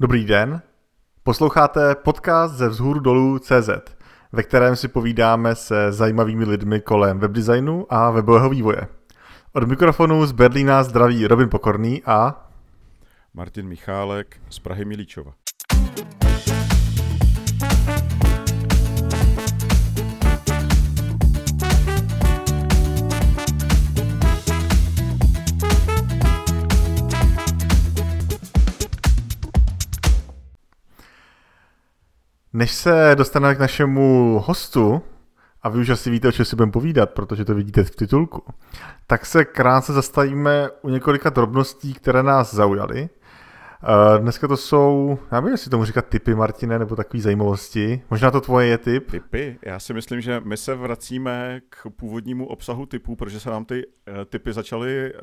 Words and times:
Dobrý 0.00 0.24
den, 0.24 0.62
posloucháte 1.22 1.94
podcast 1.94 2.54
ze 2.54 2.68
vzhůru 2.68 3.00
dolů 3.00 3.38
CZ, 3.38 3.70
ve 4.32 4.42
kterém 4.42 4.76
si 4.76 4.88
povídáme 4.88 5.54
se 5.54 5.92
zajímavými 5.92 6.44
lidmi 6.44 6.80
kolem 6.80 7.18
webdesignu 7.18 7.86
a 7.90 8.10
webového 8.10 8.50
vývoje. 8.50 8.88
Od 9.52 9.68
mikrofonu 9.68 10.26
z 10.26 10.32
Berlína 10.32 10.82
zdraví 10.82 11.26
Robin 11.26 11.48
Pokorný 11.48 12.02
a 12.06 12.48
Martin 13.34 13.68
Michálek 13.68 14.40
z 14.50 14.58
Prahy 14.58 14.84
Milíčova. 14.84 15.32
Než 32.52 32.72
se 32.72 33.12
dostaneme 33.14 33.54
k 33.54 33.58
našemu 33.58 34.38
hostu, 34.46 35.02
a 35.62 35.68
vy 35.68 35.80
už 35.80 35.88
asi 35.88 36.10
víte, 36.10 36.28
o 36.28 36.32
čem 36.32 36.44
si 36.44 36.56
budeme 36.56 36.72
povídat, 36.72 37.10
protože 37.10 37.44
to 37.44 37.54
vidíte 37.54 37.84
v 37.84 37.90
titulku, 37.90 38.44
tak 39.06 39.26
se 39.26 39.44
krátce 39.44 39.92
zastavíme 39.92 40.68
u 40.82 40.88
několika 40.88 41.30
drobností, 41.30 41.94
které 41.94 42.22
nás 42.22 42.54
zaujaly 42.54 43.08
dneska 44.18 44.48
to 44.48 44.56
jsou, 44.56 45.18
já 45.32 45.40
nevím, 45.40 45.52
jestli 45.52 45.70
tomu 45.70 45.84
říkat 45.84 46.06
typy, 46.06 46.34
Martine, 46.34 46.78
nebo 46.78 46.96
takové 46.96 47.22
zajímavosti. 47.22 48.02
Možná 48.10 48.30
to 48.30 48.40
tvoje 48.40 48.66
je 48.66 48.78
typ. 48.78 49.10
Typy? 49.10 49.58
Já 49.62 49.78
si 49.80 49.94
myslím, 49.94 50.20
že 50.20 50.40
my 50.44 50.56
se 50.56 50.74
vracíme 50.74 51.60
k 51.68 51.86
původnímu 51.96 52.46
obsahu 52.46 52.86
typů, 52.86 53.16
protože 53.16 53.40
se 53.40 53.50
nám 53.50 53.64
ty 53.64 53.86
uh, 53.86 54.24
typy 54.24 54.52
začaly 54.52 55.12
uh, 55.14 55.20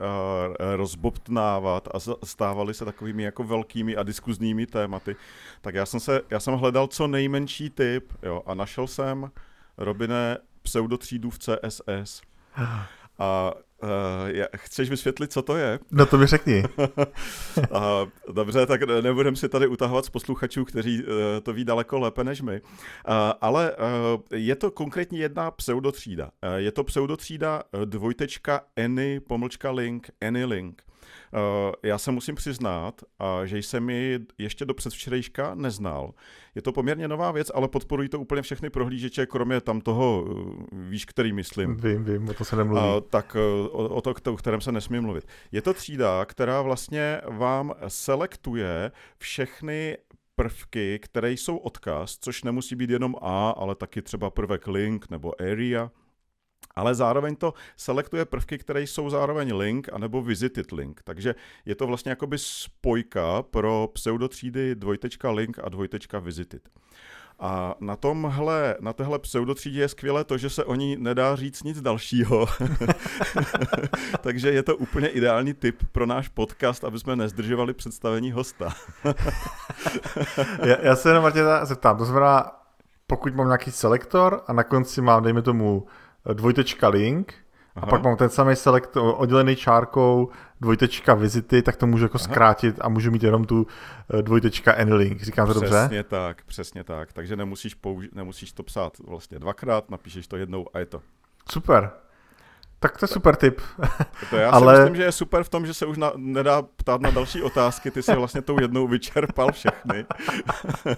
rozbobtnávat 0.76 1.88
a 1.94 2.00
stávaly 2.24 2.74
se 2.74 2.86
takovými 2.86 3.24
jako 3.24 3.44
velkými 3.44 3.96
a 3.96 4.04
diskuzními 4.04 4.66
tématy. 4.66 5.16
Tak 5.62 5.76
já 5.76 5.86
jsem, 5.86 6.00
se, 6.00 6.22
já 6.30 6.40
jsem 6.40 6.54
hledal 6.54 6.88
co 6.88 7.08
nejmenší 7.08 7.70
typ 7.70 8.14
jo, 8.24 8.44
a 8.46 8.54
našel 8.54 8.88
jsem, 8.88 9.32
Robine, 9.78 10.38
pseudotřídu 10.62 11.30
v 11.30 11.40
CSS. 11.40 12.22
A 13.20 13.54
Uh, 13.84 13.90
chceš 14.56 14.90
vysvětlit, 14.90 15.32
co 15.32 15.42
to 15.42 15.56
je? 15.56 15.80
No 15.92 16.06
to 16.06 16.18
mi 16.18 16.26
řekni. 16.26 16.64
uh, 16.78 18.34
dobře, 18.34 18.66
tak 18.66 18.82
nebudem 19.02 19.36
si 19.36 19.50
tady 19.50 19.68
utahovat 19.68 20.06
z 20.06 20.10
posluchačů, 20.10 20.66
kteří 20.66 21.04
uh, 21.04 21.10
to 21.44 21.54
ví 21.54 21.66
daleko 21.66 22.00
lépe 22.00 22.24
než 22.24 22.42
my. 22.42 22.62
Uh, 22.62 23.14
ale 23.42 23.72
uh, 23.72 23.86
je 24.34 24.56
to 24.56 24.72
konkrétně 24.72 25.20
jedna 25.20 25.52
pseudotřída. 25.52 26.26
Uh, 26.26 26.56
je 26.56 26.72
to 26.72 26.84
pseudotřída 26.84 27.64
dvojtečka 27.86 28.62
any 28.86 29.20
pomlčka 29.20 29.72
link, 29.72 30.10
any 30.22 30.46
link. 30.46 30.84
Uh, 30.88 30.97
já 31.84 31.98
se 31.98 32.12
musím 32.12 32.36
přiznat, 32.36 33.02
že 33.46 33.58
jsem 33.58 33.90
ji 33.90 34.20
ještě 34.38 34.66
do 34.66 34.74
předvčerejška 34.74 35.56
neznal. 35.56 36.14
Je 36.56 36.62
to 36.62 36.72
poměrně 36.72 37.08
nová 37.08 37.32
věc, 37.32 37.52
ale 37.54 37.68
podporují 37.68 38.10
to 38.10 38.20
úplně 38.20 38.42
všechny 38.42 38.70
prohlížeče, 38.70 39.26
kromě 39.26 39.62
tam 39.62 39.82
toho, 39.82 40.24
uh, 40.24 40.56
víš, 40.72 41.06
který 41.06 41.34
myslím. 41.34 41.78
Vím, 41.78 42.04
vím, 42.04 42.30
o 42.30 42.34
to 42.34 42.46
se 42.46 42.56
nemluví. 42.56 42.82
Tak 43.10 43.36
o, 43.72 43.90
o 43.90 44.02
to, 44.02 44.34
o 44.34 44.38
kterém 44.38 44.62
se 44.62 44.72
nesmí 44.72 45.00
mluvit. 45.00 45.28
Je 45.52 45.62
to 45.62 45.74
třída, 45.74 46.26
která 46.26 46.62
vlastně 46.62 47.22
vám 47.28 47.74
selektuje 47.88 48.92
všechny 49.18 49.98
prvky, 50.36 51.00
které 51.00 51.32
jsou 51.32 51.58
odkaz, 51.58 52.18
což 52.18 52.44
nemusí 52.44 52.76
být 52.76 52.90
jenom 52.90 53.16
A, 53.22 53.50
ale 53.50 53.76
taky 53.76 54.02
třeba 54.02 54.30
prvek 54.30 54.68
link 54.68 55.10
nebo 55.10 55.42
area, 55.42 55.92
ale 56.78 56.96
zároveň 56.96 57.36
to 57.36 57.54
selektuje 57.78 58.26
prvky, 58.26 58.58
které 58.58 58.82
jsou 58.82 59.10
zároveň 59.10 59.56
link 59.56 59.90
anebo 59.94 60.22
visited 60.22 60.72
link. 60.72 61.02
Takže 61.04 61.36
je 61.66 61.76
to 61.76 61.88
vlastně 61.88 62.10
jakoby 62.10 62.38
spojka 62.38 63.42
pro 63.42 63.90
pseudotřídy 63.94 64.76
dvojtečka 64.76 65.32
link 65.32 65.60
a 65.64 65.70
dvojtečka 65.70 66.20
visited. 66.20 66.70
A 67.40 67.76
na 67.80 67.96
tomhle, 67.96 68.76
na 68.80 68.94
téhle 68.94 69.20
pseudotřídě 69.20 69.80
je 69.80 69.88
skvělé 69.88 70.24
to, 70.24 70.38
že 70.38 70.50
se 70.50 70.66
o 70.66 70.76
ní 70.76 70.98
nedá 71.00 71.36
říct 71.36 71.64
nic 71.64 71.82
dalšího. 71.82 72.48
Takže 74.22 74.52
je 74.52 74.64
to 74.64 74.78
úplně 74.78 75.08
ideální 75.08 75.54
tip 75.54 75.84
pro 75.92 76.06
náš 76.06 76.28
podcast, 76.28 76.84
aby 76.84 77.00
jsme 77.00 77.16
nezdržovali 77.16 77.74
představení 77.74 78.32
hosta. 78.32 78.74
já, 80.66 80.78
já 80.82 80.96
se 80.96 81.10
jenom 81.10 81.24
Martina 81.24 81.66
zeptám, 81.66 81.98
to 81.98 82.06
znamená, 82.06 82.52
pokud 83.08 83.36
mám 83.36 83.48
nějaký 83.48 83.72
selektor 83.72 84.42
a 84.48 84.54
na 84.54 84.64
konci 84.64 85.02
mám, 85.02 85.24
dejme 85.24 85.42
tomu, 85.42 85.88
dvojtečka 86.34 86.90
link, 86.90 87.34
Aha. 87.76 87.88
a 87.88 87.90
pak 87.90 88.04
mám 88.04 88.18
ten 88.18 88.30
samý 88.30 88.56
select 88.56 88.98
oddělený 88.98 89.56
čárkou 89.56 90.30
dvojtečka 90.62 91.14
vizity, 91.14 91.62
tak 91.62 91.76
to 91.76 91.88
můžu 91.88 92.06
jako 92.06 92.18
Aha. 92.18 92.24
zkrátit 92.24 92.76
a 92.82 92.90
můžu 92.90 93.12
mít 93.12 93.24
jenom 93.24 93.46
tu 93.46 93.68
eh, 94.14 94.22
dvojtečka 94.22 94.74
anylink. 94.74 95.22
Říkám 95.22 95.48
to 95.48 95.52
přesně 95.52 95.66
dobře? 95.66 95.80
Přesně 95.88 96.04
tak, 96.04 96.44
přesně 96.46 96.84
tak. 96.84 97.14
Takže 97.14 97.36
nemusíš, 97.36 97.78
použi- 97.78 98.10
nemusíš 98.14 98.52
to 98.52 98.64
psát 98.64 98.98
vlastně 99.08 99.40
dvakrát, 99.40 99.90
napíšeš 99.90 100.28
to 100.28 100.38
jednou 100.38 100.66
a 100.74 100.80
je 100.80 100.86
to. 100.86 101.02
Super. 101.52 101.92
Tak 102.80 102.98
to 102.98 103.04
je 103.04 103.08
super 103.08 103.36
tip. 103.36 103.62
To 104.30 104.38
já 104.38 104.50
Ale... 104.50 104.76
si 104.76 104.82
myslím, 104.82 104.96
že 104.96 105.04
je 105.04 105.12
super 105.12 105.44
v 105.44 105.50
tom, 105.50 105.66
že 105.66 105.74
se 105.74 105.86
už 105.86 105.98
na, 105.98 106.12
nedá 106.16 106.62
ptát 106.62 107.02
na 107.02 107.10
další 107.10 107.42
otázky, 107.42 107.92
ty 107.92 108.04
si 108.04 108.16
vlastně 108.16 108.42
tou 108.42 108.62
jednou 108.62 108.88
vyčerpal 108.88 109.52
všechny. 109.52 110.06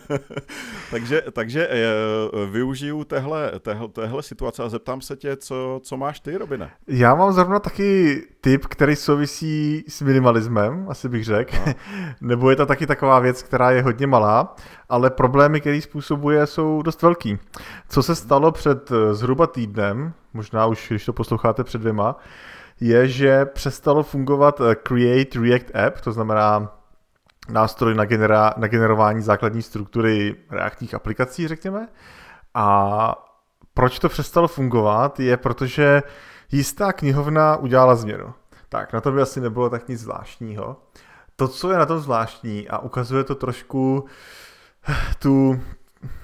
takže 0.92 1.24
takže 1.32 1.68
eh, 1.68 2.46
využiju 2.46 3.04
téhle, 3.04 3.52
téhle, 3.60 3.88
téhle 3.88 4.24
situace 4.24 4.64
a 4.64 4.70
zeptám 4.70 5.02
se 5.02 5.16
tě, 5.16 5.38
co, 5.38 5.80
co 5.84 5.98
máš 5.98 6.20
ty, 6.20 6.38
Robine? 6.38 6.72
Já 6.88 7.16
mám 7.16 7.34
zrovna 7.34 7.60
taky 7.60 8.22
tip, 8.42 8.66
který 8.66 8.96
souvisí 8.96 9.84
s 9.88 10.02
minimalismem, 10.02 10.86
asi 10.90 11.10
bych 11.10 11.26
řekl. 11.26 11.56
Nebo 12.22 12.50
je 12.50 12.56
to 12.56 12.66
taky 12.66 12.88
taková 12.88 13.20
věc, 13.20 13.44
která 13.44 13.72
je 13.72 13.82
hodně 13.82 14.08
malá, 14.08 14.56
ale 14.90 15.10
problémy, 15.10 15.62
které 15.62 15.82
způsobuje, 15.82 16.48
jsou 16.48 16.82
dost 16.82 17.02
velký. 17.02 17.40
Co 17.90 18.04
se 18.04 18.16
stalo 18.16 18.52
před 18.52 18.92
eh, 18.92 19.14
zhruba 19.14 19.48
týdnem, 19.48 20.14
možná 20.34 20.66
už, 20.66 20.88
když 20.90 21.06
to 21.06 21.14
posloucháte 21.14 21.64
před 21.64 21.78
dvěma, 21.78 22.16
je, 22.82 23.08
že 23.08 23.46
přestalo 23.46 24.04
fungovat 24.04 24.62
eh, 24.62 24.76
Create 24.76 25.40
React 25.40 25.76
App, 25.76 26.02
to 26.02 26.12
znamená 26.12 26.72
nástroj 27.50 27.96
na, 27.96 28.06
genera- 28.06 28.54
na 28.58 28.68
generování 28.68 29.22
základní 29.22 29.62
struktury 29.62 30.36
reaktních 30.50 30.94
aplikací, 30.94 31.48
řekněme. 31.48 31.88
A 32.54 33.16
proč 33.74 34.00
to 34.00 34.10
přestalo 34.10 34.48
fungovat, 34.48 35.20
je 35.20 35.38
protože 35.38 36.04
jistá 36.52 36.94
knihovna 36.94 37.56
udělala 37.56 37.96
změnu. 37.96 38.34
Tak, 38.70 38.94
na 38.94 39.02
to 39.02 39.12
by 39.12 39.22
asi 39.22 39.42
nebylo 39.42 39.70
tak 39.70 39.88
nic 39.88 40.00
zvláštního. 40.00 40.78
To, 41.36 41.48
co 41.48 41.72
je 41.72 41.78
na 41.78 41.86
tom 41.86 42.00
zvláštní 42.00 42.70
a 42.70 42.80
ukazuje 42.80 43.24
to 43.24 43.36
trošku 43.36 44.06
tu 45.20 45.60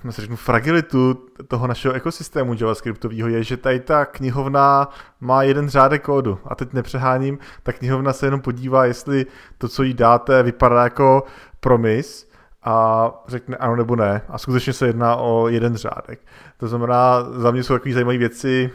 no 0.03 0.11
řeknu, 0.11 0.35
fragilitu 0.35 1.25
toho 1.47 1.67
našeho 1.67 1.93
ekosystému 1.93 2.55
javascriptového 2.59 3.27
je, 3.27 3.43
že 3.43 3.57
tady 3.57 3.79
ta 3.79 4.05
knihovna 4.05 4.89
má 5.19 5.43
jeden 5.43 5.69
řádek 5.69 6.03
kódu. 6.03 6.39
A 6.45 6.55
teď 6.55 6.73
nepřeháním, 6.73 7.39
ta 7.63 7.71
knihovna 7.71 8.13
se 8.13 8.27
jenom 8.27 8.41
podívá, 8.41 8.85
jestli 8.85 9.25
to, 9.57 9.67
co 9.67 9.83
jí 9.83 9.93
dáte, 9.93 10.43
vypadá 10.43 10.83
jako 10.83 11.23
promis 11.59 12.29
a 12.63 13.09
řekne 13.27 13.57
ano 13.57 13.75
nebo 13.75 13.95
ne. 13.95 14.21
A 14.29 14.37
skutečně 14.37 14.73
se 14.73 14.87
jedná 14.87 15.15
o 15.15 15.47
jeden 15.47 15.77
řádek. 15.77 16.19
To 16.57 16.67
znamená, 16.67 17.23
za 17.31 17.51
mě 17.51 17.63
jsou 17.63 17.73
takové 17.73 17.93
zajímavé 17.93 18.17
věci, 18.17 18.71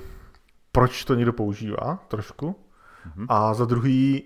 proč 0.72 1.04
to 1.04 1.14
někdo 1.14 1.32
používá 1.32 1.98
trošku. 2.08 2.46
Mm-hmm. 3.06 3.26
A 3.28 3.54
za 3.54 3.64
druhý, 3.64 4.22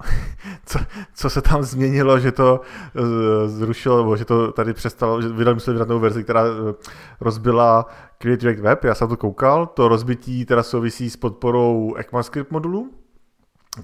co, 0.66 0.78
co 1.14 1.30
se 1.30 1.42
tam 1.42 1.62
změnilo, 1.62 2.18
že 2.18 2.32
to 2.32 2.60
uh, 2.60 3.02
zrušilo, 3.46 3.96
nebo 3.96 4.16
že 4.16 4.24
to 4.24 4.52
tady 4.52 4.72
přestalo, 4.72 5.22
že 5.22 5.28
vydali 5.28 5.54
museli 5.54 5.74
vydat 5.74 5.88
novou 5.88 6.00
verzi, 6.00 6.24
která 6.24 6.42
uh, 6.42 6.72
rozbila 7.20 7.86
Create 8.18 8.46
React 8.46 8.60
Web, 8.60 8.84
já 8.84 8.94
jsem 8.94 9.08
to 9.08 9.16
koukal, 9.16 9.66
to 9.66 9.88
rozbití 9.88 10.44
teda 10.44 10.62
souvisí 10.62 11.10
s 11.10 11.16
podporou 11.16 11.94
ECMAScript 11.96 12.50
modulu, 12.50 12.90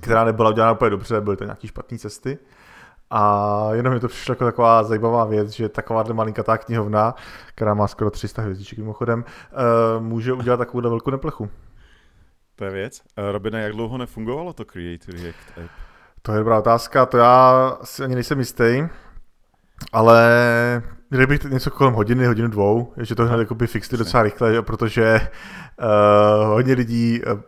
která 0.01 0.25
nebyla 0.25 0.51
udělána 0.51 0.73
úplně 0.73 0.91
dobře, 0.91 1.21
byly 1.21 1.37
to 1.37 1.45
nějaké 1.45 1.69
špatné 1.69 1.99
cesty. 1.99 2.39
A 3.11 3.69
jenom 3.73 3.95
mi 3.95 4.01
to 4.01 4.09
přišlo 4.09 4.33
jako 4.33 4.45
taková 4.45 4.83
zajímavá 4.83 5.25
věc, 5.25 5.51
že 5.51 5.69
takováhle 5.69 6.15
malinkatá 6.15 6.59
knihovna, 6.59 7.15
která 7.55 7.75
má 7.75 7.87
skoro 7.87 8.11
300 8.11 8.43
hvězdiček 8.43 8.79
mimochodem, 8.79 9.25
uh, 9.25 10.05
může 10.05 10.33
udělat 10.33 10.57
takovou 10.57 10.91
velkou 10.91 11.11
neplechu. 11.11 11.51
To 12.57 12.65
je 12.65 12.71
věc. 12.71 13.03
Robine, 13.17 13.63
jak 13.63 13.73
dlouho 13.73 13.99
nefungovalo 13.99 14.53
to 14.53 14.65
Create 14.65 15.13
React 15.13 15.59
App? 15.65 15.71
To 16.23 16.33
je 16.33 16.39
dobrá 16.39 16.59
otázka, 16.59 17.07
to 17.07 17.17
já 17.17 17.73
si 17.85 18.05
ani 18.05 18.15
nejsem 18.15 18.39
jistý, 18.39 18.89
ale 19.93 20.83
řekl 21.13 21.27
bych 21.27 21.45
něco 21.45 21.71
kolem 21.71 21.95
hodiny, 21.95 22.27
hodinu 22.27 22.49
dvou, 22.49 22.93
že 22.97 23.15
to 23.15 23.27
hned 23.27 23.39
jakoby 23.39 23.67
fixli 23.67 23.99
docela 23.99 24.23
rychle, 24.23 24.63
protože 24.63 25.21
uh, 25.21 26.47
hodně 26.47 26.75
lidí 26.75 27.21
uh, 27.23 27.41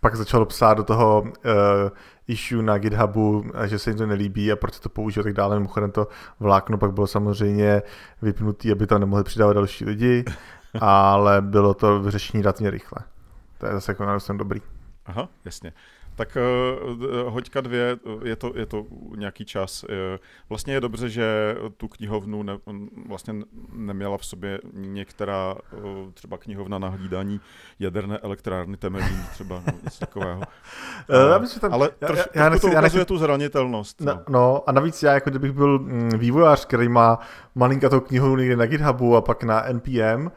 pak 0.00 0.16
začalo 0.16 0.46
psát 0.46 0.74
do 0.74 0.84
toho 0.84 1.20
uh, 1.22 1.30
issue 2.28 2.62
na 2.62 2.78
GitHubu, 2.78 3.44
že 3.64 3.78
se 3.78 3.90
jim 3.90 3.98
to 3.98 4.06
nelíbí 4.06 4.52
a 4.52 4.56
proč 4.56 4.78
to 4.78 4.88
použít 4.88 5.20
a 5.20 5.22
tak 5.22 5.32
dále. 5.32 5.56
Mimochodem 5.56 5.90
to 5.90 6.08
vlákno 6.40 6.78
pak 6.78 6.92
bylo 6.92 7.06
samozřejmě 7.06 7.82
vypnutý, 8.22 8.72
aby 8.72 8.86
tam 8.86 9.00
nemohli 9.00 9.24
přidávat 9.24 9.52
další 9.52 9.84
lidi, 9.84 10.24
ale 10.80 11.42
bylo 11.42 11.74
to 11.74 12.00
vyřešení 12.00 12.42
relativně 12.42 12.70
rychle. 12.70 13.15
To 13.58 13.66
je 13.66 13.72
zase 13.72 13.92
jako 13.92 14.06
na 14.06 14.18
dobrý. 14.36 14.60
Aha, 15.06 15.28
jasně. 15.44 15.72
Tak 16.16 16.36
uh, 16.84 17.32
hoďka 17.32 17.60
dvě, 17.60 17.98
je 18.24 18.36
to, 18.36 18.52
je 18.56 18.66
to 18.66 18.86
nějaký 19.16 19.44
čas. 19.44 19.84
Vlastně 20.48 20.74
je 20.74 20.80
dobře, 20.80 21.08
že 21.08 21.56
tu 21.76 21.88
knihovnu 21.88 22.42
ne, 22.42 22.58
vlastně 23.08 23.34
neměla 23.72 24.18
v 24.18 24.26
sobě 24.26 24.60
některá 24.72 25.54
uh, 25.54 26.12
třeba 26.12 26.38
knihovna 26.38 26.78
na 26.78 26.88
hlídání 26.88 27.40
jaderné 27.78 28.18
elektrárny 28.18 28.76
Temelín, 28.76 29.20
třeba 29.32 29.62
no, 29.66 29.78
něco 29.84 30.00
takového. 30.00 30.42
Já 31.30 31.38
myslím, 31.38 31.60
tam, 31.60 31.72
Ale 31.72 31.88
troš, 31.88 32.18
já, 32.18 32.42
já 32.42 32.48
nechci, 32.48 32.60
to 32.60 32.66
ukazuje 32.66 32.74
já 32.74 32.80
nechci, 32.80 33.04
tu 33.04 33.18
zranitelnost. 33.18 34.00
No. 34.00 34.22
no 34.28 34.68
a 34.68 34.72
navíc 34.72 35.02
já, 35.02 35.12
jako 35.14 35.30
kdybych 35.30 35.52
byl 35.52 35.78
mm, 35.78 36.18
vývojář, 36.18 36.66
který 36.66 36.88
má 36.88 37.18
malinkatou 37.54 38.00
knihovnu 38.00 38.36
někde 38.36 38.56
na 38.56 38.66
GitHubu 38.66 39.16
a 39.16 39.20
pak 39.20 39.42
na 39.42 39.72
NPM, 39.72 40.28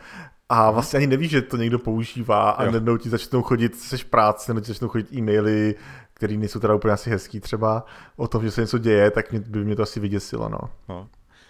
a 0.49 0.71
vlastně 0.71 0.97
ani 0.97 1.07
nevíš, 1.07 1.31
že 1.31 1.41
to 1.41 1.57
někdo 1.57 1.79
používá 1.79 2.49
a 2.49 2.65
najednou 2.65 2.97
ti 2.97 3.09
začnou 3.09 3.41
chodit, 3.41 3.75
seš 3.75 4.03
práce, 4.03 4.53
nebo 4.53 4.61
ti 4.61 4.67
začnou 4.67 4.87
chodit 4.87 5.13
e-maily, 5.13 5.75
které 6.13 6.37
nejsou 6.37 6.59
teda 6.59 6.75
úplně 6.75 6.93
asi 6.93 7.09
hezký 7.09 7.39
třeba, 7.39 7.85
o 8.15 8.27
tom, 8.27 8.43
že 8.43 8.51
se 8.51 8.61
něco 8.61 8.77
děje, 8.77 9.11
tak 9.11 9.31
mě, 9.31 9.39
by 9.39 9.65
mě 9.65 9.75
to 9.75 9.83
asi 9.83 9.99
vyděsilo, 9.99 10.49
no. 10.49 10.59
no. 10.89 11.07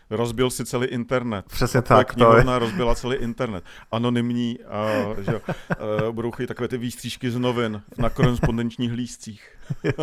Rozbil 0.09 0.49
si 0.49 0.65
celý 0.65 0.87
internet. 0.87 1.45
Přesně 1.45 1.81
tak. 1.81 2.15
To 2.15 2.37
je. 2.37 2.43
rozbila 2.59 2.95
celý 2.95 3.15
internet. 3.15 3.63
Anonymní, 3.91 4.59
uh, 5.09 5.19
že 5.19 5.35
uh, 5.35 6.11
budou 6.11 6.31
chodit 6.31 6.47
takové 6.47 6.67
ty 6.67 6.77
výstřížky 6.77 7.31
z 7.31 7.37
novin 7.37 7.81
na 7.97 8.09
korespondenčních 8.09 8.93
lístcích. 8.93 9.57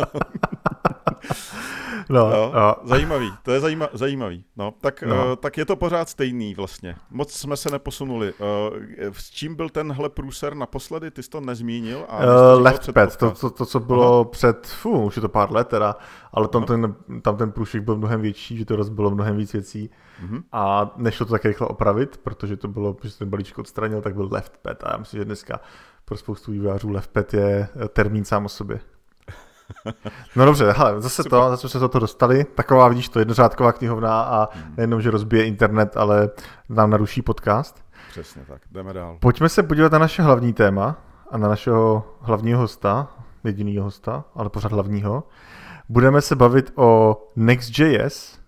No, 2.09 2.29
no, 2.29 2.51
no. 2.55 2.75
Zajímavý, 2.83 3.31
to 3.43 3.51
je 3.51 3.59
zajíma, 3.59 3.89
zajímavý. 3.93 4.43
No, 4.55 4.73
tak, 4.81 5.03
no. 5.03 5.15
Uh, 5.15 5.35
tak 5.35 5.57
je 5.57 5.65
to 5.65 5.75
pořád 5.75 6.09
stejný 6.09 6.55
vlastně. 6.55 6.95
Moc 7.11 7.33
jsme 7.33 7.57
se 7.57 7.69
neposunuli. 7.71 8.33
Uh, 8.33 8.77
s 9.11 9.29
čím 9.29 9.55
byl 9.55 9.69
tenhle 9.69 10.09
průser 10.09 10.55
naposledy? 10.55 11.11
Ty 11.11 11.23
jsi 11.23 11.29
to 11.29 11.41
nezmínil? 11.41 12.05
A 12.09 12.17
uh, 12.17 12.61
Leftpad, 12.61 13.17
to, 13.17 13.31
to, 13.31 13.49
to, 13.49 13.65
co 13.65 13.79
bylo 13.79 14.13
Aha. 14.13 14.23
před, 14.23 14.67
fů, 14.67 15.03
už 15.03 15.15
je 15.15 15.21
to 15.21 15.29
pár 15.29 15.51
let 15.51 15.67
teda, 15.67 15.95
ale 16.31 16.47
tam, 16.47 16.63
ten, 16.63 16.95
tam 17.21 17.37
ten 17.37 17.51
průšvih 17.51 17.81
byl 17.81 17.97
mnohem 17.97 18.21
větší, 18.21 18.57
že 18.57 18.65
to 18.65 18.75
rozbilo 18.75 19.11
mnohem 19.11 19.37
víc 19.37 19.53
věcí. 19.53 19.89
Mm-hmm. 20.25 20.43
A 20.51 20.93
nešlo 20.97 21.25
to 21.25 21.31
tak 21.31 21.45
rychle 21.45 21.67
opravit, 21.67 22.17
protože 22.17 22.57
to 22.57 22.67
bylo, 22.67 22.93
protože 22.93 23.17
ten 23.17 23.29
balíček 23.29 23.57
odstranil, 23.57 24.01
tak 24.01 24.15
byl 24.15 24.29
Leftpad. 24.31 24.83
A 24.83 24.91
já 24.91 24.97
myslím, 24.97 25.19
že 25.19 25.25
dneska 25.25 25.59
pro 26.05 26.17
spoustu 26.17 26.51
vývojářů 26.51 26.89
Leftpad 26.89 27.33
je 27.33 27.69
termín 27.93 28.25
sám 28.25 28.45
o 28.45 28.49
sobě. 28.49 28.79
No 30.35 30.45
dobře, 30.45 30.71
hele, 30.77 31.01
zase 31.01 31.23
Super. 31.23 31.39
to, 31.39 31.49
zase 31.49 31.69
se 31.69 31.79
za 31.79 31.87
to 31.87 31.99
dostali. 31.99 32.43
Taková, 32.43 32.87
vidíš, 32.87 33.09
to 33.09 33.19
jednořádková 33.19 33.71
knihovna 33.71 34.21
a 34.21 34.49
hmm. 34.53 34.73
nejenom, 34.77 35.01
že 35.01 35.11
rozbije 35.11 35.45
internet, 35.45 35.97
ale 35.97 36.29
nám 36.69 36.89
naruší 36.89 37.21
podcast. 37.21 37.83
Přesně 38.09 38.41
tak, 38.47 38.61
jdeme 38.71 38.93
dál. 38.93 39.17
Pojďme 39.19 39.49
se 39.49 39.63
podívat 39.63 39.91
na 39.91 39.99
naše 39.99 40.21
hlavní 40.21 40.53
téma 40.53 40.95
a 41.31 41.37
na 41.37 41.47
našeho 41.47 42.03
hlavního 42.21 42.59
hosta, 42.59 43.07
jedinýho 43.43 43.83
hosta, 43.83 44.23
ale 44.35 44.49
pořád 44.49 44.71
hlavního. 44.71 45.23
Budeme 45.89 46.21
se 46.21 46.35
bavit 46.35 46.71
o 46.75 47.21
Next.js 47.35 48.39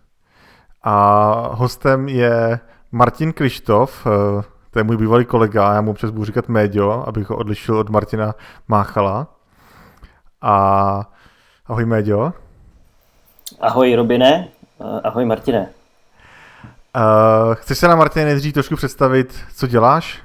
a 0.84 1.50
hostem 1.54 2.08
je 2.08 2.60
Martin 2.92 3.34
Krištof, 3.34 4.08
eh, 4.08 4.44
to 4.72 4.80
je 4.80 4.84
můj 4.84 4.98
bývalý 4.98 5.26
kolega, 5.26 5.74
já 5.74 5.82
mu 5.82 5.92
občas 5.92 6.12
budu 6.12 6.26
říkat 6.26 6.50
Médio, 6.50 7.04
abych 7.08 7.30
ho 7.30 7.38
odlišil 7.38 7.78
od 7.78 7.90
Martina 7.90 8.36
Máchala. 8.68 9.39
A 10.42 11.10
ahoj 11.68 11.86
Méďo. 11.86 12.34
Ahoj 13.60 13.96
Robine, 13.96 14.48
ahoj 15.04 15.26
Martine. 15.26 15.70
Uh, 16.96 17.56
chceš 17.56 17.78
se 17.78 17.88
na 17.88 17.96
Martine 17.96 18.26
nejdřív 18.26 18.54
trošku 18.54 18.76
představit, 18.76 19.40
co 19.56 19.68
děláš? 19.68 20.24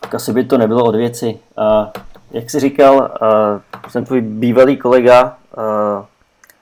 Tak 0.00 0.14
asi 0.14 0.32
by 0.32 0.44
to 0.44 0.58
nebylo 0.58 0.84
od 0.84 0.94
věci. 0.94 1.38
Uh, 1.58 1.88
jak 2.30 2.50
jsi 2.50 2.60
říkal, 2.60 2.94
uh, 2.96 3.88
jsem 3.88 4.04
tvůj 4.04 4.20
bývalý 4.20 4.76
kolega, 4.76 5.36
uh, 5.58 6.04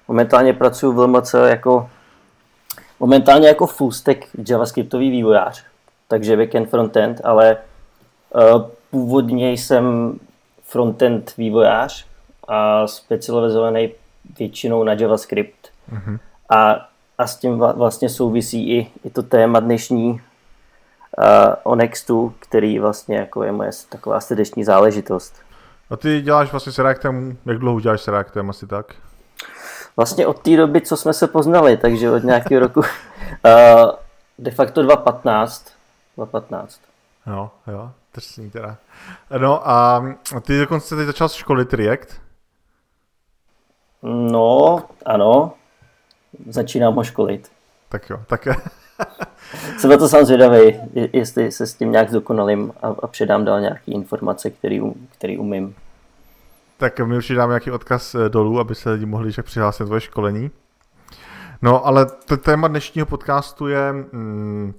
momentálně 0.08 0.52
pracuji 0.52 0.92
v 0.92 0.98
LMC 0.98 1.34
jako 1.46 1.90
momentálně 3.00 3.48
jako 3.48 3.66
full 3.66 3.92
stack 3.92 4.18
javascriptový 4.48 5.10
vývojář, 5.10 5.64
takže 6.08 6.36
backend, 6.36 6.70
frontend, 6.70 7.20
ale 7.24 7.56
uh, 8.34 8.62
původně 8.90 9.52
jsem 9.52 10.12
frontend 10.68 11.36
vývojář 11.36 12.06
a 12.48 12.86
specializovaný 12.86 13.90
většinou 14.38 14.84
na 14.84 14.92
JavaScript. 14.92 15.68
Mm-hmm. 15.92 16.18
A, 16.50 16.88
a 17.18 17.26
s 17.26 17.36
tím 17.36 17.58
vlastně 17.58 18.08
souvisí 18.08 18.70
i, 18.70 18.90
i 19.04 19.10
to 19.10 19.22
téma 19.22 19.60
dnešní 19.60 20.10
uh, 20.10 20.20
o 21.62 21.74
Nextu, 21.74 22.34
který 22.38 22.78
vlastně 22.78 23.16
jako 23.16 23.42
je 23.42 23.52
moje 23.52 23.70
taková 23.88 24.20
srdeční 24.20 24.64
záležitost. 24.64 25.34
A 25.90 25.96
ty 25.96 26.20
děláš 26.20 26.50
vlastně 26.50 26.72
s 26.72 26.78
Reactem, 26.78 27.36
jak 27.46 27.58
dlouho 27.58 27.80
děláš 27.80 28.00
s 28.00 28.08
Reactem, 28.08 28.50
asi 28.50 28.66
tak? 28.66 28.94
Vlastně 29.96 30.26
od 30.26 30.38
té 30.38 30.56
doby, 30.56 30.80
co 30.80 30.96
jsme 30.96 31.12
se 31.12 31.26
poznali, 31.26 31.76
takže 31.76 32.10
od 32.10 32.24
nějakého 32.24 32.60
roku, 32.60 32.80
uh, 32.80 32.86
de 34.38 34.50
facto 34.50 34.82
2015. 34.82 35.72
2015. 36.16 36.80
Jo, 37.26 37.50
jo, 37.66 37.90
drsný 38.18 38.50
teda. 38.50 38.76
No 39.38 39.68
a 39.68 40.04
ty 40.40 40.58
dokonce 40.58 40.96
teď 40.96 41.06
začal 41.06 41.28
školit 41.28 41.74
React? 41.74 42.20
No, 44.02 44.82
ano. 45.06 45.52
Začínám 46.48 46.94
ho 46.94 47.04
školit. 47.04 47.48
Tak 47.88 48.10
jo, 48.10 48.20
tak... 48.26 48.48
Jsem 49.78 49.90
na 49.90 49.96
to 49.96 50.08
sám 50.08 50.24
zvědavý, 50.24 50.80
jestli 51.12 51.52
se 51.52 51.66
s 51.66 51.74
tím 51.74 51.92
nějak 51.92 52.10
dokonalím 52.10 52.72
a, 52.82 52.88
a 53.02 53.06
předám 53.06 53.44
dál 53.44 53.60
nějaké 53.60 53.92
informace, 53.92 54.50
který, 54.50 54.80
který 55.12 55.38
umím. 55.38 55.74
Tak 56.76 57.00
my 57.00 57.16
určitě 57.16 57.34
dáme 57.34 57.50
nějaký 57.50 57.70
odkaz 57.70 58.14
eh, 58.14 58.28
dolů, 58.28 58.60
aby 58.60 58.74
se 58.74 58.90
lidi 58.90 59.06
mohli 59.06 59.30
však 59.30 59.44
přihlásit 59.44 59.84
tvoje 59.84 60.00
školení. 60.00 60.50
No, 61.62 61.86
ale 61.86 62.06
téma 62.44 62.68
dnešního 62.68 63.06
podcastu 63.06 63.68
je 63.68 63.92
mm, 63.92 64.74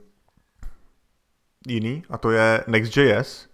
jiný, 1.68 2.04
a 2.10 2.18
to 2.18 2.32
je 2.32 2.64
Next.js. 2.68 3.48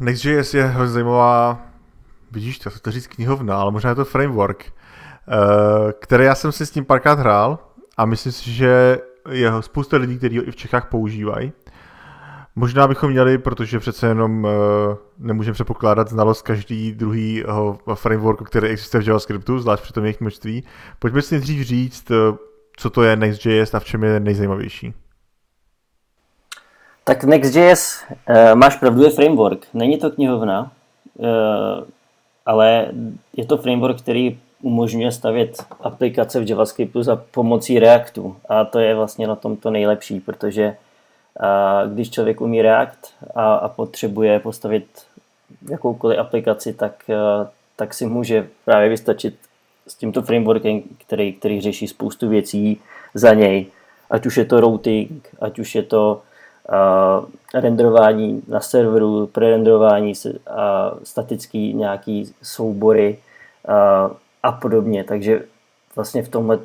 Next.js 0.00 0.54
je 0.54 0.64
hrozně 0.64 0.92
zajímavá, 0.92 1.66
vidíš, 2.30 2.58
to, 2.58 2.70
to 2.82 2.90
říct 2.90 3.06
knihovna, 3.06 3.56
ale 3.56 3.72
možná 3.72 3.90
je 3.90 3.96
to 3.96 4.04
framework, 4.04 4.64
uh, 4.64 5.90
který 5.92 6.24
já 6.24 6.34
jsem 6.34 6.52
si 6.52 6.66
s 6.66 6.70
tím 6.70 6.84
párkrát 6.84 7.18
hrál 7.18 7.58
a 7.96 8.06
myslím 8.06 8.32
si, 8.32 8.52
že 8.52 8.98
je 9.30 9.50
spousta 9.60 9.96
lidí, 9.96 10.18
kteří 10.18 10.38
ho 10.38 10.48
i 10.48 10.50
v 10.50 10.56
Čechách 10.56 10.88
používají. 10.88 11.52
Možná 12.56 12.88
bychom 12.88 13.10
měli, 13.10 13.38
protože 13.38 13.78
přece 13.78 14.06
jenom 14.06 14.44
uh, 14.44 14.50
nemůžeme 15.18 15.54
předpokládat 15.54 16.08
znalost 16.08 16.42
každý 16.42 16.92
druhýho 16.92 17.78
frameworku, 17.94 18.44
který 18.44 18.68
existuje 18.68 19.02
v 19.02 19.06
JavaScriptu, 19.06 19.58
zvlášť 19.58 19.82
při 19.82 19.92
tom 19.92 20.04
jejich 20.04 20.20
množství. 20.20 20.64
Pojďme 20.98 21.22
si 21.22 21.34
nejdřív 21.34 21.66
říct, 21.66 22.10
uh, 22.10 22.36
co 22.76 22.90
to 22.90 23.02
je 23.02 23.16
Next.js 23.16 23.74
a 23.74 23.80
v 23.80 23.84
čem 23.84 24.04
je 24.04 24.20
nejzajímavější. 24.20 24.94
Tak 27.08 27.24
Next.js, 27.24 28.02
uh, 28.10 28.54
máš 28.54 28.76
pravdu, 28.76 29.04
je 29.04 29.10
framework. 29.10 29.66
Není 29.74 29.98
to 29.98 30.10
knihovna, 30.10 30.72
uh, 31.14 31.26
ale 32.46 32.86
je 33.36 33.46
to 33.46 33.56
framework, 33.56 33.98
který 33.98 34.38
umožňuje 34.62 35.12
stavět 35.12 35.64
aplikace 35.80 36.40
v 36.40 36.50
JavaScriptu 36.50 37.02
za 37.02 37.16
pomocí 37.16 37.78
Reactu. 37.78 38.36
A 38.48 38.64
to 38.64 38.78
je 38.78 38.94
vlastně 38.94 39.26
na 39.26 39.36
tom 39.36 39.56
to 39.56 39.70
nejlepší, 39.70 40.20
protože 40.20 40.76
uh, 41.40 41.92
když 41.92 42.10
člověk 42.10 42.40
umí 42.40 42.62
React 42.62 43.14
a, 43.34 43.54
a 43.54 43.68
potřebuje 43.68 44.40
postavit 44.40 44.86
jakoukoliv 45.70 46.18
aplikaci, 46.18 46.72
tak, 46.72 47.04
uh, 47.08 47.46
tak 47.76 47.94
si 47.94 48.06
může 48.06 48.48
právě 48.64 48.88
vystačit 48.88 49.38
s 49.86 49.94
tímto 49.94 50.22
frameworkem, 50.22 50.82
který, 51.06 51.32
který 51.32 51.60
řeší 51.60 51.88
spoustu 51.88 52.28
věcí 52.28 52.80
za 53.14 53.34
něj. 53.34 53.66
Ať 54.10 54.26
už 54.26 54.36
je 54.36 54.44
to 54.44 54.60
routing, 54.60 55.28
ať 55.40 55.58
už 55.58 55.74
je 55.74 55.82
to 55.82 56.22
renderování 57.54 58.42
na 58.48 58.60
serveru, 58.60 59.26
prerenderování 59.26 60.12
a 60.50 60.92
statický 61.02 61.74
nějaký 61.74 62.34
soubory 62.42 63.18
a, 63.68 64.10
a 64.42 64.52
podobně. 64.52 65.04
Takže 65.04 65.42
vlastně 65.96 66.22
v 66.22 66.28
tomhle 66.28 66.58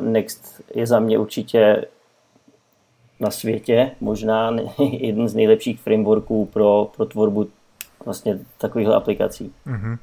Next 0.00 0.62
je 0.74 0.86
za 0.86 1.00
mě 1.00 1.18
určitě 1.18 1.84
na 3.20 3.30
světě 3.30 3.90
možná 4.00 4.56
jeden 4.78 5.28
z 5.28 5.34
nejlepších 5.34 5.80
frameworků 5.80 6.46
pro, 6.46 6.90
pro 6.96 7.06
tvorbu 7.06 7.48
vlastně 8.04 8.38
takových 8.58 8.88
aplikací. 8.88 9.52
Mm-hmm. 9.66 9.98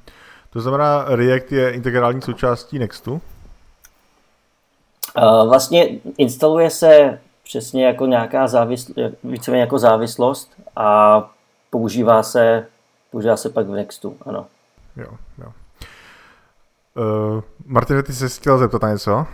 To 0.49 0.61
znamená, 0.61 1.05
React 1.07 1.51
je 1.51 1.71
integrální 1.71 2.21
součástí 2.21 2.79
Nextu? 2.79 3.21
Vlastně 5.47 5.89
instaluje 6.17 6.69
se 6.69 7.19
přesně 7.43 7.85
jako 7.85 8.05
nějaká 8.05 8.47
závislost, 8.47 8.97
víceméně 9.23 9.61
jako 9.61 9.79
závislost 9.79 10.51
a 10.75 11.19
používá 11.69 12.23
se, 12.23 12.67
používá 13.11 13.37
se 13.37 13.49
pak 13.49 13.67
v 13.67 13.71
Nextu, 13.71 14.17
ano. 14.25 14.47
Jo, 14.95 15.17
jo. 15.37 15.53
Uh, 16.95 17.41
Martin, 17.65 18.03
ty 18.03 18.13
jsi 18.13 18.29
chtěl 18.29 18.57
zeptat 18.57 18.81
na 18.81 18.91
něco? 18.91 19.25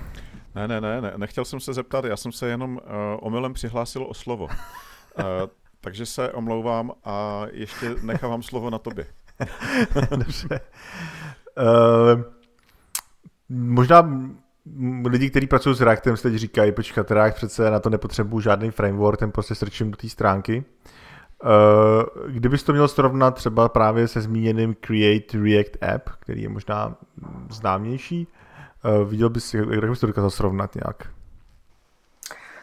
Ne, 0.56 0.68
ne, 0.68 0.82
ne, 0.82 1.02
ne, 1.02 1.14
nechtěl 1.18 1.46
jsem 1.46 1.60
se 1.60 1.74
zeptat, 1.74 2.06
já 2.06 2.18
jsem 2.18 2.32
se 2.32 2.48
jenom 2.48 2.76
uh, 2.76 2.82
omylem 3.20 3.54
přihlásil 3.54 4.04
o 4.04 4.14
slovo. 4.14 4.44
Uh, 4.46 5.24
takže 5.82 6.06
se 6.06 6.32
omlouvám 6.32 6.92
a 7.06 7.42
ještě 7.52 7.96
nechávám 8.02 8.44
slovo 8.44 8.70
na 8.70 8.78
tobě. 8.78 9.06
Dobře. 10.10 10.60
Uh, 11.58 12.22
možná 13.50 14.20
lidi, 15.06 15.30
kteří 15.30 15.48
pracují 15.48 15.76
s 15.76 15.82
Reactem, 15.82 16.18
si 16.18 16.24
teď 16.24 16.36
říkají, 16.36 16.72
počkat, 16.72 17.12
React 17.12 17.36
přece 17.36 17.72
na 17.72 17.80
to 17.80 17.90
nepotřebuji 17.90 18.40
žádný 18.40 18.72
framework, 18.72 19.20
ten 19.20 19.32
prostě 19.32 19.56
strčím 19.56 19.92
do 19.92 19.98
té 19.98 20.10
stránky. 20.10 20.64
Uh, 21.44 22.32
kdybys 22.32 22.64
to 22.64 22.74
měl 22.74 22.88
srovnat 22.88 23.36
třeba 23.36 23.70
právě 23.70 24.08
se 24.08 24.22
zmíněným 24.22 24.76
Create 24.82 25.38
React 25.38 25.84
App, 25.96 26.10
který 26.20 26.42
je 26.42 26.50
možná 26.50 26.96
známější, 27.50 28.28
uh, 29.02 29.10
viděl 29.10 29.30
bys, 29.30 29.54
jak 29.54 29.90
bys 29.90 30.00
to 30.00 30.08
dokázal 30.08 30.30
srovnat 30.30 30.76
nějak? 30.76 31.10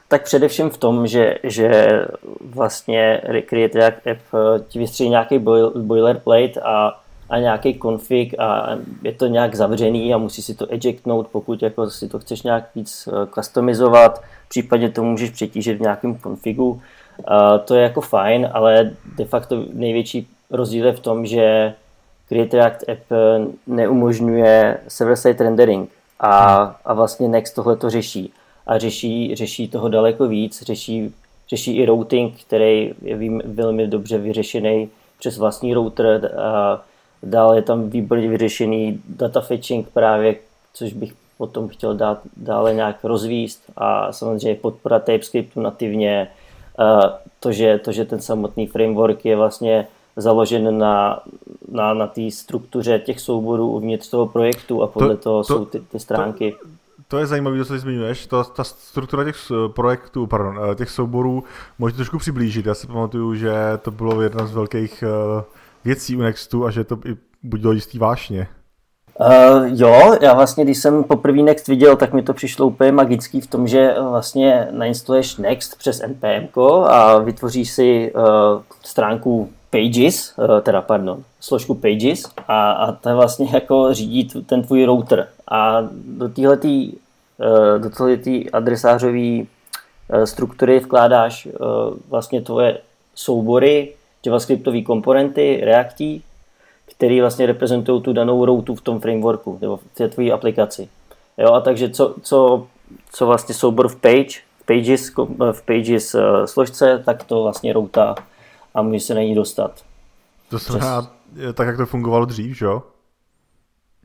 Tak 0.08 0.22
především 0.22 0.70
v 0.70 0.78
tom, 0.78 1.06
že, 1.06 1.34
že 1.42 1.88
vlastně 2.40 3.20
Create 3.46 3.78
React 3.78 4.06
App 4.06 4.20
eh, 4.34 4.60
ti 4.68 4.78
vystřílí 4.78 5.10
nějaký 5.10 5.38
boilerplate 5.74 6.60
a, 6.60 7.00
a 7.30 7.38
nějaký 7.38 7.78
config 7.78 8.34
a 8.38 8.68
je 9.02 9.12
to 9.12 9.26
nějak 9.26 9.54
zavřený 9.54 10.14
a 10.14 10.18
musí 10.18 10.42
si 10.42 10.54
to 10.54 10.66
ejectnout, 10.70 11.28
pokud 11.32 11.62
jako 11.62 11.90
si 11.90 12.08
to 12.08 12.18
chceš 12.18 12.42
nějak 12.42 12.64
víc 12.74 13.08
customizovat, 13.34 14.22
případně 14.48 14.90
to 14.90 15.02
můžeš 15.02 15.30
přetížit 15.30 15.78
v 15.78 15.80
nějakém 15.80 16.18
configu. 16.18 16.70
Uh, 16.70 16.80
to 17.64 17.74
je 17.74 17.82
jako 17.82 18.00
fajn, 18.00 18.50
ale 18.52 18.90
de 19.16 19.24
facto 19.24 19.64
největší 19.72 20.28
rozdíl 20.50 20.86
je 20.86 20.92
v 20.92 21.00
tom, 21.00 21.26
že 21.26 21.74
Create 22.28 22.56
React 22.56 22.88
App 22.88 23.00
neumožňuje 23.66 24.78
server-side 24.88 25.44
rendering 25.44 25.90
a, 26.20 26.56
a 26.84 26.94
vlastně 26.94 27.28
Next 27.28 27.54
tohle 27.54 27.76
to 27.76 27.90
řeší. 27.90 28.32
A 28.66 28.78
řeší, 28.78 29.36
řeší 29.36 29.68
toho 29.68 29.88
daleko 29.88 30.28
víc, 30.28 30.62
řeší, 30.62 31.14
řeší 31.48 31.76
i 31.76 31.86
routing, 31.86 32.34
který 32.46 32.94
je 33.02 33.30
velmi 33.44 33.86
dobře 33.86 34.18
vyřešený 34.18 34.88
přes 35.18 35.38
vlastní 35.38 35.74
router. 35.74 36.38
A 36.40 36.82
dále 37.30 37.58
je 37.58 37.62
tam 37.62 37.90
výborně 37.90 38.28
vyřešený 38.28 39.00
data 39.08 39.40
fetching 39.40 39.88
právě, 39.88 40.36
což 40.74 40.92
bych 40.92 41.14
potom 41.38 41.68
chtěl 41.68 41.94
dát 41.94 42.20
dále 42.36 42.74
nějak 42.74 43.04
rozvíst 43.04 43.62
a 43.76 44.12
samozřejmě 44.12 44.54
podpora 44.54 44.98
TypeScriptu 44.98 45.60
nativně, 45.60 46.28
to, 47.40 47.52
že, 47.52 47.78
to, 47.78 47.92
že 47.92 48.04
ten 48.04 48.20
samotný 48.20 48.66
framework 48.66 49.24
je 49.24 49.36
vlastně 49.36 49.86
založen 50.16 50.78
na, 50.78 51.22
na, 51.68 51.94
na 51.94 52.06
té 52.06 52.30
struktuře 52.30 52.98
těch 52.98 53.20
souborů 53.20 53.70
uvnitř 53.70 54.08
toho 54.08 54.26
projektu 54.26 54.82
a 54.82 54.86
podle 54.86 55.16
to, 55.16 55.22
toho 55.22 55.44
to, 55.44 55.44
jsou 55.44 55.64
ty, 55.64 55.80
ty 55.80 56.00
stránky. 56.00 56.52
To, 56.52 56.68
to 57.08 57.18
je 57.18 57.26
zajímavé, 57.26 57.64
co 57.64 57.72
ty 57.72 57.78
zmiňuješ. 57.78 58.26
To, 58.26 58.44
ta 58.44 58.64
struktura 58.64 59.24
těch 59.24 59.36
projektů, 59.74 60.26
pardon, 60.26 60.60
eh, 60.72 60.74
těch 60.74 60.90
souborů 60.90 61.44
můžete 61.78 61.96
trošku 61.96 62.18
přiblížit. 62.18 62.66
Já 62.66 62.74
si 62.74 62.86
pamatuju, 62.86 63.34
že 63.34 63.52
to 63.82 63.90
bylo 63.90 64.22
jedna 64.22 64.46
z 64.46 64.52
velkých 64.52 65.04
eh, 65.06 65.44
věcí 65.86 66.16
u 66.16 66.20
Nextu 66.20 66.66
a 66.66 66.70
že 66.70 66.84
to 66.84 66.98
i 67.04 67.16
budilo 67.42 67.72
jistý 67.72 67.98
vášně. 67.98 68.48
Uh, 69.20 69.66
jo, 69.66 70.16
já 70.20 70.34
vlastně, 70.34 70.64
když 70.64 70.78
jsem 70.78 71.04
poprvé 71.04 71.42
Next 71.42 71.68
viděl, 71.68 71.96
tak 71.96 72.12
mi 72.12 72.22
to 72.22 72.34
přišlo 72.34 72.66
úplně 72.66 72.92
magický 72.92 73.40
v 73.40 73.46
tom, 73.46 73.68
že 73.68 73.94
vlastně 74.10 74.68
nainstaluješ 74.70 75.36
Next 75.36 75.78
přes 75.78 76.02
npm 76.02 76.60
a 76.86 77.18
vytvoříš 77.18 77.70
si 77.70 78.12
uh, 78.12 78.22
stránku 78.82 79.50
Pages, 79.70 80.34
uh, 80.38 80.60
teda 80.60 80.82
pardon, 80.82 81.22
složku 81.40 81.74
Pages 81.74 82.30
a, 82.48 82.72
a 82.72 82.92
to 82.92 83.16
vlastně 83.16 83.48
jako 83.52 83.94
řídí 83.94 84.28
ten 84.46 84.62
tvůj 84.62 84.84
router. 84.84 85.28
A 85.50 85.88
do 86.18 86.28
téhletý, 86.28 86.92
uh, 86.92 87.82
do 87.82 87.90
téhletý 87.90 88.50
adresářové 88.50 89.38
uh, 89.38 90.24
struktury 90.24 90.78
vkládáš 90.78 91.46
uh, 91.46 91.52
vlastně 92.08 92.42
tvoje 92.42 92.78
soubory, 93.14 93.92
javascriptové 94.26 94.82
komponenty, 94.82 95.60
reaktí, 95.64 96.24
který 96.96 97.20
vlastně 97.20 97.46
reprezentují 97.46 98.02
tu 98.02 98.12
danou 98.12 98.44
routu 98.44 98.74
v 98.74 98.80
tom 98.80 99.00
frameworku 99.00 99.58
nebo 99.60 99.76
v 99.76 99.84
té 99.94 100.08
tvojí 100.08 100.32
aplikaci. 100.32 100.88
Jo, 101.38 101.52
a 101.52 101.60
takže 101.60 101.90
co, 101.90 102.14
co, 102.22 102.66
co 103.12 103.26
vlastně 103.26 103.54
soubor 103.54 103.88
v 103.88 103.96
page, 103.96 104.40
v 104.60 104.66
pages, 104.66 105.12
v 105.52 105.62
pages 105.62 106.14
uh, 106.14 106.44
složce, 106.44 107.02
tak 107.04 107.24
to 107.24 107.42
vlastně 107.42 107.72
routa 107.72 108.14
a 108.74 108.82
může 108.82 109.00
se 109.00 109.14
na 109.14 109.20
ní 109.20 109.34
dostat. 109.34 109.84
To 110.50 110.58
znamená 110.58 111.10
tak, 111.54 111.66
jak 111.66 111.76
to 111.76 111.86
fungovalo 111.86 112.24
dřív, 112.24 112.58
že 112.58 112.64
jo? 112.64 112.82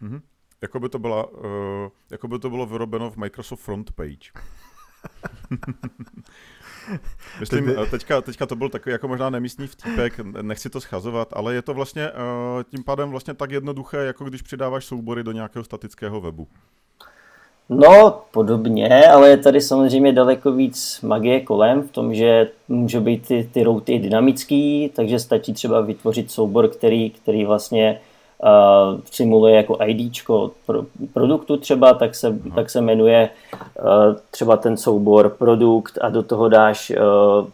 Mm-hmm. 0.04 0.22
Jako 0.62 0.80
by 0.80 0.90
to, 0.90 1.00
byla, 1.00 1.30
uh, 1.30 1.44
jako 2.12 2.28
by 2.28 2.40
to 2.40 2.50
bylo 2.50 2.66
vyrobeno 2.66 3.12
v 3.12 3.18
Microsoft 3.18 3.60
Front 3.60 3.92
Page. 3.92 4.32
Myslím, 7.40 7.70
eh, 7.70 7.86
teďka, 7.86 8.22
teďka 8.22 8.46
to 8.46 8.56
byl 8.56 8.70
takový 8.70 8.92
jako 8.92 9.08
možná 9.08 9.30
nemístní 9.30 9.68
vtípek, 9.68 10.20
nechci 10.42 10.70
to 10.70 10.82
schazovat, 10.82 11.28
ale 11.34 11.54
je 11.54 11.62
to 11.62 11.74
vlastně 11.74 12.10
uh, 12.12 12.64
tím 12.64 12.84
pádem 12.84 13.10
vlastně 13.10 13.34
tak 13.34 13.52
jednoduché, 13.52 13.98
jako 13.98 14.24
když 14.24 14.42
přidáváš 14.42 14.86
soubory 14.86 15.24
do 15.24 15.32
nějakého 15.32 15.64
statického 15.64 16.22
webu. 16.22 16.48
No, 17.70 18.22
podobně, 18.32 19.08
ale 19.08 19.30
je 19.30 19.38
tady 19.38 19.62
samozřejmě 19.62 20.14
daleko 20.14 20.52
víc 20.52 21.02
magie 21.02 21.42
kolem 21.42 21.82
v 21.82 21.92
tom, 21.92 22.14
že 22.14 22.50
může 22.68 23.00
být 23.00 23.28
ty, 23.28 23.50
ty 23.54 23.64
routy 23.64 24.00
dynamický, 24.00 24.92
takže 24.96 25.20
stačí 25.20 25.54
třeba 25.54 25.82
vytvořit 25.82 26.32
soubor, 26.32 26.68
který, 26.68 27.10
který 27.10 27.46
vlastně 27.46 28.00
uh, 28.44 29.00
simuluje 29.12 29.56
jako 29.56 29.78
ID 29.86 30.26
pro, 30.66 30.84
produktu 31.14 31.58
třeba, 31.58 31.94
tak 31.94 32.16
se, 32.16 32.32
uh-huh. 32.32 32.54
tak 32.54 32.70
se 32.70 32.82
jmenuje 32.82 33.30
uh, 33.84 34.16
třeba 34.32 34.58
ten 34.58 34.78
soubor 34.78 35.30
produkt 35.30 35.98
a 36.02 36.10
do 36.10 36.24
toho 36.24 36.50
dáš 36.50 36.92
uh, 36.92 37.48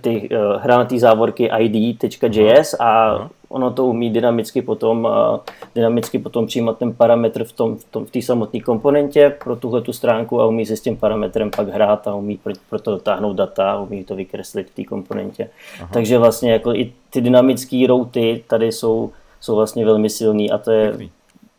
ty 0.00 0.28
uh, 0.28 0.62
hranatý 0.62 0.98
závorky 0.98 1.50
id.js 1.58 2.74
a 2.74 3.18
uh-huh. 3.18 3.28
ono 3.48 3.70
to 3.70 3.86
umí 3.86 4.10
dynamicky 4.10 4.62
potom, 4.62 5.04
uh, 5.04 5.38
dynamicky 5.74 6.18
potom 6.18 6.46
přijímat 6.46 6.78
ten 6.78 6.92
parametr 6.92 7.44
v 7.44 7.52
tom, 7.52 7.76
v, 7.76 7.84
tom, 7.84 8.04
v 8.04 8.10
té 8.10 8.22
samotné 8.22 8.60
komponentě 8.60 9.36
pro 9.44 9.56
tuhle 9.56 9.80
tu 9.80 9.92
stránku 9.92 10.40
a 10.40 10.46
umí 10.46 10.66
se 10.66 10.76
s 10.76 10.80
tím 10.80 10.96
parametrem 10.96 11.50
pak 11.56 11.68
hrát 11.68 12.08
a 12.08 12.14
umí 12.14 12.36
pro, 12.36 12.52
pro 12.70 12.78
to 12.78 12.90
dotáhnout 12.90 13.36
data 13.36 13.72
a 13.72 13.80
umí 13.80 14.04
to 14.04 14.16
vykreslit 14.16 14.70
v 14.70 14.74
té 14.74 14.84
komponentě. 14.84 15.48
Uh-huh. 15.78 15.88
Takže 15.92 16.18
vlastně 16.18 16.52
jako 16.52 16.74
i 16.74 16.92
ty 17.10 17.20
dynamické 17.20 17.84
routy 17.88 18.44
tady 18.48 18.72
jsou 18.72 19.12
jsou 19.40 19.56
vlastně 19.56 19.84
velmi 19.84 20.10
silný 20.10 20.50
a 20.50 20.58
to 20.58 20.70
je 20.70 20.88
Pěkný. 20.88 21.12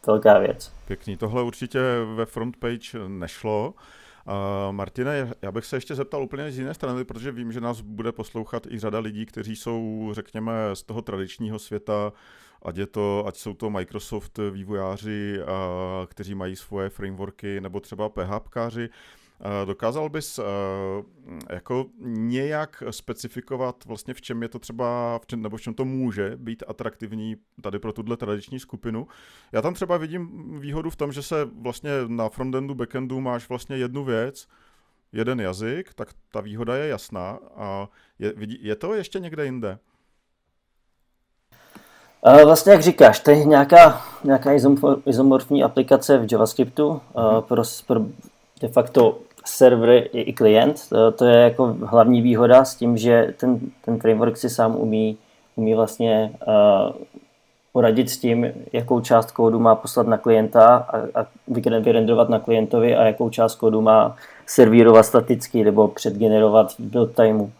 velká 0.07 0.39
věc. 0.39 0.71
Pěkný, 0.87 1.17
tohle 1.17 1.43
určitě 1.43 1.79
ve 2.15 2.25
front 2.25 2.57
page 2.57 2.99
nešlo. 3.07 3.73
Uh, 4.27 4.33
Martine, 4.71 5.31
já 5.41 5.51
bych 5.51 5.65
se 5.65 5.77
ještě 5.77 5.95
zeptal 5.95 6.23
úplně 6.23 6.51
z 6.51 6.59
jiné 6.59 6.73
strany, 6.73 7.03
protože 7.03 7.31
vím, 7.31 7.51
že 7.51 7.61
nás 7.61 7.81
bude 7.81 8.11
poslouchat 8.11 8.67
i 8.69 8.79
řada 8.79 8.99
lidí, 8.99 9.25
kteří 9.25 9.55
jsou, 9.55 10.09
řekněme, 10.11 10.53
z 10.73 10.83
toho 10.83 11.01
tradičního 11.01 11.59
světa, 11.59 12.13
ať, 12.65 12.77
je 12.77 12.87
to, 12.87 13.23
ať 13.27 13.37
jsou 13.37 13.53
to 13.53 13.69
Microsoft 13.69 14.39
vývojáři, 14.51 15.39
uh, 15.41 15.47
kteří 16.05 16.35
mají 16.35 16.55
svoje 16.55 16.89
frameworky, 16.89 17.61
nebo 17.61 17.79
třeba 17.79 18.09
PHPkáři. 18.09 18.89
Eh, 18.89 19.26
dokázal 19.65 20.09
bys 20.09 20.39
eh, 20.39 20.43
jako 21.49 21.85
nějak 21.99 22.83
specifikovat 22.89 23.85
vlastně 23.85 24.13
v 24.13 24.21
čem 24.21 24.41
je 24.41 24.49
to 24.49 24.59
třeba, 24.59 25.19
v 25.19 25.27
čem, 25.27 25.41
nebo 25.41 25.57
v 25.57 25.61
čem 25.61 25.73
to 25.73 25.85
může 25.85 26.35
být 26.35 26.63
atraktivní 26.67 27.35
tady 27.61 27.79
pro 27.79 27.93
tuhle 27.93 28.17
tradiční 28.17 28.59
skupinu? 28.59 29.07
Já 29.51 29.61
tam 29.61 29.73
třeba 29.73 29.97
vidím 29.97 30.53
výhodu 30.59 30.89
v 30.89 30.95
tom, 30.95 31.11
že 31.11 31.23
se 31.23 31.45
vlastně 31.45 31.91
na 32.07 32.29
frontendu, 32.29 32.75
backendu 32.75 33.21
máš 33.21 33.49
vlastně 33.49 33.77
jednu 33.77 34.03
věc, 34.03 34.47
jeden 35.11 35.41
jazyk, 35.41 35.93
tak 35.93 36.09
ta 36.31 36.41
výhoda 36.41 36.75
je 36.75 36.87
jasná. 36.87 37.39
A 37.55 37.87
je, 38.19 38.33
je 38.59 38.75
to 38.75 38.93
ještě 38.93 39.19
někde 39.19 39.45
jinde? 39.45 39.79
Eh, 42.25 42.45
vlastně 42.45 42.71
jak 42.71 42.81
říkáš, 42.81 43.19
to 43.19 43.31
je 43.31 43.45
nějaká, 43.45 44.01
nějaká 44.23 44.51
izomorfní 45.05 45.63
aplikace 45.63 46.17
v 46.17 46.31
JavaScriptu 46.31 47.01
mm-hmm. 47.13 47.41
pro, 47.41 47.63
pro 47.87 48.05
de 48.61 48.67
facto 48.67 49.19
server 49.47 50.03
i 50.13 50.33
klient. 50.33 50.89
To 51.15 51.25
je 51.25 51.37
jako 51.37 51.75
hlavní 51.85 52.21
výhoda 52.21 52.65
s 52.65 52.75
tím, 52.75 52.97
že 52.97 53.33
ten, 53.37 53.59
ten 53.85 53.99
framework 53.99 54.37
si 54.37 54.49
sám 54.49 54.75
umí, 54.75 55.17
umí 55.55 55.75
vlastně 55.75 56.31
uh, 56.47 56.95
poradit 57.73 58.09
s 58.09 58.17
tím, 58.17 58.51
jakou 58.73 59.01
část 59.01 59.31
kódu 59.31 59.59
má 59.59 59.75
poslat 59.75 60.07
na 60.07 60.17
klienta 60.17 60.75
a, 60.75 61.21
a 61.21 61.25
vyrenderovat 61.79 62.29
na 62.29 62.39
klientovi 62.39 62.95
a 62.95 63.05
jakou 63.05 63.29
část 63.29 63.55
kódu 63.55 63.81
má 63.81 64.15
servírovat 64.45 65.05
staticky 65.05 65.63
nebo 65.63 65.87
předgenerovat 65.87 66.71
v 66.71 66.79
build 66.79 67.15
timeu. 67.15 67.43
Uh, 67.43 67.51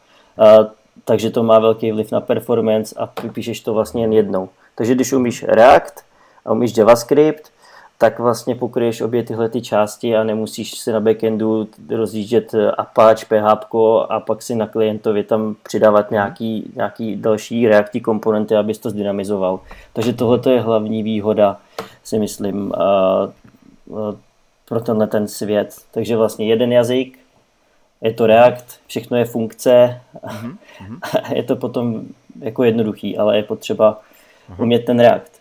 takže 1.05 1.29
to 1.29 1.43
má 1.43 1.59
velký 1.59 1.91
vliv 1.91 2.11
na 2.11 2.21
performance 2.21 2.95
a 2.99 3.09
vypíšeš 3.23 3.59
to 3.59 3.73
vlastně 3.73 4.03
jen 4.03 4.13
jednou. 4.13 4.49
Takže 4.75 4.95
když 4.95 5.13
umíš 5.13 5.43
React 5.43 6.03
a 6.45 6.51
umíš 6.51 6.77
JavaScript, 6.77 7.51
tak 7.97 8.19
vlastně 8.19 8.55
pokryješ 8.55 9.01
obě 9.01 9.23
tyhle 9.23 9.49
ty 9.49 9.61
části 9.61 10.15
a 10.15 10.23
nemusíš 10.23 10.79
si 10.79 10.91
na 10.91 10.99
backendu 10.99 11.67
rozjíždět 11.89 12.55
Apache, 12.77 13.25
PHP 13.25 13.75
a 14.09 14.19
pak 14.19 14.41
si 14.41 14.55
na 14.55 14.67
klientovi 14.67 15.23
tam 15.23 15.55
přidávat 15.63 16.11
nějaký, 16.11 16.71
nějaký 16.75 17.15
další 17.15 17.67
reaktivní 17.67 18.03
komponenty, 18.03 18.55
abys 18.55 18.77
to 18.79 18.89
zdynamizoval. 18.89 19.59
Takže 19.93 20.13
tohle 20.13 20.39
je 20.49 20.61
hlavní 20.61 21.03
výhoda, 21.03 21.57
si 22.03 22.19
myslím, 22.19 22.73
pro 24.67 24.79
tenhle 24.79 25.07
ten 25.07 25.27
svět. 25.27 25.75
Takže 25.91 26.17
vlastně 26.17 26.47
jeden 26.47 26.71
jazyk, 26.71 27.19
je 28.01 28.13
to 28.13 28.27
React, 28.27 28.79
všechno 28.87 29.17
je 29.17 29.25
funkce, 29.25 30.01
mm-hmm. 30.23 30.55
je 31.35 31.43
to 31.43 31.55
potom 31.55 32.01
jako 32.41 32.63
jednoduchý, 32.63 33.17
ale 33.17 33.37
je 33.37 33.43
potřeba 33.43 34.01
umět 34.57 34.85
ten 34.85 34.99
React. 34.99 35.36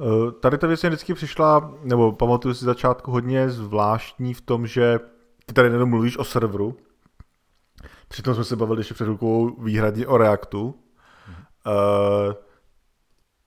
Eh, 0.00 0.32
tady 0.32 0.58
ta 0.58 0.66
věc 0.66 0.82
mě 0.82 0.90
vždycky 0.90 1.14
přišla, 1.14 1.74
nebo 1.82 2.12
pamatuju 2.12 2.54
si 2.54 2.64
začátku 2.64 3.10
hodně 3.10 3.50
zvláštní 3.50 4.34
v 4.34 4.40
tom, 4.40 4.66
že 4.66 5.00
ty 5.46 5.54
tady 5.54 5.68
jenom 5.68 5.90
mluvíš 5.90 6.18
o 6.18 6.24
serveru, 6.24 6.76
přitom 8.08 8.34
jsme 8.34 8.44
se 8.44 8.56
bavili 8.56 8.80
ještě 8.80 8.94
před 8.94 9.04
chvilkou 9.04 9.62
výhradně 9.62 10.06
o 10.06 10.16
Reactu. 10.16 10.74
Uh, 11.66 12.34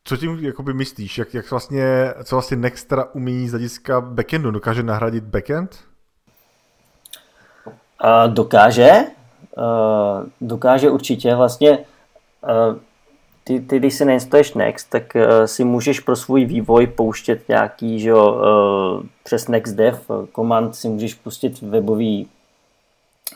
co 0.03 0.17
tím 0.17 0.39
jakoby 0.39 0.73
myslíš? 0.73 1.17
Jak, 1.17 1.33
jak 1.33 1.51
vlastně, 1.51 2.13
co 2.23 2.35
vlastně 2.35 2.57
Nextra 2.57 3.05
umí 3.13 3.47
z 3.47 3.51
hlediska 3.51 4.01
backendu? 4.01 4.51
Dokáže 4.51 4.83
nahradit 4.83 5.23
backend? 5.23 5.79
Uh, 7.65 8.33
dokáže. 8.33 8.91
Dokáže 10.41 10.89
určitě. 10.89 11.35
Vlastně 11.35 11.85
ty, 13.43 13.59
ty, 13.59 13.79
když 13.79 13.93
si 13.93 14.05
nainstaluješ 14.05 14.53
Next, 14.53 14.89
tak 14.89 15.15
uh, 15.15 15.45
si 15.45 15.63
můžeš 15.63 15.99
pro 15.99 16.15
svůj 16.15 16.45
vývoj 16.45 16.87
pouštět 16.87 17.49
nějaký, 17.49 17.99
že 17.99 18.09
jo, 18.09 18.33
uh, 18.33 19.05
přes 19.23 19.47
NextDev 19.47 20.11
command 20.35 20.75
si 20.75 20.89
můžeš 20.89 21.13
pustit 21.13 21.61
webový 21.61 22.27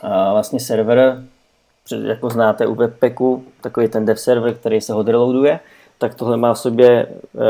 uh, 0.04 0.10
vlastně 0.10 0.60
server, 0.60 1.24
jako 2.04 2.30
znáte 2.30 2.66
u 2.66 2.74
Webpacku, 2.74 3.44
takový 3.60 3.88
ten 3.88 4.04
dev 4.04 4.20
server, 4.20 4.54
který 4.54 4.80
se 4.80 4.92
hodreloaduje, 4.92 5.60
tak 5.98 6.14
tohle 6.14 6.36
má 6.36 6.54
v 6.54 6.58
sobě 6.58 7.06
uh, 7.06 7.42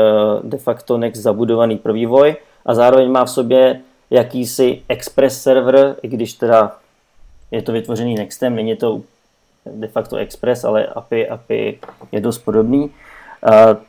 de 0.49 0.57
facto 0.57 0.97
Next 0.97 1.21
zabudovaný 1.21 1.77
pro 1.77 1.93
vývoj 1.93 2.35
a 2.65 2.73
zároveň 2.73 3.11
má 3.11 3.25
v 3.25 3.31
sobě 3.31 3.81
jakýsi 4.09 4.81
Express 4.87 5.41
server, 5.41 5.95
i 6.01 6.07
když 6.07 6.33
teda 6.33 6.77
je 7.51 7.61
to 7.61 7.71
vytvořený 7.71 8.15
Nextem, 8.15 8.55
není 8.55 8.75
to 8.75 9.01
de 9.73 9.87
facto 9.87 10.17
Express, 10.17 10.63
ale 10.63 10.87
API, 10.87 11.29
API 11.29 11.79
je 12.11 12.21
dost 12.21 12.37
podobný, 12.37 12.91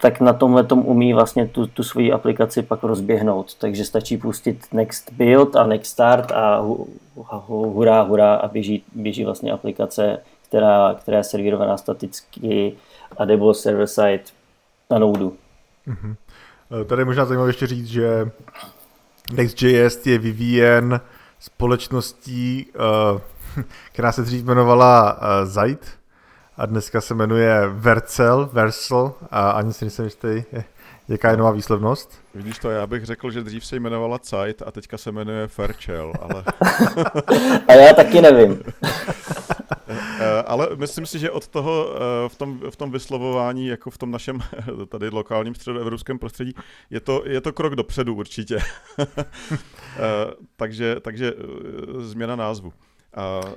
tak 0.00 0.20
na 0.20 0.32
tomhle 0.32 0.64
tom 0.64 0.86
umí 0.86 1.14
vlastně 1.14 1.46
tu, 1.46 1.66
tu 1.66 1.82
svoji 1.82 2.12
aplikaci 2.12 2.62
pak 2.62 2.82
rozběhnout. 2.82 3.54
Takže 3.54 3.84
stačí 3.84 4.16
pustit 4.16 4.66
Next 4.72 5.12
Build 5.12 5.56
a 5.56 5.66
Next 5.66 5.92
Start 5.92 6.32
a 6.32 6.58
hu, 6.58 6.88
hu, 7.14 7.70
hurá, 7.70 8.02
hurá 8.02 8.34
a 8.34 8.48
běží, 8.48 8.84
běží 8.94 9.24
vlastně 9.24 9.52
aplikace, 9.52 10.18
která, 10.48 10.94
která 11.00 11.18
je 11.18 11.24
servírovaná 11.24 11.76
staticky 11.76 12.72
a 13.16 13.24
nebo 13.24 13.54
server-side 13.54 14.24
na 14.90 14.98
Node. 14.98 15.24
Mm-hmm. 15.24 16.14
Tady 16.86 17.00
je 17.00 17.04
možná 17.04 17.24
zajímavé 17.24 17.48
ještě 17.48 17.66
říct, 17.66 17.86
že 17.86 18.30
Next.js 19.32 20.06
je 20.06 20.18
vyvíjen 20.18 21.00
společností, 21.38 22.66
uh, 23.14 23.20
která 23.92 24.12
se 24.12 24.22
dřív 24.22 24.42
jmenovala 24.44 25.12
uh, 25.12 25.48
Zite 25.48 25.86
a 26.56 26.66
dneska 26.66 27.00
se 27.00 27.14
jmenuje 27.14 27.68
Vercel, 27.68 28.50
Versel 28.52 29.12
a 29.30 29.50
ani 29.50 29.72
si 29.72 29.84
nejsem 29.84 30.04
jistý, 30.04 30.42
jaká 31.08 31.30
je 31.30 31.36
nová 31.36 31.50
výslednost. 31.50 32.18
Vidíš 32.34 32.58
to, 32.58 32.70
já 32.70 32.86
bych 32.86 33.04
řekl, 33.04 33.30
že 33.30 33.42
dřív 33.42 33.66
se 33.66 33.76
jmenovala 33.76 34.18
Zeit 34.18 34.62
a 34.66 34.70
teďka 34.70 34.98
se 34.98 35.12
jmenuje 35.12 35.48
Fairchel, 35.48 36.12
ale... 36.20 36.44
a 37.68 37.72
já 37.72 37.94
taky 37.94 38.20
nevím. 38.22 38.62
Eh, 40.20 40.42
ale 40.46 40.68
myslím 40.76 41.06
si, 41.06 41.18
že 41.18 41.30
od 41.30 41.48
toho 41.48 41.94
eh, 41.94 42.28
v 42.28 42.36
tom, 42.36 42.60
v 42.70 42.76
tom 42.76 42.90
vyslovování, 42.90 43.66
jako 43.66 43.90
v 43.90 43.98
tom 43.98 44.10
našem 44.10 44.40
tady 44.88 45.08
lokálním 45.08 45.54
středoevropském 45.54 46.18
prostředí, 46.18 46.54
je 46.90 47.00
to, 47.00 47.22
je 47.26 47.40
to 47.40 47.52
krok 47.52 47.74
dopředu 47.74 48.14
určitě. 48.14 48.58
Eh, 49.96 50.34
takže, 50.56 50.96
takže 51.00 51.32
změna 51.98 52.36
názvu. 52.36 52.72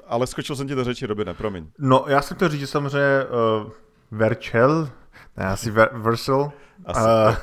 Ale 0.08 0.28
skočil 0.28 0.56
jsem 0.56 0.68
ti 0.68 0.76
do 0.76 0.84
řeči, 0.84 1.06
Robine, 1.06 1.34
promiň. 1.34 1.68
No, 1.80 2.06
já 2.08 2.22
jsem 2.22 2.38
chtěl 2.38 2.50
říct, 2.50 2.60
že 2.60 2.68
samozřejmě 2.68 3.24
uh, 3.64 3.72
Verchel, 4.12 4.90
ne, 5.38 5.46
asi 5.46 5.72
Ver, 5.72 5.90
Versal, 5.94 6.52
asi. 6.86 7.00
Uh, 7.00 7.36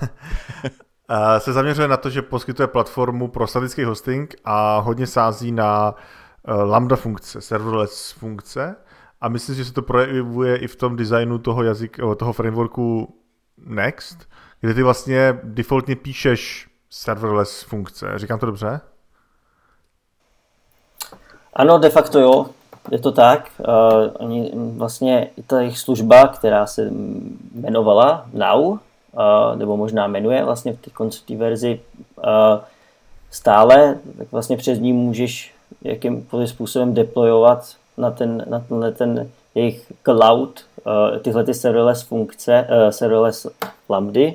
uh, 1.10 1.38
se 1.38 1.52
zaměřuje 1.52 1.88
na 1.88 1.96
to, 1.96 2.10
že 2.10 2.22
poskytuje 2.22 2.66
platformu 2.66 3.28
pro 3.28 3.46
statický 3.46 3.84
hosting 3.84 4.34
a 4.44 4.78
hodně 4.78 5.06
sází 5.06 5.52
na 5.52 5.94
uh, 6.48 6.70
lambda 6.70 6.96
funkce, 6.96 7.40
serverless 7.40 8.12
funkce 8.12 8.76
a 9.20 9.28
myslím, 9.28 9.56
že 9.56 9.64
se 9.64 9.72
to 9.72 9.82
projevuje 9.82 10.56
i 10.56 10.66
v 10.66 10.76
tom 10.76 10.96
designu 10.96 11.38
toho 11.38 11.62
jazyka, 11.62 12.14
toho 12.14 12.32
frameworku 12.32 13.16
Next, 13.66 14.28
kde 14.60 14.74
ty 14.74 14.82
vlastně 14.82 15.40
defaultně 15.42 15.96
píšeš 15.96 16.70
serverless 16.90 17.62
funkce. 17.62 18.12
Říkám 18.16 18.38
to 18.38 18.46
dobře? 18.46 18.80
Ano, 21.54 21.78
de 21.78 21.90
facto 21.90 22.20
jo, 22.20 22.46
je 22.90 22.98
to 22.98 23.12
tak. 23.12 23.50
Uh, 23.58 24.10
oni 24.18 24.52
vlastně 24.54 25.30
ta 25.46 25.60
jejich 25.60 25.78
služba, 25.78 26.28
která 26.28 26.66
se 26.66 26.90
jmenovala 27.54 28.26
Now, 28.32 28.60
uh, 28.60 28.78
nebo 29.56 29.76
možná 29.76 30.06
jmenuje 30.06 30.44
vlastně 30.44 30.72
v 30.72 30.80
té 30.80 30.90
konceptní 30.90 31.36
verzi 31.36 31.80
uh, 32.16 32.24
stále, 33.30 33.98
tak 34.18 34.32
vlastně 34.32 34.56
přes 34.56 34.78
ní 34.78 34.92
můžeš 34.92 35.54
jakýmkoliv 35.82 36.48
způsobem 36.48 36.94
deployovat 36.94 37.74
na 37.96 38.10
ten, 38.10 38.44
na 38.48 38.60
tenhle 38.60 38.92
ten 38.92 39.30
jejich 39.54 39.92
cloud, 40.04 40.60
uh, 40.86 41.18
tyhle 41.18 41.44
ty 41.44 41.54
serverless 41.54 42.02
funkce, 42.02 42.68
uh, 42.70 42.90
serverless 42.90 43.46
lambdy 43.88 44.34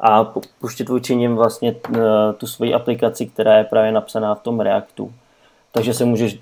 a 0.00 0.32
puštět 0.60 0.88
vůči 0.88 1.28
vlastně 1.28 1.74
uh, 1.88 1.96
tu 2.36 2.46
svoji 2.46 2.74
aplikaci, 2.74 3.26
která 3.26 3.58
je 3.58 3.64
právě 3.64 3.92
napsaná 3.92 4.34
v 4.34 4.42
tom 4.42 4.60
Reactu. 4.60 5.12
Takže 5.72 5.94
se 5.94 6.04
můžeš 6.04 6.38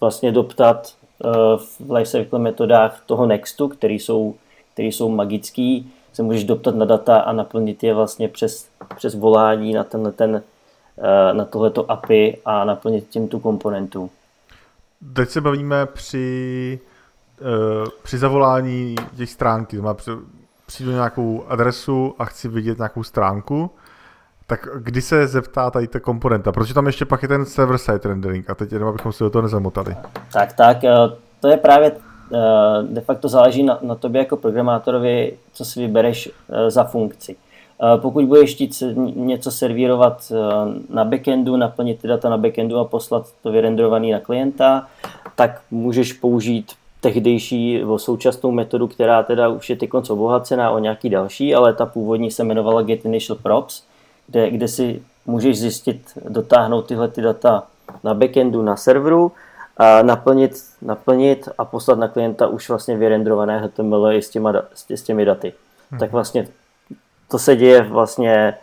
vlastně 0.00 0.32
doptat 0.32 0.94
uh, 1.24 1.32
v 1.56 1.92
lifecycle 1.92 2.38
metodách 2.38 3.02
toho 3.06 3.26
Nextu, 3.26 3.68
který 3.68 3.98
jsou, 3.98 4.34
který 4.72 4.92
jsou 4.92 5.08
magický, 5.08 5.92
se 6.12 6.22
můžeš 6.22 6.44
doptat 6.44 6.74
na 6.74 6.84
data 6.84 7.20
a 7.20 7.32
naplnit 7.32 7.82
je 7.82 7.94
vlastně 7.94 8.28
přes, 8.28 8.68
přes 8.96 9.14
volání 9.14 9.72
na 9.72 9.84
tenhle 9.84 10.12
ten, 10.12 10.42
uh, 10.96 11.36
na 11.36 11.44
tohleto 11.44 11.90
API 11.90 12.38
a 12.44 12.64
naplnit 12.64 13.08
tím 13.08 13.28
tu 13.28 13.40
komponentu. 13.40 14.10
Teď 15.12 15.28
se 15.28 15.40
bavíme 15.40 15.86
při, 15.86 16.78
uh, 17.40 17.88
při 18.02 18.18
zavolání 18.18 18.94
těch 19.16 19.30
stránky. 19.30 19.78
Přijdu 20.66 20.92
nějakou 20.92 21.44
adresu 21.48 22.14
a 22.18 22.24
chci 22.24 22.48
vidět 22.48 22.78
nějakou 22.78 23.02
stránku, 23.02 23.70
tak 24.52 24.68
kdy 24.76 25.02
se 25.02 25.26
zeptá 25.26 25.70
tady 25.70 25.88
ta 25.88 26.00
komponenta? 26.00 26.52
Protože 26.52 26.74
tam 26.74 26.86
ještě 26.86 27.04
pak 27.04 27.22
je 27.22 27.28
ten 27.28 27.44
server-side 27.44 28.08
rendering 28.08 28.50
a 28.50 28.54
teď 28.54 28.72
jenom 28.72 28.88
abychom 28.88 29.12
se 29.12 29.24
do 29.24 29.30
toho 29.30 29.42
nezamotali. 29.42 29.96
Tak, 30.32 30.52
tak, 30.52 30.84
eh, 30.84 30.96
to 31.40 31.48
je 31.48 31.56
právě 31.56 31.92
eh, 31.92 32.38
de 32.82 33.00
facto 33.00 33.28
záleží 33.28 33.62
na, 33.62 33.78
na 33.82 33.94
tobě 33.94 34.18
jako 34.18 34.36
programátorovi, 34.36 35.32
co 35.52 35.64
si 35.64 35.80
vybereš 35.80 36.30
za 36.68 36.84
funkci. 36.84 37.36
Pokud 37.96 38.24
budeš 38.24 38.54
chtít 38.54 38.82
něco 39.14 39.50
servírovat 39.50 40.32
na 40.88 41.04
backendu, 41.04 41.56
naplnit 41.56 42.00
ty 42.00 42.08
data 42.08 42.28
na 42.28 42.36
backendu 42.36 42.78
a 42.78 42.84
poslat 42.84 43.26
to 43.42 43.52
vyrenderovaný 43.52 44.12
na 44.12 44.20
klienta, 44.20 44.86
tak 45.36 45.60
můžeš 45.70 46.12
použít 46.12 46.72
tehdejší 47.00 47.78
nebo 47.78 47.98
současnou 47.98 48.50
metodu, 48.50 48.88
která 48.88 49.22
teda 49.22 49.48
už 49.48 49.70
je 49.70 49.76
teď 49.76 49.90
obohacená 49.94 50.70
o 50.70 50.78
nějaký 50.78 51.10
další, 51.10 51.54
ale 51.54 51.72
ta 51.72 51.86
původní 51.86 52.30
se 52.30 52.42
jmenovala 52.42 52.82
Get 52.82 53.04
Initial 53.04 53.38
Props, 53.42 53.82
kde, 54.32 54.50
kde 54.50 54.68
si 54.68 55.02
můžeš 55.26 55.60
zjistit, 55.60 56.18
dotáhnout 56.28 56.82
tyhle 56.86 57.08
ty 57.08 57.22
data 57.22 57.66
na 58.04 58.14
backendu, 58.14 58.62
na 58.62 58.76
serveru, 58.76 59.32
a 59.76 60.02
naplnit, 60.02 60.52
naplnit 60.82 61.48
a 61.58 61.64
poslat 61.64 61.98
na 61.98 62.08
klienta 62.08 62.46
už 62.46 62.68
vlastně 62.68 62.96
vyrendrované 62.96 63.60
HTML 63.60 64.10
s, 64.10 64.28
těma, 64.28 64.52
s 64.90 65.02
těmi 65.02 65.24
daty. 65.24 65.52
Hmm. 65.90 66.00
Tak 66.00 66.12
vlastně 66.12 66.48
to 67.30 67.38
se 67.38 67.56
děje 67.56 67.82
vlastně 67.82 68.54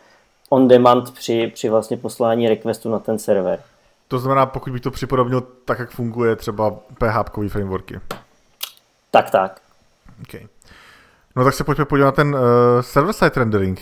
on 0.50 0.68
demand 0.68 1.12
při, 1.12 1.52
při 1.54 1.70
vlastně 1.70 1.98
poslání 1.98 2.50
requestu 2.50 2.90
na 2.90 3.00
ten 3.00 3.20
server. 3.20 3.60
To 4.08 4.20
znamená, 4.20 4.46
pokud 4.46 4.74
bych 4.74 4.82
to 4.82 4.92
připodobnil 4.92 5.42
tak, 5.42 5.80
jak 5.80 5.90
funguje 5.90 6.36
třeba 6.36 6.72
PHP 6.72 7.36
frameworky. 7.48 8.00
Tak, 9.12 9.32
tak. 9.32 9.62
Okay. 10.22 10.48
No 11.36 11.44
tak 11.44 11.54
se 11.54 11.64
pojďme 11.64 11.86
podívat 11.86 12.06
na 12.06 12.12
ten 12.12 12.36
uh, 12.36 12.42
server-side 12.82 13.32
rendering. 13.36 13.82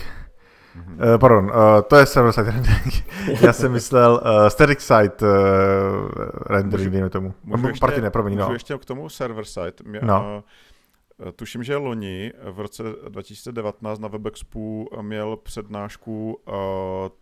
Uh, 0.76 1.18
pardon, 1.18 1.44
uh, 1.44 1.52
to 1.88 1.96
je 1.96 2.06
server-side 2.06 2.50
rendering. 2.50 3.04
Já 3.40 3.52
jsem 3.52 3.72
myslel 3.72 4.20
uh, 4.24 4.46
static-side 4.46 5.12
uh, 5.22 5.28
rendering, 6.46 6.92
dejme 6.92 7.10
tomu. 7.10 7.34
Můžu 7.44 7.66
ještě, 7.66 7.80
Party, 7.80 8.00
ne, 8.00 8.10
promiň, 8.10 8.32
můžu 8.32 8.48
no. 8.48 8.52
ještě 8.52 8.78
k 8.78 8.84
tomu 8.84 9.08
server-side. 9.08 9.74
Mě, 9.84 10.00
no. 10.02 10.34
Uh, 10.36 10.42
Eh, 11.26 11.32
tuším, 11.32 11.62
že 11.62 11.76
loni 11.76 12.32
v 12.50 12.60
roce 12.60 12.82
2019 13.08 13.98
na 13.98 14.08
Webexpu 14.08 14.88
měl 15.00 15.36
přednášku 15.36 16.40
uh, 16.48 16.54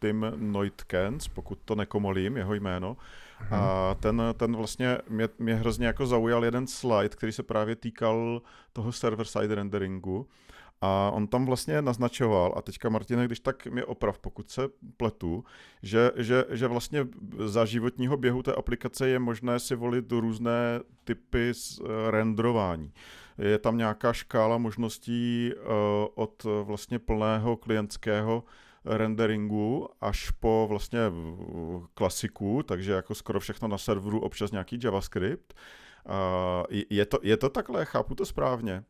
Tim 0.01 0.33
Neutkens, 0.37 1.29
pokud 1.29 1.59
to 1.65 1.75
nekomolím, 1.75 2.37
jeho 2.37 2.55
jméno. 2.55 2.97
Hmm. 3.39 3.61
A 3.63 3.95
ten, 4.01 4.23
ten 4.37 4.57
vlastně 4.57 4.99
mě, 5.09 5.29
mě 5.39 5.55
hrozně 5.55 5.87
jako 5.87 6.07
zaujal 6.07 6.45
jeden 6.45 6.67
slide, 6.67 7.09
který 7.09 7.33
se 7.33 7.43
právě 7.43 7.77
týkal 7.77 8.43
toho 8.73 8.93
server-side 8.93 9.55
renderingu. 9.55 10.27
A 10.81 11.11
on 11.15 11.27
tam 11.27 11.47
vlastně 11.47 11.83
naznačoval, 11.83 12.55
a 12.57 12.63
teďka 12.63 12.89
Martine, 12.89 13.25
když 13.27 13.41
tak 13.41 13.67
mi 13.67 13.85
oprav, 13.85 14.19
pokud 14.19 14.51
se 14.51 14.69
pletu, 14.97 15.45
že, 15.83 16.13
že, 16.17 16.45
že 16.51 16.67
vlastně 16.67 17.07
za 17.45 17.65
životního 17.65 18.17
běhu 18.17 18.43
té 18.43 18.53
aplikace 18.53 19.09
je 19.09 19.19
možné 19.19 19.61
si 19.61 19.75
volit 19.75 20.13
různé 20.13 20.81
typy 21.05 21.53
eh, 21.53 22.11
renderování. 22.11 22.93
Je 23.39 23.59
tam 23.59 23.77
nějaká 23.77 24.13
škála 24.13 24.59
možností 24.59 25.53
eh, 25.53 25.61
od 26.15 26.47
vlastně 26.63 26.99
plného 26.99 27.57
klientského 27.57 28.45
renderingu 28.85 29.89
až 30.01 30.31
po 30.31 30.67
vlastně 30.69 31.01
klasiku, 31.95 32.63
takže 32.63 32.93
jako 32.93 33.15
skoro 33.15 33.41
všechno 33.41 33.69
na 33.69 33.79
serveru, 33.79 34.21
občas 34.21 34.51
nějaký 34.51 34.79
JavaScript. 34.83 35.55
Je 36.91 37.07
to, 37.07 37.19
je 37.23 37.37
to 37.37 37.49
takhle, 37.49 37.85
chápu 37.85 38.15
to 38.15 38.27
správně? 38.27 38.85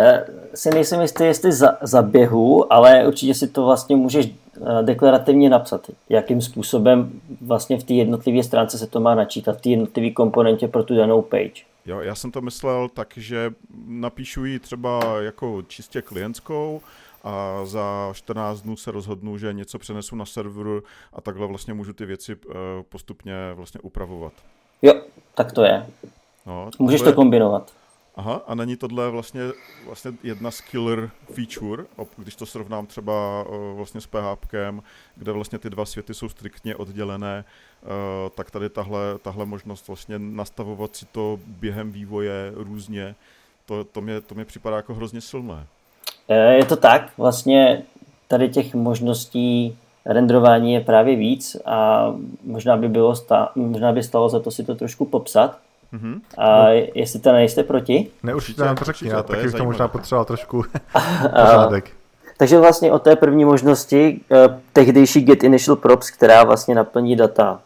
Já 0.00 0.24
si 0.54 0.70
nejsem 0.70 1.00
jistý, 1.00 1.24
jestli 1.24 1.52
za, 1.52 1.78
za 1.82 2.02
běhu, 2.02 2.72
ale 2.72 3.06
určitě 3.06 3.34
si 3.34 3.48
to 3.48 3.64
vlastně 3.64 3.96
můžeš 3.96 4.26
eh, 4.26 4.82
deklarativně 4.82 5.50
napsat, 5.50 5.90
jakým 6.08 6.42
způsobem 6.42 7.20
vlastně 7.40 7.78
v 7.78 7.84
té 7.84 7.94
jednotlivé 7.94 8.42
stránce 8.42 8.78
se 8.78 8.86
to 8.86 9.00
má 9.00 9.14
načítat, 9.14 9.58
v 9.58 9.60
té 9.60 9.68
jednotlivé 9.68 10.10
komponentě 10.10 10.68
pro 10.68 10.82
tu 10.82 10.96
danou 10.96 11.22
page. 11.22 11.62
Jo, 11.86 12.00
já 12.00 12.14
jsem 12.14 12.30
to 12.30 12.40
myslel 12.40 12.88
tak, 12.88 13.08
že 13.16 13.50
napíšu 13.86 14.44
ji 14.44 14.58
třeba 14.58 15.20
jako 15.20 15.62
čistě 15.68 16.02
klientskou 16.02 16.80
a 17.24 17.60
za 17.64 18.10
14 18.12 18.60
dnů 18.60 18.76
se 18.76 18.90
rozhodnu, 18.90 19.38
že 19.38 19.52
něco 19.52 19.78
přenesu 19.78 20.16
na 20.16 20.26
server 20.26 20.66
a 21.12 21.20
takhle 21.20 21.46
vlastně 21.46 21.74
můžu 21.74 21.92
ty 21.92 22.06
věci 22.06 22.36
eh, 22.50 22.54
postupně 22.88 23.34
vlastně 23.54 23.80
upravovat. 23.80 24.32
Jo, 24.82 24.94
tak 25.34 25.52
to 25.52 25.62
je. 25.62 25.86
No, 26.46 26.68
to 26.76 26.82
Můžeš 26.82 27.00
je... 27.00 27.04
to 27.04 27.12
kombinovat. 27.12 27.72
Aha, 28.16 28.42
a 28.46 28.54
není 28.54 28.76
tohle 28.76 29.10
vlastně, 29.10 29.40
vlastně 29.86 30.12
jedna 30.22 30.50
z 30.50 30.60
killer 30.60 31.10
feature, 31.32 31.84
když 32.16 32.36
to 32.36 32.46
srovnám 32.46 32.86
třeba 32.86 33.44
vlastně 33.74 34.00
s 34.00 34.06
PHP, 34.06 34.54
kde 35.16 35.32
vlastně 35.32 35.58
ty 35.58 35.70
dva 35.70 35.84
světy 35.84 36.14
jsou 36.14 36.28
striktně 36.28 36.76
oddělené, 36.76 37.44
tak 38.34 38.50
tady 38.50 38.68
tahle, 38.68 39.18
tahle 39.22 39.46
možnost 39.46 39.88
vlastně 39.88 40.18
nastavovat 40.18 40.96
si 40.96 41.06
to 41.06 41.38
během 41.46 41.92
vývoje 41.92 42.52
různě, 42.54 43.14
to, 43.66 43.84
to, 43.84 44.00
mě, 44.00 44.20
to 44.20 44.34
mě 44.34 44.44
připadá 44.44 44.76
jako 44.76 44.94
hrozně 44.94 45.20
silné. 45.20 45.66
E, 46.28 46.54
je 46.54 46.64
to 46.64 46.76
tak, 46.76 47.12
vlastně 47.18 47.82
tady 48.28 48.48
těch 48.48 48.74
možností 48.74 49.78
renderování 50.04 50.72
je 50.72 50.80
právě 50.80 51.16
víc 51.16 51.56
a 51.64 52.06
možná 52.44 52.76
by, 52.76 52.88
bylo 52.88 53.16
sta- 53.16 53.52
možná 53.54 53.92
by 53.92 54.02
stalo 54.02 54.28
za 54.28 54.40
to 54.40 54.50
si 54.50 54.64
to 54.64 54.74
trošku 54.74 55.04
popsat. 55.04 55.58
Mm-hmm. 55.94 56.20
A 56.38 56.64
no. 56.64 56.70
jestli 56.94 57.20
to 57.20 57.32
nejste 57.32 57.62
proti? 57.62 58.10
Ne, 58.22 58.34
určitě 58.34 58.62
nám 58.62 58.76
to 58.76 58.84
řekni, 58.84 59.08
já 59.08 59.22
taky 59.22 59.42
bych 59.42 59.54
to 59.54 59.64
možná 59.64 59.88
potřeboval 59.88 60.24
trošku 60.24 60.64
pořádek. 61.22 61.90
Takže 62.36 62.58
vlastně 62.58 62.92
o 62.92 62.98
té 62.98 63.16
první 63.16 63.44
možnosti 63.44 64.20
eh, 64.32 64.60
tehdejší 64.72 65.20
get 65.20 65.44
initial 65.44 65.76
props, 65.76 66.10
která 66.10 66.44
vlastně 66.44 66.74
naplní 66.74 67.16
data 67.16 67.60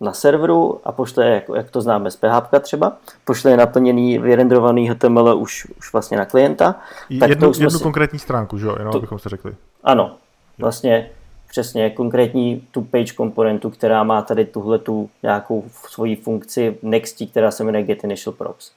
na 0.00 0.12
serveru 0.12 0.80
a 0.84 0.92
pošle, 0.92 1.26
jak, 1.26 1.44
jak 1.54 1.70
to 1.70 1.80
známe 1.80 2.10
z 2.10 2.16
PHP 2.16 2.62
třeba, 2.62 2.96
pošle 3.24 3.56
naplněný, 3.56 4.18
vyrenderovaný 4.18 4.90
HTML 4.90 5.36
už, 5.36 5.66
už 5.78 5.92
vlastně 5.92 6.16
na 6.16 6.24
klienta. 6.24 6.74
Tak 7.20 7.28
jednu, 7.28 7.52
jednu 7.54 7.70
si... 7.70 7.82
konkrétní 7.82 8.18
stránku, 8.18 8.58
že 8.58 8.66
jo, 8.66 8.74
jenom 8.78 8.92
to... 8.92 8.98
abychom 8.98 9.18
se 9.18 9.28
řekli. 9.28 9.54
Ano, 9.84 10.16
vlastně 10.58 11.10
přesně 11.56 11.90
konkrétní 11.90 12.66
tu 12.70 12.82
page 12.82 13.12
komponentu, 13.12 13.70
která 13.70 14.04
má 14.04 14.22
tady 14.22 14.44
tuhle 14.44 14.78
tu 14.78 15.10
nějakou 15.22 15.64
svoji 15.88 16.16
funkci 16.16 16.78
nextí, 16.82 17.26
která 17.26 17.50
se 17.50 17.64
jmenuje 17.64 17.84
get 17.84 18.04
initial 18.04 18.32
props. 18.32 18.72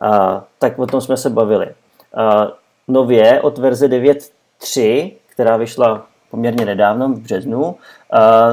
A, 0.00 0.44
tak 0.58 0.78
o 0.78 0.86
tom 0.86 1.00
jsme 1.00 1.16
se 1.16 1.30
bavili. 1.30 1.66
A, 2.14 2.48
nově 2.88 3.40
od 3.40 3.58
verze 3.58 3.88
9.3, 3.88 5.12
která 5.26 5.56
vyšla 5.56 6.06
poměrně 6.30 6.64
nedávno, 6.64 7.08
v 7.08 7.20
březnu, 7.20 7.76
a 8.12 8.48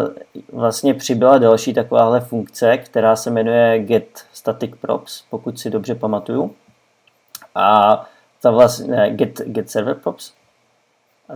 vlastně 0.53 0.93
přibyla 0.93 1.37
další 1.37 1.73
takováhle 1.73 2.19
funkce, 2.19 2.77
která 2.77 3.15
se 3.15 3.29
jmenuje 3.29 3.79
get 3.79 4.25
static 4.33 4.71
props, 4.81 5.23
pokud 5.29 5.59
si 5.59 5.69
dobře 5.69 5.95
pamatuju. 5.95 6.55
A 7.55 8.05
ta 8.41 8.51
vlastně, 8.51 9.09
get, 9.09 9.41
get 9.45 9.69
server 9.69 9.95
props, 9.95 10.33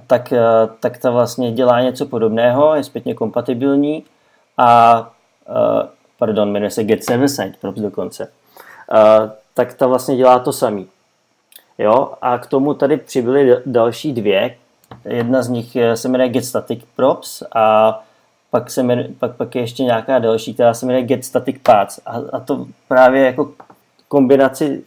tak, 0.08 0.34
eh, 0.34 0.42
tak 0.80 0.98
ta 0.98 1.12
vlastně 1.12 1.52
dělá 1.52 1.82
něco 1.82 2.06
podobného, 2.06 2.76
je 2.76 2.84
zpětně 2.84 3.14
kompatibilní 3.14 4.04
a 4.58 5.00
uh, 5.50 5.90
pardon, 6.20 6.52
jmenuje 6.52 6.72
se 6.72 6.84
Get 6.84 7.04
Server 7.04 7.54
Props 7.62 7.82
dokonce. 7.82 8.32
Uh, 8.92 9.30
tak 9.54 9.74
ta 9.74 9.88
vlastně 9.88 10.18
dělá 10.18 10.40
to 10.40 10.54
samý. 10.54 10.88
Jo, 11.78 12.14
a 12.22 12.38
k 12.38 12.46
tomu 12.48 12.74
tady 12.74 12.98
přibyly 12.98 13.58
další 13.66 14.14
dvě. 14.14 14.56
Jedna 15.06 15.42
z 15.42 15.50
nich 15.50 15.78
se 15.94 16.08
jmenuje 16.08 16.30
Get 16.30 16.46
Static 16.46 16.84
Props 16.96 17.44
a 17.56 18.00
pak, 18.52 18.72
se 18.72 18.84
jmenuje, 18.84 19.10
pak, 19.20 19.36
pak 19.36 19.56
je 19.56 19.62
ještě 19.62 19.84
nějaká 19.84 20.20
další, 20.20 20.54
která 20.54 20.74
se 20.74 20.86
jmenuje 20.86 21.06
Get 21.06 21.26
Static 21.26 21.56
Paths. 21.64 22.00
A, 22.06 22.22
a 22.34 22.40
to 22.40 22.66
právě 22.88 23.26
jako 23.26 23.52
kombinaci 24.08 24.84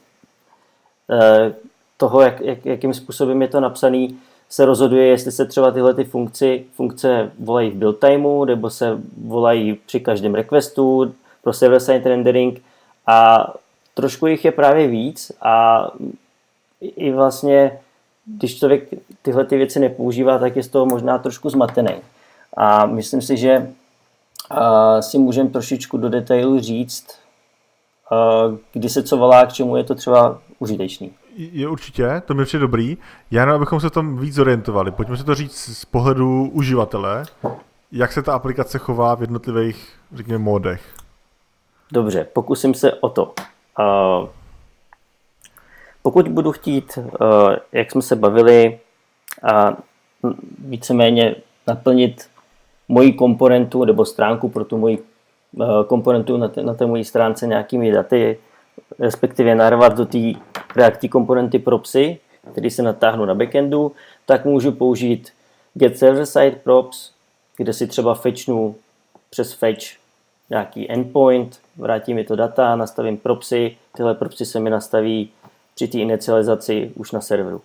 uh, 1.09 1.53
toho, 1.97 2.21
jak, 2.21 2.41
jak, 2.41 2.67
jakým 2.67 2.95
způsobem 2.95 3.43
je 3.43 3.49
to 3.49 3.61
napsané, 3.61 4.09
se 4.49 4.65
rozhoduje, 4.65 5.07
jestli 5.07 5.33
se 5.33 5.45
třeba 5.45 5.71
tyhle 5.71 5.95
ty 5.95 6.05
funkce, 6.05 6.59
funkce 6.73 7.33
volají 7.39 7.71
v 7.71 7.75
build 7.75 8.01
timeu, 8.01 8.45
nebo 8.45 8.71
se 8.71 8.99
volají 9.27 9.75
při 9.87 10.01
každém 10.01 10.35
requestu 10.35 11.15
pro 11.43 11.53
server-side 11.53 12.09
rendering 12.09 12.63
a 13.07 13.47
trošku 13.95 14.27
jich 14.27 14.45
je 14.45 14.53
právě 14.53 14.89
víc 14.89 15.33
a 15.43 15.87
i 16.81 17.13
vlastně, 17.13 17.79
když 18.27 18.59
člověk 18.59 18.89
tyhle 19.23 19.45
ty 19.45 19.57
věci 19.57 19.81
nepoužívá, 19.81 20.39
tak 20.39 20.57
je 20.57 20.63
z 20.63 20.69
toho 20.69 20.87
možná 20.87 21.19
trošku 21.19 21.51
zmatený. 21.51 21.95
A 22.57 22.87
myslím 22.87 23.23
si, 23.23 23.37
že 23.37 23.71
si 25.01 25.19
můžeme 25.19 25.51
trošičku 25.51 25.97
do 25.97 26.09
detailu 26.09 26.61
říct, 26.61 27.07
kdy 28.73 28.89
se 28.89 29.03
co 29.03 29.17
volá, 29.17 29.47
k 29.47 29.53
čemu 29.53 29.77
je 29.77 29.85
to 29.85 29.95
třeba 29.95 30.39
užitečný 30.59 31.13
je 31.37 31.69
určitě, 31.69 32.23
to 32.25 32.35
mi 32.35 32.45
přijde 32.45 32.61
dobrý. 32.61 32.99
Já 33.31 33.43
jenom, 33.43 33.57
abychom 33.57 33.81
se 33.81 33.91
tam 33.91 34.19
víc 34.19 34.39
orientovali. 34.39 34.91
Pojďme 34.91 35.17
si 35.17 35.25
to 35.25 35.35
říct 35.35 35.79
z 35.79 35.85
pohledu 35.85 36.51
uživatele, 36.53 37.25
jak 37.93 38.13
se 38.13 38.23
ta 38.23 38.35
aplikace 38.35 38.79
chová 38.79 39.15
v 39.15 39.21
jednotlivých, 39.21 39.93
řekněme, 40.15 40.39
módech. 40.39 40.83
Dobře, 41.93 42.27
pokusím 42.33 42.75
se 42.75 42.93
o 42.93 43.09
to. 43.09 43.25
Uh, 43.79 44.29
pokud 46.03 46.29
budu 46.29 46.53
chtít, 46.53 46.99
uh, 46.99 47.55
jak 47.73 47.91
jsme 47.91 48.03
se 48.03 48.17
bavili, 48.17 48.79
a 49.53 49.77
víceméně 50.59 51.37
naplnit 51.67 52.29
moji 52.89 53.13
komponentu 53.13 53.85
nebo 53.85 54.05
stránku 54.05 54.49
pro 54.49 54.65
tu 54.65 54.79
moji 54.79 54.99
uh, 55.53 55.85
komponentu 55.87 56.37
na, 56.37 56.49
té, 56.49 56.63
na 56.63 56.75
té 56.75 56.87
mojí 56.87 57.05
stránce 57.05 57.47
nějakými 57.47 57.93
daty, 57.93 58.39
respektive 58.99 59.55
narvat 59.55 59.97
do 59.97 60.07
té 60.07 60.19
React 60.77 61.09
komponenty 61.11 61.59
propsy, 61.59 62.19
které 62.53 62.71
se 62.71 62.83
natáhnu 62.83 63.25
na 63.25 63.35
backendu, 63.35 63.93
tak 64.27 64.45
můžu 64.45 64.73
použít 64.73 65.33
get 65.75 65.99
server 65.99 66.27
side 66.27 66.57
props, 66.65 67.11
kde 67.57 67.73
si 67.73 67.87
třeba 67.87 68.15
fetchnu 68.15 68.77
přes 69.31 69.53
fetch 69.53 69.85
nějaký 70.51 70.91
endpoint, 70.91 71.61
vrátí 71.77 72.15
mi 72.15 72.25
to 72.25 72.37
data, 72.37 72.77
nastavím 72.77 73.19
propsy, 73.19 73.77
tyhle 73.97 74.15
propsy 74.15 74.47
se 74.47 74.61
mi 74.61 74.71
nastaví 74.71 75.31
při 75.75 75.89
té 75.89 75.99
inicializaci 75.99 76.93
už 76.95 77.13
na 77.13 77.21
serveru. 77.21 77.63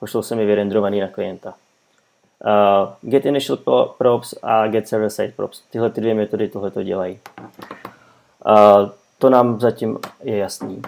Pošlou 0.00 0.22
se 0.22 0.36
mi 0.36 0.46
vyrendrovaný 0.46 1.00
na 1.00 1.08
klienta. 1.08 1.54
Uh, 2.44 3.10
get 3.10 3.26
initial 3.26 3.58
props 3.98 4.34
a 4.42 4.66
get 4.66 4.88
server 4.88 5.10
side 5.10 5.32
props. 5.36 5.62
Tyhle 5.70 5.90
ty 5.90 6.00
dvě 6.00 6.14
metody 6.14 6.48
tohle 6.48 6.70
to 6.70 6.82
dělají. 6.82 7.18
Uh, 8.46 8.88
to 9.18 9.30
nám 9.30 9.60
zatím 9.60 9.98
je 10.22 10.36
jasný. 10.36 10.82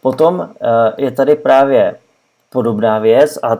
Potom 0.00 0.48
eh, 0.60 1.04
je 1.04 1.10
tady 1.10 1.36
právě 1.36 1.96
podobná 2.50 2.98
věc 2.98 3.38
a 3.42 3.54
eh, 3.54 3.58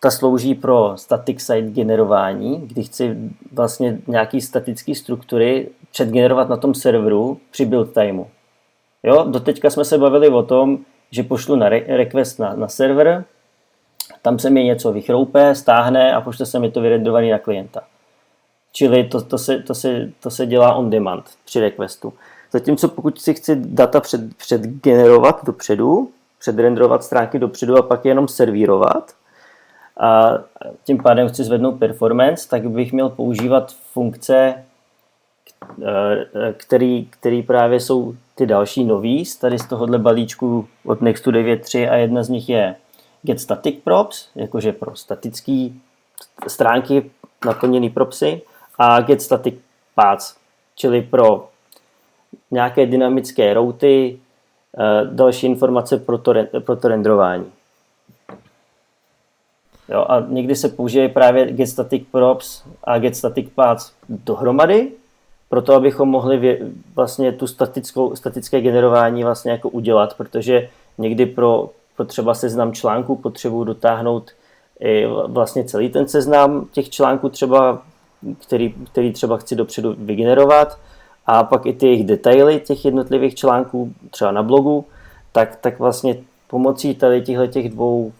ta 0.00 0.10
slouží 0.10 0.54
pro 0.54 0.92
static 0.96 1.40
site 1.40 1.70
generování, 1.70 2.66
kdy 2.66 2.82
chci 2.82 3.16
vlastně 3.52 3.98
nějaký 4.06 4.40
statické 4.40 4.94
struktury 4.94 5.68
předgenerovat 5.92 6.48
na 6.48 6.56
tom 6.56 6.74
serveru 6.74 7.40
při 7.50 7.66
build 7.66 7.94
timeu. 7.94 8.26
Jo, 9.02 9.24
doteďka 9.28 9.70
jsme 9.70 9.84
se 9.84 9.98
bavili 9.98 10.28
o 10.28 10.42
tom, 10.42 10.78
že 11.10 11.22
pošlu 11.22 11.56
na 11.56 11.68
request 11.68 12.38
na, 12.38 12.56
na 12.56 12.68
server, 12.68 13.24
tam 14.22 14.38
se 14.38 14.50
mi 14.50 14.64
něco 14.64 14.92
vychroupe, 14.92 15.54
stáhne 15.54 16.14
a 16.14 16.20
pošle 16.20 16.46
se 16.46 16.58
mi 16.58 16.70
to 16.70 16.80
vyrendovaný 16.80 17.30
na 17.30 17.38
klienta. 17.38 17.80
Čili 18.72 19.04
to, 19.04 19.22
to, 19.22 19.38
se, 19.38 19.58
to, 19.58 19.74
se, 19.74 20.10
to 20.20 20.30
se 20.30 20.46
dělá 20.46 20.74
on 20.74 20.90
demand 20.90 21.24
při 21.44 21.60
requestu. 21.60 22.14
Zatímco 22.52 22.88
pokud 22.88 23.20
si 23.20 23.34
chci 23.34 23.56
data 23.56 24.00
před, 24.00 24.36
předgenerovat 24.36 25.44
dopředu, 25.44 26.10
předrenderovat 26.38 27.04
stránky 27.04 27.38
dopředu 27.38 27.76
a 27.76 27.82
pak 27.82 28.04
je 28.04 28.10
jenom 28.10 28.28
servírovat, 28.28 29.12
a 30.00 30.38
tím 30.84 31.02
pádem 31.02 31.28
chci 31.28 31.44
zvednout 31.44 31.72
performance, 31.72 32.48
tak 32.48 32.68
bych 32.70 32.92
měl 32.92 33.08
používat 33.08 33.72
funkce, 33.92 34.64
který, 36.56 37.08
který 37.10 37.42
právě 37.42 37.80
jsou 37.80 38.14
ty 38.34 38.46
další 38.46 38.84
nový, 38.84 39.24
tady 39.40 39.58
z 39.58 39.66
tohohle 39.66 39.98
balíčku 39.98 40.68
od 40.84 41.00
Nextu 41.00 41.30
9.3 41.30 41.92
a 41.92 41.94
jedna 41.94 42.22
z 42.22 42.28
nich 42.28 42.48
je 42.48 42.76
get 43.22 43.40
static 43.40 43.76
props, 43.84 44.28
jakože 44.34 44.72
pro 44.72 44.96
statické 44.96 45.68
stránky 46.46 47.10
naplněné 47.44 47.90
propsy 47.90 48.42
a 48.78 49.00
get 49.00 49.22
static 49.22 49.54
paths, 49.94 50.36
čili 50.74 51.02
pro 51.02 51.48
nějaké 52.50 52.86
dynamické 52.86 53.54
routy, 53.54 54.18
eh, 54.78 55.04
další 55.04 55.46
informace 55.46 55.98
pro 55.98 56.18
to, 56.18 56.34
pro 56.60 56.76
to 56.76 56.88
renderování. 56.88 57.46
Jo, 59.88 60.06
a 60.08 60.20
někdy 60.28 60.56
se 60.56 60.68
použije 60.68 61.08
právě 61.08 61.52
get 61.52 61.68
static 61.68 62.02
props 62.12 62.62
a 62.84 62.98
get 62.98 63.16
static 63.16 63.48
paths 63.54 63.92
dohromady, 64.08 64.92
proto 65.48 65.74
abychom 65.74 66.08
mohli 66.08 66.36
vě, 66.38 66.58
vlastně 66.94 67.32
tu 67.32 67.46
statickou, 67.46 68.16
statické 68.16 68.60
generování 68.60 69.24
vlastně 69.24 69.52
jako 69.52 69.68
udělat, 69.68 70.14
protože 70.16 70.68
někdy 70.98 71.26
pro, 71.26 71.70
pro 71.96 72.04
třeba 72.04 72.34
seznam 72.34 72.72
článků 72.72 73.16
potřebuji 73.16 73.64
dotáhnout 73.64 74.30
i 74.80 75.06
vlastně 75.26 75.64
celý 75.64 75.88
ten 75.88 76.08
seznam 76.08 76.68
těch 76.72 76.90
článků 76.90 77.28
třeba, 77.28 77.82
který, 78.46 78.74
který 78.92 79.12
třeba 79.12 79.36
chci 79.36 79.56
dopředu 79.56 79.94
vygenerovat 79.98 80.78
a 81.28 81.44
pak 81.44 81.66
i 81.66 81.72
ty 81.72 81.86
jejich 81.86 82.06
detaily 82.06 82.60
těch 82.60 82.84
jednotlivých 82.84 83.34
článků, 83.34 83.92
třeba 84.10 84.30
na 84.30 84.42
blogu, 84.42 84.86
tak, 85.32 85.56
tak 85.56 85.78
vlastně 85.78 86.16
pomocí 86.46 86.94
tady 86.94 87.22
těchto 87.22 87.46
těch 87.46 87.68
dvou 87.68 88.12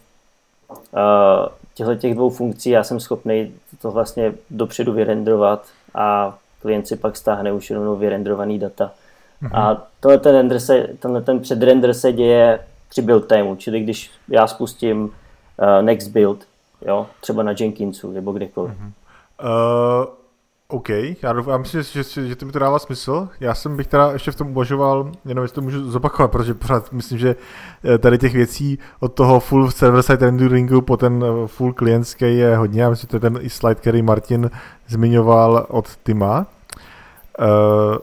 uh, 0.91 1.49
těchto 1.73 1.95
těch 1.95 2.13
dvou 2.13 2.29
funkcí 2.29 2.69
já 2.69 2.83
jsem 2.83 2.99
schopný 2.99 3.53
to 3.81 3.91
vlastně 3.91 4.33
dopředu 4.49 4.93
vyrenderovat 4.93 5.67
a 5.95 6.37
klient 6.61 6.87
si 6.87 6.95
pak 6.95 7.17
stáhne 7.17 7.53
už 7.53 7.69
jenom 7.69 7.99
vyrenderovaný 7.99 8.59
data. 8.59 8.91
Mm-hmm. 9.43 9.59
A 9.59 9.87
tohle 9.99 10.17
ten, 10.17 10.35
render 10.35 10.59
se, 10.59 10.87
tenhle 10.99 11.21
ten 11.21 11.39
předrender 11.39 11.93
se 11.93 12.13
děje 12.13 12.59
při 12.89 13.01
build 13.01 13.27
timeu, 13.27 13.55
čili 13.55 13.79
když 13.79 14.11
já 14.27 14.47
spustím 14.47 15.03
uh, 15.03 15.11
next 15.81 16.07
build, 16.07 16.39
jo, 16.81 17.07
třeba 17.21 17.43
na 17.43 17.53
Jenkinsu 17.59 18.11
nebo 18.11 18.31
kdekoliv. 18.31 18.71
Mm-hmm. 18.71 18.91
Uh, 20.03 20.18
OK, 20.71 20.89
já, 20.89 21.33
já 21.49 21.57
myslím, 21.57 21.83
že, 21.83 22.03
že, 22.03 22.27
že 22.27 22.35
to 22.35 22.45
mi 22.45 22.51
to 22.51 22.59
dává 22.59 22.79
smysl. 22.79 23.29
Já 23.39 23.55
jsem 23.55 23.77
bych 23.77 23.87
teda 23.87 24.11
ještě 24.11 24.31
v 24.31 24.35
tom 24.35 24.51
uvažoval, 24.51 25.11
jenom 25.25 25.41
jestli 25.41 25.55
to 25.55 25.61
můžu 25.61 25.91
zopakovat, 25.91 26.31
protože 26.31 26.53
pořád 26.53 26.91
myslím, 26.91 27.17
že 27.17 27.35
eh, 27.83 27.97
tady 27.97 28.17
těch 28.17 28.33
věcí 28.33 28.79
od 28.99 29.13
toho 29.13 29.39
full 29.39 29.71
server-side 29.71 30.25
renderingu 30.25 30.81
po 30.81 30.97
ten 30.97 31.23
eh, 31.23 31.47
full 31.47 31.73
klientský 31.73 32.37
je 32.37 32.55
hodně. 32.55 32.81
Já 32.81 32.89
myslím, 32.89 33.01
že 33.01 33.07
to 33.07 33.15
je 33.15 33.19
ten 33.19 33.39
i 33.41 33.49
slide, 33.49 33.75
který 33.75 34.01
Martin 34.01 34.51
zmiňoval 34.87 35.65
od 35.69 35.95
Tima. 36.03 36.45
Uh, 37.39 37.97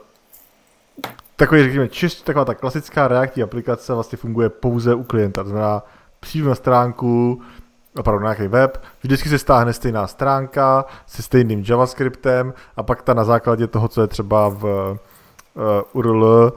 takový, 1.36 1.62
řekněme, 1.62 1.88
čist, 1.88 2.24
taková 2.24 2.44
ta 2.44 2.54
klasická 2.54 3.08
reaktivní 3.08 3.42
aplikace 3.42 3.94
vlastně 3.94 4.18
funguje 4.18 4.48
pouze 4.48 4.94
u 4.94 5.02
klienta. 5.02 5.42
To 5.42 5.48
znamená, 5.48 5.82
přijdu 6.20 6.48
na 6.48 6.54
stránku, 6.54 7.42
opravdu 7.98 8.22
nějaký 8.22 8.48
web, 8.48 8.82
vždycky 9.02 9.28
se 9.28 9.38
stáhne 9.38 9.72
stejná 9.72 10.06
stránka 10.06 10.84
se 11.06 11.22
stejným 11.22 11.64
JavaScriptem 11.68 12.54
a 12.76 12.82
pak 12.82 13.02
ta 13.02 13.14
na 13.14 13.24
základě 13.24 13.66
toho, 13.66 13.88
co 13.88 14.00
je 14.00 14.06
třeba 14.06 14.48
v 14.48 14.64
uh, 14.64 15.62
URL, 15.92 16.52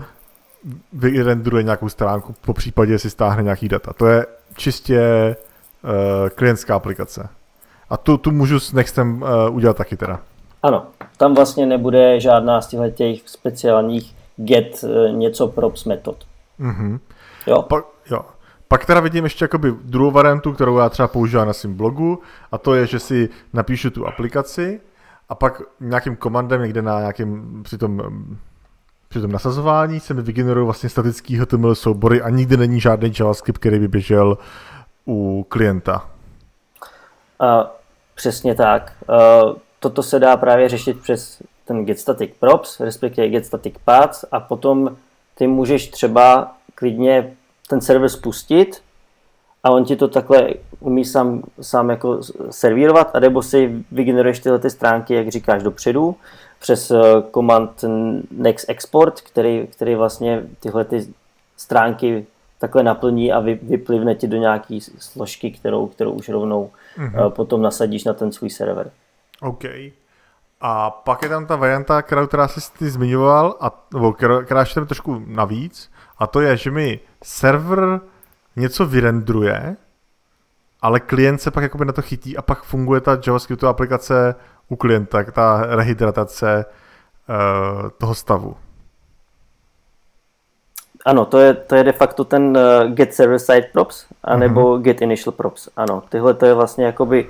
vyrenderuje 0.94 1.64
nějakou 1.64 1.90
stránku, 1.90 2.36
po 2.46 2.54
případě 2.54 3.00
si 3.00 3.10
stáhne 3.10 3.44
nějaký 3.44 3.70
data. 3.70 3.94
To 3.94 4.08
je 4.08 4.26
čistě 4.56 5.36
uh, 5.84 6.30
klientská 6.30 6.76
aplikace. 6.76 7.30
A 7.90 7.98
tu, 7.98 8.18
tu 8.18 8.32
můžu 8.32 8.60
s 8.60 8.74
Nextem 8.74 9.22
uh, 9.22 9.56
udělat 9.56 9.78
taky 9.78 9.98
teda. 9.98 10.20
Ano, 10.64 10.86
tam 11.18 11.36
vlastně 11.36 11.66
nebude 11.66 12.20
žádná 12.20 12.62
z 12.62 12.76
těch 12.96 13.30
speciálních 13.30 14.16
get 14.36 14.84
uh, 14.84 15.18
něco 15.18 15.48
props 15.48 15.86
metod. 15.86 16.18
Mm-hmm. 16.60 17.00
Jo? 17.48 17.62
Pa, 17.62 17.82
jo. 18.12 18.22
Pak 18.72 18.86
teda 18.86 19.00
vidím 19.00 19.24
ještě 19.24 19.44
jakoby 19.44 19.74
druhou 19.84 20.12
variantu, 20.12 20.54
kterou 20.54 20.78
já 20.78 20.90
třeba 20.90 21.08
používám 21.08 21.48
na 21.48 21.54
svém 21.54 21.74
blogu, 21.74 22.22
a 22.52 22.58
to 22.58 22.76
je, 22.76 22.88
že 22.88 23.00
si 23.00 23.30
napíšu 23.54 23.90
tu 23.90 24.08
aplikaci 24.08 24.82
a 25.30 25.36
pak 25.36 25.62
nějakým 25.80 26.16
komandem 26.16 26.62
někde 26.62 26.82
na 26.82 27.00
nějakém 27.00 27.64
při 27.64 27.78
tom, 27.78 28.02
při 29.10 29.22
tom 29.22 29.32
nasazování 29.32 30.00
se 30.00 30.14
mi 30.14 30.22
vygenerují 30.22 30.66
vlastně 30.66 30.90
statický 30.90 31.38
HTML 31.38 31.76
soubory 31.76 32.22
a 32.22 32.30
nikdy 32.30 32.58
není 32.58 32.80
žádný 32.80 33.14
JavaScript, 33.20 33.58
který 33.60 33.80
by 33.80 33.88
běžel 33.88 34.38
u 35.08 35.46
klienta. 35.50 36.10
Uh, 37.42 37.48
přesně 38.16 38.56
tak. 38.56 38.94
Uh, 39.10 39.56
toto 39.80 40.04
se 40.04 40.20
dá 40.20 40.38
právě 40.38 40.70
řešit 40.70 41.02
přes 41.02 41.42
ten 41.66 41.86
get 41.86 42.00
static 42.00 42.32
props, 42.40 42.80
respektive 42.80 43.30
get 43.30 43.46
static 43.46 43.76
paths 43.86 44.26
a 44.32 44.40
potom 44.40 44.98
ty 45.36 45.48
můžeš 45.48 45.88
třeba 45.88 46.56
klidně 46.76 47.34
ten 47.70 47.82
server 47.82 48.10
spustit 48.10 48.82
a 49.64 49.72
on 49.72 49.86
ti 49.86 49.96
to 49.96 50.08
takhle 50.08 50.50
umí 50.80 51.06
sám, 51.06 51.44
sám 51.62 51.90
jako 51.90 52.20
servírovat, 52.50 53.16
a 53.16 53.20
nebo 53.20 53.42
si 53.42 53.86
vygeneruješ 53.92 54.40
tyhle 54.40 54.60
ty 54.60 54.70
stránky, 54.70 55.14
jak 55.14 55.30
říkáš, 55.30 55.64
dopředu, 55.64 56.16
přes 56.60 56.92
command 57.34 57.84
eh, 57.84 57.88
next 58.32 58.70
export, 58.70 59.22
který, 59.22 59.68
který 59.68 59.96
vlastně 59.96 60.44
tyhle 60.60 60.86
ty 60.86 61.08
stránky 61.58 62.26
takhle 62.60 62.84
naplní 62.84 63.32
a 63.32 63.40
vy, 63.40 63.60
vyplivne 63.64 64.16
ti 64.16 64.28
do 64.28 64.38
nějaký 64.38 64.82
složky, 64.82 65.52
kterou, 65.52 65.88
kterou 65.88 66.12
už 66.12 66.30
rovnou 66.30 66.72
mm-hmm. 66.98 67.30
potom 67.30 67.62
nasadíš 67.62 68.04
na 68.04 68.14
ten 68.14 68.32
svůj 68.32 68.50
server. 68.50 68.92
OK. 69.42 69.64
A 70.62 70.90
pak 70.90 71.24
je 71.24 71.30
tam 71.30 71.46
ta 71.46 71.56
varianta, 71.56 72.02
kterou 72.02 72.28
teda 72.28 72.48
jsi 72.48 72.60
ty 72.80 72.90
zmiňoval, 72.90 73.56
a, 73.60 73.84
nebo 73.94 74.14
která, 74.14 74.42
která 74.42 74.60
ještě 74.60 74.82
trošku 74.82 75.24
navíc, 75.26 75.92
a 76.20 76.28
to 76.28 76.42
je, 76.42 76.58
že 76.58 76.72
mi 76.72 77.00
server 77.24 78.00
něco 78.56 78.86
vyrendruje, 78.86 79.76
ale 80.82 81.00
klient 81.00 81.42
se 81.42 81.52
pak 81.52 81.64
jakoby 81.64 81.86
na 81.86 81.94
to 81.94 82.02
chytí 82.02 82.38
a 82.38 82.42
pak 82.42 82.64
funguje 82.64 83.02
ta 83.02 83.18
JavaScriptová 83.28 83.70
aplikace 83.70 84.36
u 84.70 84.76
klienta, 84.76 85.24
ta 85.24 85.66
rehydratace 85.76 86.66
uh, 86.66 87.90
toho 87.98 88.16
stavu. 88.16 88.56
Ano, 91.06 91.26
to 91.26 91.40
je, 91.40 91.54
to 91.54 91.76
je 91.76 91.84
de 91.84 91.92
facto 91.92 92.26
ten 92.26 92.58
uh, 92.58 92.92
get 92.92 93.14
server 93.14 93.40
side 93.40 93.70
props, 93.74 94.06
anebo 94.24 94.62
mm-hmm. 94.62 94.82
get 94.82 95.02
initial 95.02 95.32
props. 95.32 95.70
Ano, 95.76 96.04
tyhle 96.10 96.34
to 96.34 96.46
je 96.46 96.54
vlastně 96.54 96.86
jakoby, 96.86 97.30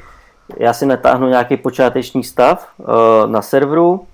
já 0.58 0.74
si 0.74 0.86
natáhnu 0.86 1.28
nějaký 1.28 1.58
počáteční 1.58 2.24
stav 2.24 2.70
uh, 2.78 2.88
na 3.26 3.42
serveru 3.42 4.08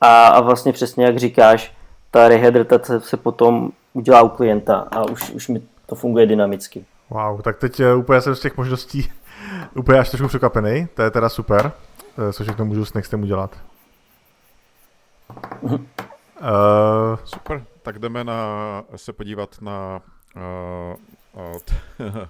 a, 0.00 0.26
a 0.26 0.40
vlastně 0.40 0.72
přesně 0.72 1.04
jak 1.04 1.16
říkáš, 1.16 1.72
ta 2.14 2.28
rehydratace 2.28 3.00
se 3.00 3.16
potom 3.16 3.70
udělá 3.92 4.22
u 4.22 4.28
klienta 4.28 4.88
a 4.90 5.04
už, 5.04 5.30
už 5.30 5.48
mi 5.48 5.62
to 5.86 5.94
funguje 5.94 6.26
dynamicky. 6.26 6.84
Wow, 7.10 7.42
tak 7.42 7.58
teď 7.58 7.80
uh, 7.80 7.98
úplně 7.98 8.20
jsem 8.20 8.34
z 8.34 8.40
těch 8.40 8.56
možností 8.56 9.12
úplně 9.74 9.98
až 9.98 10.10
trošku 10.10 10.28
překvapený, 10.28 10.88
to 10.94 11.02
je 11.02 11.10
teda 11.10 11.28
super, 11.28 11.72
uh, 12.18 12.32
co 12.32 12.44
všechno 12.44 12.64
můžu 12.64 12.84
s 12.84 12.94
Nextem 12.94 13.22
udělat. 13.22 13.58
uh, 15.62 15.78
super, 17.24 17.64
tak 17.82 17.98
jdeme 17.98 18.24
na, 18.24 18.82
se 18.96 19.12
podívat 19.12 19.56
na 19.60 20.00
uh, 21.36 21.58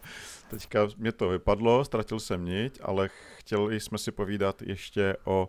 teďka 0.50 0.88
mě 0.96 1.12
to 1.12 1.28
vypadlo, 1.28 1.84
ztratil 1.84 2.20
jsem 2.20 2.44
niť, 2.44 2.80
ale 2.82 3.08
chtěli 3.36 3.80
jsme 3.80 3.98
si 3.98 4.12
povídat 4.12 4.62
ještě 4.62 5.16
o 5.24 5.48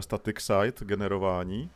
static 0.00 0.40
site 0.40 0.84
generování. 0.84 1.70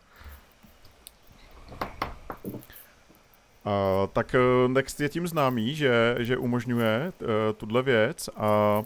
Uh, 3.67 4.07
tak 4.13 4.35
uh, 4.35 4.73
Next 4.73 5.01
je 5.01 5.09
tím 5.09 5.27
známý, 5.27 5.75
že, 5.75 6.17
že 6.19 6.37
umožňuje 6.37 7.13
uh, 7.21 7.29
tuhle 7.57 7.83
věc 7.83 8.31
a 8.37 8.83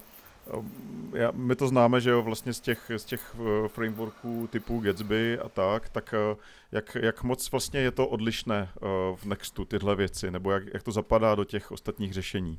uh, 0.55 0.65
já, 1.13 1.31
my 1.31 1.57
to 1.57 1.69
známe, 1.69 2.01
že 2.01 2.11
jo, 2.11 2.23
vlastně 2.23 2.53
z 2.53 2.61
těch, 2.61 2.91
z 2.97 3.05
těch 3.05 3.37
frameworků 3.69 4.49
typu 4.53 4.81
Gatsby 4.81 5.39
a 5.39 5.49
tak, 5.49 5.89
tak 5.89 6.15
jak, 6.73 6.97
jak 7.01 7.23
moc 7.23 7.51
vlastně 7.51 7.81
je 7.81 7.91
to 7.91 8.07
odlišné 8.07 8.69
v 9.15 9.25
Nextu 9.25 9.65
tyhle 9.65 9.97
věci, 9.97 10.31
nebo 10.31 10.51
jak, 10.51 10.63
jak 10.75 10.83
to 10.83 10.93
zapadá 10.93 11.35
do 11.35 11.45
těch 11.45 11.73
ostatních 11.73 12.13
řešení? 12.13 12.59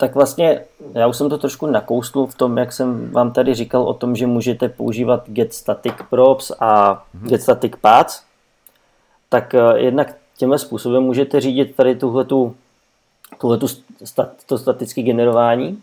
Tak 0.00 0.14
vlastně 0.14 0.64
já 0.94 1.06
už 1.06 1.16
jsem 1.16 1.28
to 1.28 1.38
trošku 1.38 1.66
nakousnul 1.66 2.26
v 2.26 2.34
tom, 2.34 2.58
jak 2.58 2.72
jsem 2.72 3.10
vám 3.10 3.32
tady 3.32 3.54
říkal 3.54 3.82
o 3.82 3.94
tom, 3.94 4.16
že 4.16 4.26
můžete 4.26 4.68
používat 4.68 5.30
get 5.30 5.54
static 5.54 5.94
props 6.10 6.52
a 6.60 6.94
mm-hmm. 6.94 7.28
get 7.28 7.42
static 7.42 7.72
paths. 7.80 8.22
Tak 9.28 9.54
uh, 9.54 9.76
jednak 9.76 10.16
tímhle 10.36 10.58
způsobem 10.58 11.02
můžete 11.02 11.40
řídit 11.40 11.76
tady 11.76 11.96
tuhletu, 11.96 12.56
tuhletu 13.40 13.66
stat, 14.04 14.28
to 14.46 14.58
statické 14.58 15.02
generování 15.02 15.82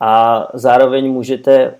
a 0.00 0.42
zároveň 0.54 1.12
můžete 1.12 1.74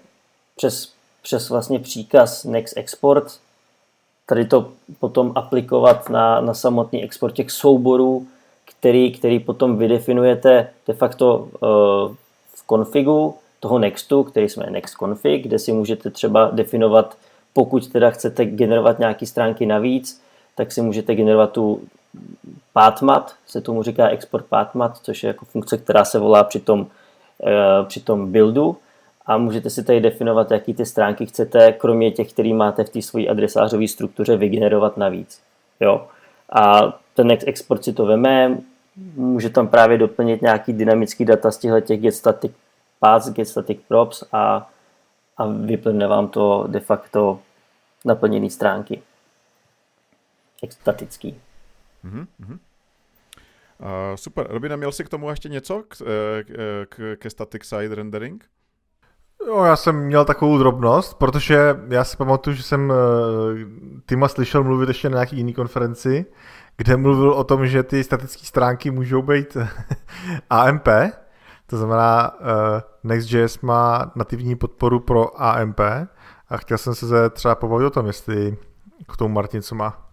přes, 0.56 0.92
přes 1.22 1.50
vlastně 1.50 1.78
příkaz 1.78 2.44
next 2.44 2.76
export 2.76 3.40
tady 4.28 4.44
to 4.44 4.72
potom 5.00 5.32
aplikovat 5.34 6.08
na, 6.08 6.40
na 6.40 6.54
samotný 6.54 7.04
export 7.04 7.32
těch 7.32 7.50
souborů, 7.50 8.26
který, 8.80 9.12
který 9.12 9.40
potom 9.40 9.76
vydefinujete 9.76 10.68
de 10.86 10.94
facto 10.94 11.36
uh, 11.38 12.14
v 12.54 12.66
konfigu 12.66 13.34
toho 13.60 13.78
Nextu, 13.78 14.24
který 14.24 14.48
jsme 14.48 14.70
Next 14.70 14.94
config, 14.96 15.42
kde 15.42 15.58
si 15.58 15.72
můžete 15.72 16.10
třeba 16.10 16.50
definovat, 16.52 17.16
pokud 17.52 17.88
teda 17.88 18.10
chcete 18.10 18.44
generovat 18.44 18.98
nějaké 18.98 19.26
stránky 19.26 19.66
navíc, 19.66 20.22
tak 20.54 20.72
si 20.72 20.82
můžete 20.82 21.14
generovat 21.14 21.52
tu 21.52 21.80
pathmat, 22.72 23.34
se 23.46 23.60
tomu 23.60 23.82
říká 23.82 24.08
export 24.08 24.46
pathmat, 24.46 24.98
což 25.02 25.22
je 25.22 25.26
jako 25.26 25.44
funkce, 25.44 25.78
která 25.78 26.04
se 26.04 26.18
volá 26.18 26.44
při 26.44 26.60
tom, 26.60 26.86
eh, 27.46 27.84
při 27.86 28.00
tom 28.00 28.32
buildu 28.32 28.76
a 29.26 29.38
můžete 29.38 29.70
si 29.70 29.84
tady 29.84 30.00
definovat, 30.00 30.50
jaký 30.50 30.74
ty 30.74 30.86
stránky 30.86 31.26
chcete, 31.26 31.72
kromě 31.72 32.10
těch, 32.10 32.32
který 32.32 32.54
máte 32.54 32.84
v 32.84 32.90
té 32.90 33.02
své 33.02 33.26
adresářové 33.26 33.88
struktuře, 33.88 34.36
vygenerovat 34.36 34.96
navíc. 34.96 35.40
Jo? 35.80 36.06
A 36.52 36.92
ten 37.18 37.30
export 37.46 37.84
si 37.84 37.92
to 37.92 38.06
veme, 38.06 38.58
může 39.14 39.50
tam 39.50 39.68
právě 39.68 39.98
doplnit 39.98 40.42
nějaký 40.42 40.72
dynamický 40.72 41.24
data 41.24 41.50
z 41.50 41.58
těchto 41.58 41.80
těch 41.80 42.00
get 42.00 42.14
static 42.14 42.52
paths, 42.98 43.30
get 43.30 43.48
static 43.48 43.78
props 43.88 44.24
a, 44.32 44.70
a 45.36 45.46
vyplne 45.46 46.06
vám 46.06 46.28
to 46.28 46.64
de 46.66 46.80
facto 46.80 47.40
naplněné 48.04 48.50
stránky. 48.50 49.02
Statický. 50.70 51.40
Mm-hmm. 52.04 52.26
Uh, 52.50 52.58
super. 54.14 54.46
Robina, 54.50 54.76
měl 54.76 54.92
jsi 54.92 55.04
k 55.04 55.08
tomu 55.08 55.30
ještě 55.30 55.48
něco 55.48 55.82
k, 55.88 55.96
eh, 56.00 56.44
k, 56.44 56.86
k, 56.88 57.16
ke 57.16 57.30
static 57.30 57.64
side 57.64 57.94
rendering? 57.94 58.44
Jo, 59.46 59.64
já 59.64 59.76
jsem 59.76 59.96
měl 60.06 60.24
takovou 60.24 60.58
drobnost, 60.58 61.18
protože 61.18 61.58
já 61.88 62.04
si 62.04 62.16
pamatuju, 62.16 62.56
že 62.56 62.62
jsem 62.62 62.90
uh, 62.90 62.96
Tima 64.06 64.28
slyšel 64.28 64.64
mluvit 64.64 64.88
ještě 64.88 65.08
na 65.08 65.14
nějaký 65.14 65.36
jiný 65.36 65.54
konferenci, 65.54 66.26
kde 66.78 66.96
mluvil 66.96 67.32
o 67.32 67.44
tom, 67.44 67.66
že 67.66 67.82
ty 67.82 68.04
statické 68.04 68.46
stránky 68.46 68.90
můžou 68.90 69.22
být 69.22 69.56
AMP, 70.50 70.88
to 71.66 71.76
znamená 71.76 72.40
uh, 72.40 72.46
Next.js 73.04 73.60
má 73.60 74.12
nativní 74.16 74.56
podporu 74.56 75.00
pro 75.00 75.42
AMP 75.42 75.80
a 76.48 76.56
chtěl 76.56 76.78
jsem 76.78 76.94
se 76.94 77.30
třeba 77.30 77.54
pobavit 77.54 77.86
o 77.86 77.90
tom, 77.90 78.06
jestli 78.06 78.56
k 79.12 79.16
tomu 79.16 79.34
Martin 79.34 79.62
co 79.62 79.74
má. 79.74 80.06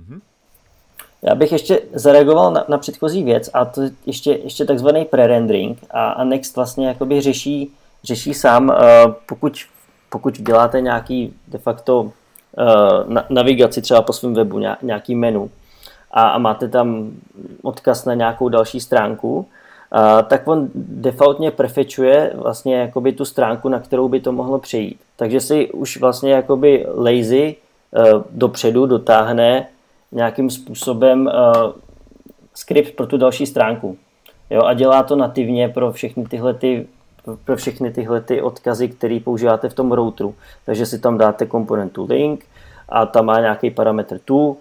Mm-hmm. 0.00 0.20
Já 1.22 1.34
bych 1.34 1.52
ještě 1.52 1.80
zareagoval 1.92 2.52
na, 2.52 2.64
na 2.68 2.78
předchozí 2.78 3.24
věc 3.24 3.50
a 3.54 3.64
to 3.64 3.82
ještě, 4.06 4.30
ještě 4.30 4.64
takzvaný 4.64 5.04
pre-rendering 5.04 5.76
a, 5.90 6.10
a 6.10 6.24
Next 6.24 6.56
vlastně 6.56 6.88
jakoby 6.88 7.20
řeší, 7.20 7.72
řeší 8.04 8.34
sám, 8.34 8.68
uh, 8.68 8.76
pokud, 9.28 9.58
pokud 10.08 10.40
děláte 10.40 10.80
nějaký 10.80 11.34
de 11.48 11.58
facto 11.58 12.12
na, 13.08 13.24
navigaci 13.30 13.82
třeba 13.82 14.02
po 14.02 14.12
svém 14.12 14.34
webu, 14.34 14.60
nějaký 14.82 15.14
menu 15.14 15.50
a, 16.10 16.28
a 16.28 16.38
máte 16.38 16.68
tam 16.68 17.12
odkaz 17.62 18.04
na 18.04 18.14
nějakou 18.14 18.48
další 18.48 18.80
stránku, 18.80 19.36
uh, 19.36 20.22
tak 20.22 20.48
on 20.48 20.68
defaultně 20.74 21.50
prefečuje 21.50 22.32
vlastně 22.34 22.76
jakoby 22.76 23.12
tu 23.12 23.24
stránku, 23.24 23.68
na 23.68 23.80
kterou 23.80 24.08
by 24.08 24.20
to 24.20 24.32
mohlo 24.32 24.58
přejít. 24.58 25.00
Takže 25.16 25.40
si 25.40 25.70
už 25.70 26.00
vlastně 26.00 26.32
jakoby 26.32 26.86
lazy 26.94 27.56
uh, 27.90 28.22
dopředu 28.30 28.86
dotáhne 28.86 29.66
nějakým 30.12 30.50
způsobem 30.50 31.26
uh, 31.26 31.72
skript 32.54 32.96
pro 32.96 33.06
tu 33.06 33.16
další 33.16 33.46
stránku. 33.46 33.96
Jo, 34.50 34.62
a 34.62 34.74
dělá 34.74 35.02
to 35.02 35.16
nativně 35.16 35.68
pro 35.68 35.92
všechny 35.92 36.24
tyhle 36.24 36.54
ty 36.54 36.86
pro 37.44 37.56
všechny 37.56 37.92
tyhle 37.92 38.20
ty 38.20 38.42
odkazy, 38.42 38.88
které 38.88 39.20
používáte 39.24 39.68
v 39.68 39.74
tom 39.74 39.92
routeru. 39.92 40.34
Takže 40.66 40.86
si 40.86 40.98
tam 40.98 41.18
dáte 41.18 41.46
komponentu 41.46 42.06
link 42.10 42.44
a 42.88 43.06
tam 43.06 43.24
má 43.26 43.40
nějaký 43.40 43.70
parametr 43.70 44.18
to, 44.24 44.36
uh, 44.36 44.56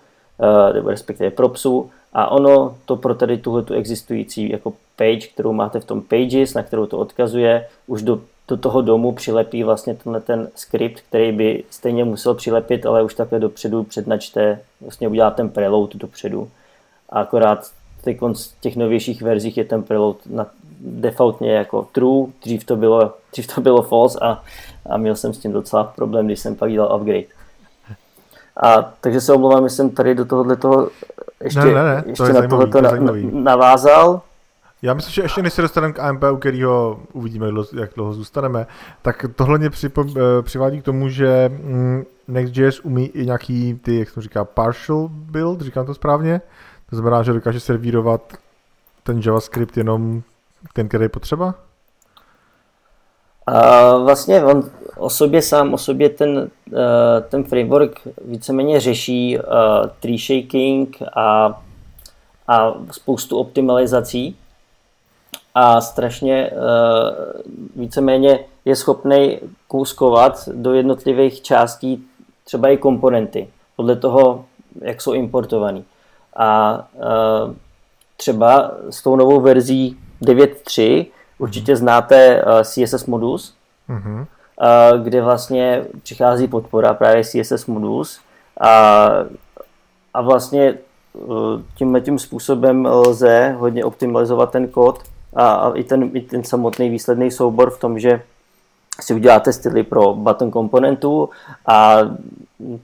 nebo 0.74 0.90
respektive 0.90 1.32
propsu 1.32 1.90
a 2.14 2.32
ono 2.32 2.78
to 2.86 2.96
pro 2.96 3.16
tady 3.16 3.38
tuhle 3.38 3.64
tu 3.64 3.74
existující 3.74 4.50
jako 4.50 4.74
page, 4.96 5.28
kterou 5.34 5.54
máte 5.54 5.80
v 5.80 5.86
tom 5.86 6.02
pages, 6.02 6.54
na 6.54 6.64
kterou 6.64 6.86
to 6.86 6.98
odkazuje, 6.98 7.68
už 7.88 8.02
do, 8.02 8.20
do 8.48 8.58
toho 8.58 8.82
domu 8.82 9.12
přilepí 9.12 9.64
vlastně 9.64 9.96
tenhle 9.96 10.22
ten 10.22 10.50
skript, 10.56 11.02
který 11.10 11.32
by 11.32 11.64
stejně 11.70 12.04
musel 12.04 12.34
přilepit, 12.34 12.86
ale 12.86 13.04
už 13.04 13.14
takhle 13.14 13.40
dopředu 13.40 13.84
přednačte, 13.84 14.60
vlastně 14.82 15.08
udělá 15.08 15.32
ten 15.32 15.50
preload 15.50 15.96
dopředu. 15.96 16.50
A 17.10 17.20
akorát 17.20 17.72
těch 18.62 18.76
novějších 18.76 19.22
verzích 19.22 19.58
je 19.58 19.66
ten 19.66 19.84
preload 19.84 20.18
na, 20.26 20.48
defaultně 20.86 21.54
jako 21.54 21.88
true, 21.92 22.28
dřív 22.44 22.64
to 22.64 22.76
bylo, 22.76 23.14
dřív 23.32 23.56
to 23.56 23.62
bylo 23.62 23.82
false 23.82 24.20
a, 24.22 24.42
a 24.90 24.98
měl 24.98 25.16
jsem 25.16 25.34
s 25.34 25.38
tím 25.38 25.52
docela 25.52 25.84
problém, 25.84 26.26
když 26.26 26.40
jsem 26.40 26.56
pak 26.56 26.72
dělal 26.72 27.00
upgrade. 27.00 27.26
A 28.64 28.82
takže 29.02 29.22
se 29.22 29.34
omlouvám, 29.34 29.70
že 29.70 29.76
jsem 29.76 29.90
tady 29.90 30.16
do 30.16 30.26
tohohle 30.26 30.56
toho 30.56 30.90
ještě, 31.44 31.60
ne, 31.60 31.74
ne, 31.74 31.84
ne, 31.84 32.04
ještě 32.08 32.24
to 32.24 32.34
na 32.34 32.48
tohle 32.48 32.68
to 32.68 32.82
na, 32.82 32.92
navázal. 33.32 34.22
Já 34.82 34.94
myslím, 34.94 35.14
že 35.14 35.22
ještě 35.22 35.42
než 35.42 35.54
se 35.54 35.62
dostaneme 35.62 35.94
k 35.94 36.00
AMP, 36.00 36.24
u 36.32 36.38
kterého 36.38 37.00
uvidíme, 37.14 37.48
jak 37.80 37.90
dlouho 37.96 38.14
zůstaneme, 38.14 38.68
tak 39.02 39.26
tohle 39.36 39.58
mě 39.58 39.70
připom, 39.70 40.08
eh, 40.10 40.42
přivádí 40.42 40.82
k 40.82 40.86
tomu, 40.86 41.10
že 41.10 41.50
mm, 41.50 42.04
Next.js 42.28 42.80
umí 42.80 43.06
i 43.06 43.26
nějaký 43.26 43.80
ty, 43.84 44.00
jak 44.00 44.10
se 44.10 44.22
říká, 44.22 44.46
partial 44.46 45.08
build, 45.12 45.62
říkám 45.62 45.86
to 45.86 45.94
správně. 45.94 46.42
To 46.90 46.96
znamená, 46.96 47.24
že 47.24 47.34
dokáže 47.34 47.60
servírovat 47.60 48.22
ten 49.04 49.22
JavaScript 49.26 49.78
jenom 49.78 50.22
ten, 50.74 50.88
který 50.88 51.04
je 51.04 51.10
potřeba? 51.10 51.56
A 53.48 53.98
vlastně 53.98 54.44
on 54.44 54.64
o 54.98 55.10
sobě 55.10 55.42
sám, 55.42 55.74
o 55.74 55.78
sobě 55.78 56.10
ten, 56.10 56.50
eh, 56.74 57.22
ten 57.22 57.44
framework 57.44 58.08
víceméně 58.26 58.80
řeší 58.80 59.38
uh, 59.38 59.44
tree 60.00 60.18
shaking 60.18 60.98
a, 61.16 61.62
a 62.48 62.74
spoustu 62.92 63.38
optimalizací 63.38 64.38
a 65.56 65.82
strašně 65.82 66.52
uh, 66.52 67.82
víceméně 67.82 68.40
je 68.66 68.76
schopný 68.76 69.40
kouskovat 69.68 70.50
do 70.54 70.74
jednotlivých 70.74 71.42
částí 71.42 72.08
třeba 72.44 72.70
i 72.70 72.78
komponenty, 72.78 73.48
podle 73.76 73.96
toho, 73.96 74.46
jak 74.82 75.02
jsou 75.02 75.14
importovaný. 75.14 75.86
A 76.36 76.88
třeba 78.18 78.72
s 78.90 79.04
tou 79.04 79.16
novou 79.16 79.42
verzí 79.42 79.98
9.3 80.22 81.06
určitě 81.38 81.74
mm-hmm. 81.74 81.78
znáte 81.78 82.44
uh, 82.44 82.62
CSS 82.62 83.06
Modus, 83.06 83.56
mm-hmm. 83.90 84.20
uh, 84.20 85.04
kde 85.04 85.22
vlastně 85.22 85.86
přichází 86.04 86.48
podpora 86.48 86.94
právě 86.94 87.24
CSS 87.24 87.66
Modus 87.66 88.20
a, 88.60 89.10
a 90.14 90.22
vlastně 90.22 90.78
uh, 91.14 91.62
tímhle 91.76 92.02
tím 92.02 92.20
způsobem 92.20 92.86
lze 92.86 93.56
hodně 93.58 93.86
optimalizovat 93.86 94.52
ten 94.52 94.68
kód 94.68 95.00
a, 95.36 95.54
a 95.54 95.74
i, 95.74 95.84
ten, 95.84 96.12
i 96.14 96.22
ten 96.22 96.44
samotný 96.44 96.90
výsledný 96.90 97.32
soubor 97.32 97.72
v 97.72 97.80
tom, 97.80 98.00
že 98.00 98.22
si 99.02 99.14
uděláte 99.14 99.54
styly 99.54 99.84
pro 99.84 100.14
button 100.14 100.52
komponentu 100.52 101.30
a 101.66 101.98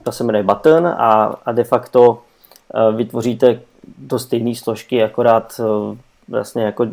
to 0.02 0.12
se 0.12 0.24
jmenuje 0.24 0.42
button 0.42 0.86
a, 0.86 1.36
a 1.46 1.52
de 1.52 1.64
facto 1.64 2.22
vytvoříte 2.96 3.60
do 3.98 4.18
stejné 4.18 4.54
složky, 4.54 5.02
akorát 5.02 5.60
vlastně 6.28 6.62
jako 6.62 6.86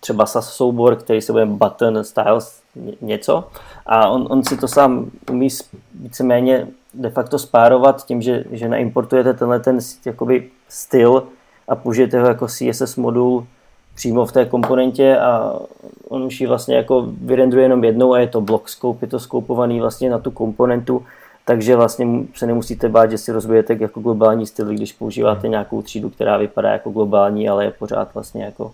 třeba 0.00 0.26
SAS 0.26 0.52
soubor, 0.52 0.96
který 0.96 1.20
se 1.20 1.32
bude 1.32 1.46
button 1.46 2.04
styles 2.04 2.62
něco. 3.00 3.44
A 3.86 4.08
on, 4.08 4.26
on 4.30 4.44
si 4.44 4.56
to 4.56 4.68
sám 4.68 5.10
umí 5.30 5.48
víceméně 5.94 6.66
de 6.94 7.10
facto 7.10 7.38
spárovat 7.38 8.06
tím, 8.06 8.22
že, 8.22 8.44
že 8.50 8.68
naimportujete 8.68 9.34
tenhle 9.34 9.60
ten 9.60 9.78
jakoby 10.04 10.48
styl 10.68 11.22
a 11.68 11.74
použijete 11.74 12.20
ho 12.20 12.26
jako 12.26 12.46
CSS 12.46 12.96
modul 12.96 13.46
přímo 13.94 14.26
v 14.26 14.32
té 14.32 14.44
komponentě 14.44 15.18
a 15.18 15.60
on 16.08 16.22
už 16.22 16.40
ji 16.40 16.46
vlastně 16.46 16.76
jako 16.76 17.06
vyrendruje 17.22 17.64
jenom 17.64 17.84
jednou 17.84 18.12
a 18.12 18.18
je 18.18 18.26
to 18.26 18.40
block 18.40 18.68
scope, 18.68 19.04
je 19.04 19.10
to 19.10 19.20
skoupovaný 19.20 19.80
vlastně 19.80 20.10
na 20.10 20.18
tu 20.18 20.30
komponentu, 20.30 21.02
takže 21.44 21.76
vlastně 21.76 22.06
se 22.34 22.46
nemusíte 22.46 22.88
bát, 22.88 23.10
že 23.10 23.18
si 23.18 23.32
rozbijete 23.32 23.76
jako 23.80 24.00
globální 24.00 24.46
styl, 24.46 24.66
když 24.66 24.92
používáte 24.92 25.48
nějakou 25.48 25.82
třídu, 25.82 26.10
která 26.10 26.36
vypadá 26.36 26.72
jako 26.72 26.90
globální, 26.90 27.48
ale 27.48 27.64
je 27.64 27.70
pořád 27.70 28.14
vlastně 28.14 28.44
jako 28.44 28.72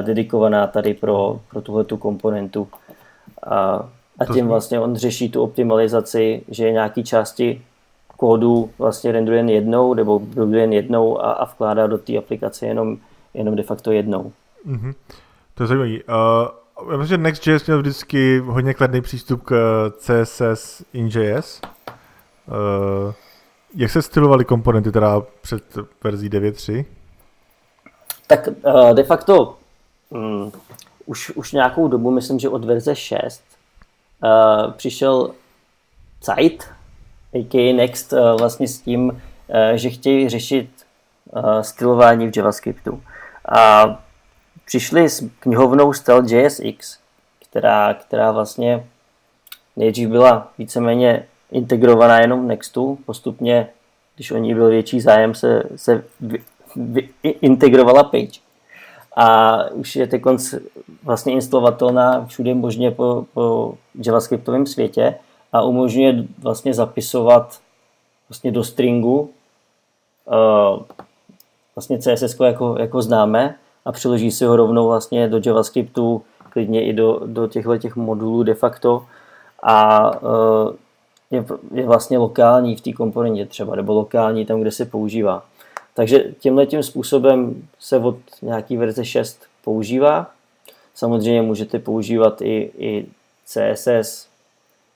dedikovaná 0.00 0.66
tady 0.66 0.94
pro, 0.94 1.40
pro 1.50 1.60
tuhle 1.60 1.84
tu 1.84 1.96
komponentu. 1.96 2.68
A, 3.42 3.88
a 4.18 4.24
tím 4.32 4.48
vlastně 4.48 4.80
on 4.80 4.96
řeší 4.96 5.30
tu 5.30 5.42
optimalizaci, 5.42 6.42
že 6.48 6.72
nějaký 6.72 7.04
části 7.04 7.62
kódu 8.16 8.70
vlastně 8.78 9.12
renduje 9.12 9.38
jen 9.38 9.48
jednou 9.48 9.94
nebo 9.94 10.18
builduje 10.18 10.62
jen 10.62 10.72
jednou 10.72 11.20
a, 11.20 11.32
a 11.32 11.44
vkládá 11.44 11.86
do 11.86 11.98
té 11.98 12.18
aplikace 12.18 12.66
jenom, 12.66 12.96
jenom 13.34 13.56
de 13.56 13.62
facto 13.62 13.92
jednou. 13.92 14.32
Mm-hmm. 14.66 14.94
To 15.54 15.62
je 15.62 15.66
zajímavé. 15.66 15.90
Uh, 15.90 16.90
já 16.90 16.96
myslím, 16.96 17.06
že 17.06 17.18
Next.js 17.18 17.66
měl 17.66 17.78
vždycky 17.78 18.38
hodně 18.38 18.74
kladný 18.74 19.00
přístup 19.00 19.42
k 19.42 19.54
CSS 19.98 20.82
in.js. 20.92 21.60
Uh, 22.46 23.12
jak 23.76 23.90
se 23.90 24.02
stylovaly 24.02 24.44
komponenty 24.44 24.92
teda 24.92 25.22
před 25.40 25.78
verzí 26.04 26.30
9.3? 26.30 26.84
Tak 28.26 28.48
uh, 28.62 28.94
de 28.94 29.02
facto 29.02 29.56
um, 30.10 30.52
už, 31.06 31.30
už 31.30 31.52
nějakou 31.52 31.88
dobu, 31.88 32.10
myslím, 32.10 32.38
že 32.38 32.48
od 32.48 32.64
verze 32.64 32.96
6, 32.96 33.44
uh, 34.22 34.72
přišel 34.72 35.30
Zeit, 36.20 36.64
a.k.a. 37.34 37.72
Next, 37.72 38.12
uh, 38.12 38.38
vlastně 38.38 38.68
s 38.68 38.80
tím, 38.80 39.10
uh, 39.10 39.16
že 39.74 39.90
chtějí 39.90 40.28
řešit 40.28 40.68
uh, 41.30 41.60
stylování 41.60 42.30
v 42.30 42.36
JavaScriptu. 42.36 43.02
A 43.56 43.86
přišli 44.64 45.08
s 45.08 45.30
knihovnou 45.40 45.92
Style.jsx, 45.92 46.98
která, 47.48 47.94
která 47.94 48.32
vlastně 48.32 48.86
nejdřív 49.76 50.08
byla 50.08 50.52
víceméně 50.58 51.26
integrovaná 51.50 52.20
jenom 52.20 52.44
v 52.44 52.46
Nextu, 52.46 52.98
postupně 53.06 53.68
když 54.14 54.30
o 54.30 54.36
ní 54.36 54.54
byl 54.54 54.68
větší 54.68 55.00
zájem, 55.00 55.34
se, 55.34 55.62
se 55.76 56.04
vy, 56.20 56.38
vy, 56.76 57.08
integrovala 57.22 58.04
page. 58.04 58.40
A 59.16 59.58
už 59.70 59.96
je 59.96 60.06
teď 60.06 60.22
vlastně 61.02 61.32
instalovatelná 61.32 62.26
všude 62.26 62.54
možně 62.54 62.90
po, 62.90 63.26
po 63.34 63.74
JavaScriptovém 64.06 64.66
světě 64.66 65.14
a 65.52 65.62
umožňuje 65.62 66.24
vlastně 66.38 66.74
zapisovat 66.74 67.58
vlastně 68.28 68.52
do 68.52 68.64
stringu 68.64 69.30
uh, 70.26 70.82
vlastně 71.76 71.98
CSS 71.98 72.40
jako, 72.40 72.76
jako 72.78 73.02
známe 73.02 73.54
a 73.84 73.92
přiloží 73.92 74.30
si 74.30 74.44
ho 74.44 74.56
rovnou 74.56 74.86
vlastně 74.86 75.28
do 75.28 75.40
JavaScriptu, 75.46 76.22
klidně 76.50 76.84
i 76.84 76.92
do, 76.92 77.20
do 77.26 77.46
těchto 77.46 77.78
těch 77.78 77.96
modulů 77.96 78.42
de 78.42 78.54
facto 78.54 79.06
a 79.62 80.10
uh, 80.22 80.72
je, 81.30 81.44
je 81.72 81.86
vlastně 81.86 82.18
lokální 82.18 82.76
v 82.76 82.80
té 82.80 82.92
komponentě 82.92 83.46
třeba, 83.46 83.76
nebo 83.76 83.92
lokální 83.92 84.46
tam, 84.46 84.60
kde 84.60 84.70
se 84.70 84.84
používá. 84.84 85.42
Takže 85.94 86.24
tímhle 86.38 86.66
tím 86.66 86.82
způsobem 86.82 87.68
se 87.78 87.98
od 87.98 88.16
nějaký 88.42 88.76
verze 88.76 89.04
6 89.04 89.42
používá. 89.64 90.30
Samozřejmě 90.94 91.42
můžete 91.42 91.78
používat 91.78 92.42
i, 92.42 92.70
i 92.78 93.06
CSS, 93.44 94.28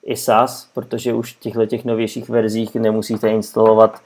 i 0.04 0.16
SAS, 0.16 0.68
protože 0.74 1.14
už 1.14 1.34
v 1.34 1.40
těchto 1.40 1.66
těch 1.66 1.84
novějších 1.84 2.28
verzích 2.28 2.74
nemusíte 2.74 3.30
instalovat 3.30 4.00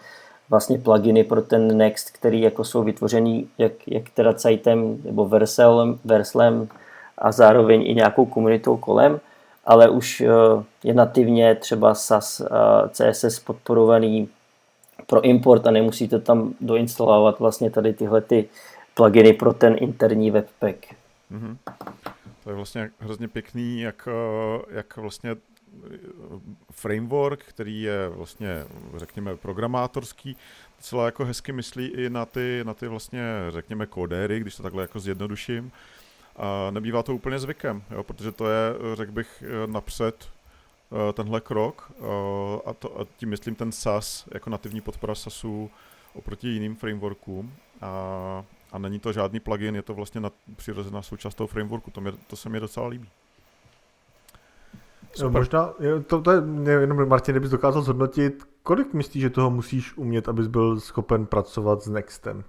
vlastně 0.51 0.78
pluginy 0.78 1.24
pro 1.24 1.43
ten 1.43 1.76
Next, 1.78 2.11
který 2.11 2.40
jako 2.40 2.64
jsou 2.64 2.82
vytvořený 2.82 3.49
jak, 3.59 3.72
jak 3.86 4.11
teda 4.11 4.32
Zeitem 4.32 4.99
nebo 5.05 5.28
Verselem, 5.28 5.99
Verslem 6.05 6.68
a 7.18 7.32
zároveň 7.32 7.82
i 7.86 7.95
nějakou 7.95 8.26
komunitou 8.26 8.76
kolem, 8.76 9.20
ale 9.64 9.88
už 9.88 10.20
eh, 10.20 10.28
je 10.84 10.95
nativně 10.95 11.55
třeba 11.55 11.95
SAS 11.95 12.43
CSS 12.90 13.40
podporovaný 13.40 14.28
pro 15.07 15.20
import 15.20 15.66
a 15.66 15.70
nemusíte 15.70 16.18
tam 16.18 16.55
doinstalovat 16.61 17.38
vlastně 17.38 17.70
tady 17.70 17.92
tyhle 17.92 18.20
ty 18.20 18.48
pluginy 18.94 19.32
pro 19.32 19.53
ten 19.55 19.76
interní 19.78 20.30
webpack. 20.30 20.76
Mm-hmm. 21.32 21.57
To 22.44 22.50
je 22.50 22.57
vlastně 22.57 22.90
hrozně 22.98 23.28
pěkný, 23.28 23.80
jak, 23.80 24.09
eh, 24.09 24.62
jak 24.70 24.96
vlastně 24.96 25.30
eh, 25.30 25.36
framework, 26.70 27.44
který 27.44 27.82
je 27.82 28.09
vlastně, 28.09 28.64
řekněme, 28.96 29.36
programátorský, 29.36 30.36
celá 30.80 31.07
jako 31.07 31.24
hezky 31.24 31.53
myslí 31.53 31.86
i 31.86 32.11
na 32.11 32.26
ty, 32.26 32.62
na 32.64 32.74
ty 32.74 32.88
vlastně, 32.88 33.22
řekněme, 33.48 33.86
kodéry, 33.86 34.40
když 34.40 34.57
to 34.57 34.62
takhle 34.62 34.82
jako 34.82 35.00
zjednoduším. 35.00 35.72
A 36.36 36.70
nebývá 36.70 37.03
to 37.03 37.14
úplně 37.14 37.38
zvykem, 37.38 37.82
jo, 37.90 38.03
protože 38.03 38.32
to 38.32 38.48
je, 38.48 38.74
řekl 38.94 39.12
bych, 39.12 39.44
napřed 39.66 40.14
Eh, 40.14 40.41
tenhle 41.12 41.40
krok 41.40 41.93
eh, 42.01 42.05
a, 42.66 42.72
to, 42.74 43.01
a 43.01 43.07
tím 43.16 43.28
myslím 43.28 43.55
ten 43.55 43.72
SAS 43.72 44.28
jako 44.34 44.51
nativní 44.51 44.80
podpora 44.80 45.14
SASu 45.14 45.70
oproti 46.14 46.49
jiným 46.49 46.76
frameworkům 46.76 47.53
a, 47.80 48.45
a 48.72 48.78
není 48.78 48.99
to 48.99 49.12
žádný 49.12 49.40
plugin, 49.40 49.74
je 49.74 49.82
to 49.82 49.95
vlastně 49.95 50.20
nad, 50.20 50.32
přirozená 50.57 51.03
součást 51.03 51.34
toho 51.34 51.47
frameworku, 51.47 51.90
to, 51.90 52.01
mě, 52.01 52.12
to 52.26 52.36
se 52.36 52.49
mi 52.49 52.61
docela 52.61 52.86
líbí. 52.86 53.09
Super. 55.14 55.40
Možná, 55.40 55.74
to, 56.07 56.20
to 56.20 56.30
je 56.30 56.43
jenom 56.80 57.09
Martin, 57.09 57.32
kdybys 57.32 57.51
dokázal 57.51 57.82
zhodnotit, 57.82 58.45
kolik 58.62 58.95
myslíš, 58.95 59.22
že 59.22 59.30
toho 59.30 59.51
musíš 59.51 59.97
umět, 59.97 60.28
abys 60.28 60.47
byl 60.47 60.80
schopen 60.80 61.26
pracovat 61.26 61.82
s 61.82 61.88
Nextem? 61.88 62.45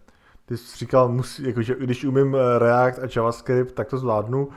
Ty 0.45 0.57
jsi 0.57 0.77
říkal, 0.77 1.09
musí, 1.09 1.43
jako, 1.43 1.61
že 1.61 1.75
když 1.79 2.05
umím 2.05 2.35
eh, 2.35 2.59
React 2.59 2.99
a 2.99 3.07
JavaScript, 3.15 3.75
tak 3.75 3.89
to 3.89 3.97
zvládnu. 3.97 4.49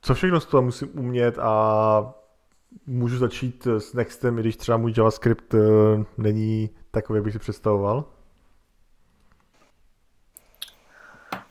Co 0.00 0.14
všechno 0.14 0.40
z 0.40 0.46
toho 0.46 0.62
musím 0.62 0.88
umět 0.98 1.38
a 1.38 2.14
můžu 2.86 3.18
začít 3.18 3.66
s 3.66 3.94
Nextem, 3.94 4.38
i 4.38 4.40
když 4.40 4.56
třeba 4.56 4.78
můj 4.78 4.92
JavaScript 4.96 5.54
eh, 5.54 5.58
není 6.18 6.70
takový, 6.90 7.16
jak 7.16 7.24
bych 7.24 7.32
si 7.32 7.38
představoval? 7.38 8.04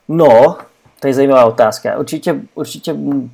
No, 0.07 0.57
to 0.99 1.07
je 1.07 1.13
zajímavá 1.13 1.45
otázka. 1.45 1.97
Určitě, 1.97 2.41
určitě 2.55 2.93
uh, 2.93 3.27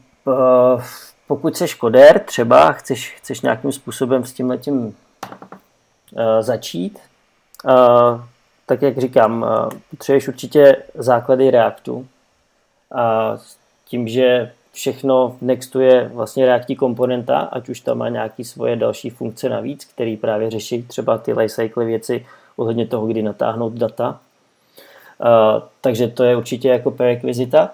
pokud 1.27 1.57
jsi 1.57 1.65
koder, 1.79 2.19
třeba 2.19 2.71
chceš, 2.71 3.15
chceš 3.17 3.41
nějakým 3.41 3.71
způsobem 3.71 4.25
s 4.25 4.33
tím 4.33 4.49
letím 4.49 4.95
začít, 6.39 6.99
tak 8.65 8.81
jak 8.81 8.97
říkám, 8.97 9.45
potřebuješ 9.89 10.27
určitě 10.27 10.83
základy 10.95 11.51
Reactu. 11.51 12.07
A 12.95 13.37
tím, 13.85 14.07
že 14.07 14.53
všechno 14.75 15.35
v 15.39 15.41
Nextu 15.41 15.79
je 15.79 16.11
vlastně 16.13 16.45
reaktí 16.45 16.75
komponenta, 16.75 17.39
ať 17.39 17.69
už 17.69 17.79
tam 17.79 17.97
má 17.97 18.09
nějaké 18.09 18.43
svoje 18.43 18.75
další 18.75 19.09
funkce 19.09 19.49
navíc, 19.49 19.85
které 19.85 20.15
právě 20.21 20.51
řeší 20.51 20.83
třeba 20.83 21.17
ty 21.17 21.33
lifecycle 21.33 21.85
věci 21.85 22.25
ohledně 22.55 22.87
toho, 22.87 23.07
kdy 23.07 23.23
natáhnout 23.23 23.73
data. 23.73 24.19
Uh, 25.19 25.63
takže 25.81 26.07
to 26.07 26.23
je 26.23 26.35
určitě 26.35 26.69
jako 26.69 26.91
prerekvizita. 26.91 27.71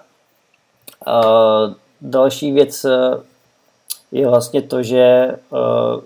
Uh, 1.06 1.74
další 2.00 2.52
věc 2.52 2.86
je 4.12 4.28
vlastně 4.28 4.62
to, 4.62 4.82
že 4.82 5.36
uh, 5.50 6.00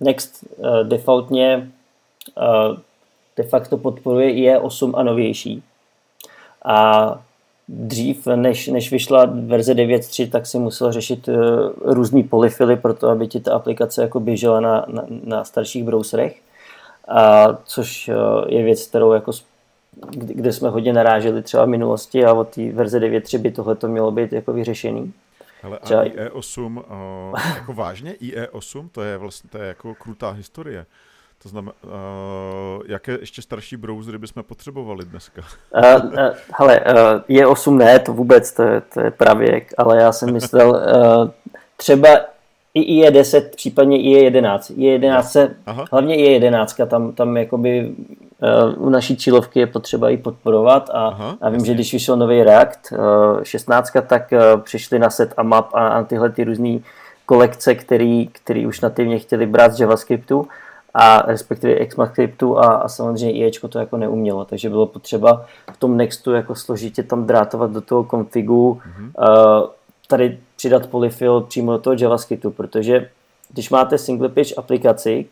Next 0.00 0.44
defaultně 0.82 1.70
de 3.36 3.42
facto 3.42 3.78
podporuje 3.78 4.30
IE8 4.30 4.92
a 4.96 5.02
novější. 5.02 5.62
A 6.64 7.08
dřív, 7.68 8.26
než, 8.26 8.68
než 8.68 8.90
vyšla 8.90 9.24
verze 9.24 9.74
9.3, 9.74 10.30
tak 10.30 10.46
si 10.46 10.58
musel 10.58 10.92
řešit 10.92 11.28
uh, 11.28 11.34
různý 11.84 12.22
polyfily 12.22 12.76
pro 12.76 12.94
to, 12.94 13.08
aby 13.08 13.26
ti 13.26 13.40
ta 13.40 13.54
aplikace 13.54 14.02
jako 14.02 14.20
běžela 14.20 14.60
na, 14.60 14.86
na, 14.88 15.02
na 15.24 15.44
starších 15.44 15.84
browserech. 15.84 16.40
A, 17.08 17.48
což 17.64 18.08
uh, 18.08 18.44
je 18.48 18.62
věc, 18.62 18.86
kterou 18.86 19.12
jako 19.12 19.32
kde, 20.10 20.52
jsme 20.52 20.68
hodně 20.68 20.92
naráželi 20.92 21.42
třeba 21.42 21.64
v 21.64 21.68
minulosti 21.68 22.24
a 22.24 22.32
od 22.32 22.48
té 22.48 22.72
verze 22.72 23.00
9.3 23.00 23.38
by 23.38 23.50
tohle 23.50 23.74
to 23.74 23.88
mělo 23.88 24.10
být 24.10 24.32
jako 24.32 24.52
vyřešený. 24.52 25.12
Ale 25.62 25.78
a 25.78 26.04
IE8, 26.04 26.76
uh, 26.76 27.40
jako 27.54 27.72
vážně 27.72 28.12
IE8, 28.12 28.88
to 28.92 29.02
je 29.02 29.18
vlastně 29.18 29.50
to 29.50 29.58
je 29.58 29.68
jako 29.68 29.94
krutá 29.94 30.30
historie. 30.30 30.86
To 31.44 31.48
znamená, 31.48 31.72
uh, 31.84 32.82
jaké 32.86 33.18
ještě 33.20 33.42
starší 33.42 33.76
browsery 33.76 34.18
bychom 34.18 34.42
potřebovali 34.42 35.04
dneska? 35.04 35.42
Uh, 35.76 36.04
uh, 36.04 36.18
hele, 36.58 36.80
uh, 36.80 37.20
je 37.28 37.46
8 37.46 37.78
ne, 37.78 37.98
to 37.98 38.12
vůbec, 38.12 38.52
to 38.52 38.62
je, 38.62 38.80
to 38.80 39.00
je 39.00 39.10
pravěk, 39.10 39.74
ale 39.78 40.02
já 40.02 40.12
jsem 40.12 40.32
myslel, 40.32 40.70
uh, 40.70 41.30
třeba 41.76 42.08
i 42.74 43.02
IE10, 43.02 43.42
případně 43.56 43.98
IE11. 43.98 44.58
IE11, 44.58 45.50
Aha. 45.66 45.84
hlavně 45.92 46.16
IE11, 46.16 46.86
tam, 46.86 47.12
tam 47.12 47.36
jakoby 47.36 47.94
uh, 48.76 48.86
u 48.86 48.90
naší 48.90 49.16
cílovky 49.16 49.60
je 49.60 49.66
potřeba 49.66 50.10
i 50.10 50.16
podporovat 50.16 50.90
a, 50.92 51.06
Aha, 51.06 51.36
a 51.40 51.48
vím, 51.48 51.54
jasně. 51.54 51.66
že 51.66 51.74
když 51.74 51.92
vyšel 51.92 52.16
nový 52.16 52.42
React 52.42 52.92
uh, 52.92 53.42
16, 53.42 53.90
tak 54.06 54.32
uh, 54.32 54.60
přišli 54.60 54.98
na 54.98 55.10
set 55.10 55.34
a 55.36 55.42
map 55.42 55.74
a, 55.74 55.88
a 55.88 56.02
tyhle 56.02 56.30
ty 56.30 56.44
různé 56.44 56.78
kolekce, 57.26 57.74
který, 57.74 58.28
který 58.32 58.66
už 58.66 58.80
nativně 58.80 59.18
chtěli 59.18 59.46
brát 59.46 59.72
z 59.72 59.80
JavaScriptu 59.80 60.48
a 60.94 61.22
respektive 61.26 61.80
ECMAScriptu 61.80 62.58
a, 62.58 62.74
a 62.74 62.88
samozřejmě 62.88 63.32
IEčko 63.32 63.68
to 63.68 63.78
jako 63.78 63.96
neumělo, 63.96 64.44
takže 64.44 64.70
bylo 64.70 64.86
potřeba 64.86 65.46
v 65.72 65.76
tom 65.76 65.96
Nextu 65.96 66.32
jako 66.32 66.54
složitě 66.54 67.02
tam 67.02 67.26
drátovat 67.26 67.70
do 67.70 67.80
toho 67.80 68.04
konfigu, 68.04 68.80
mm-hmm. 68.80 69.10
uh, 69.62 69.66
tady 70.08 70.38
přidat 70.56 70.86
polyfill 70.86 71.40
přímo 71.40 71.72
do 71.72 71.78
toho 71.78 71.96
JavaScriptu, 71.98 72.50
protože 72.50 73.08
když 73.52 73.70
máte 73.70 73.98
single 73.98 74.28
page 74.28 74.54
aplikaci, 74.54 75.26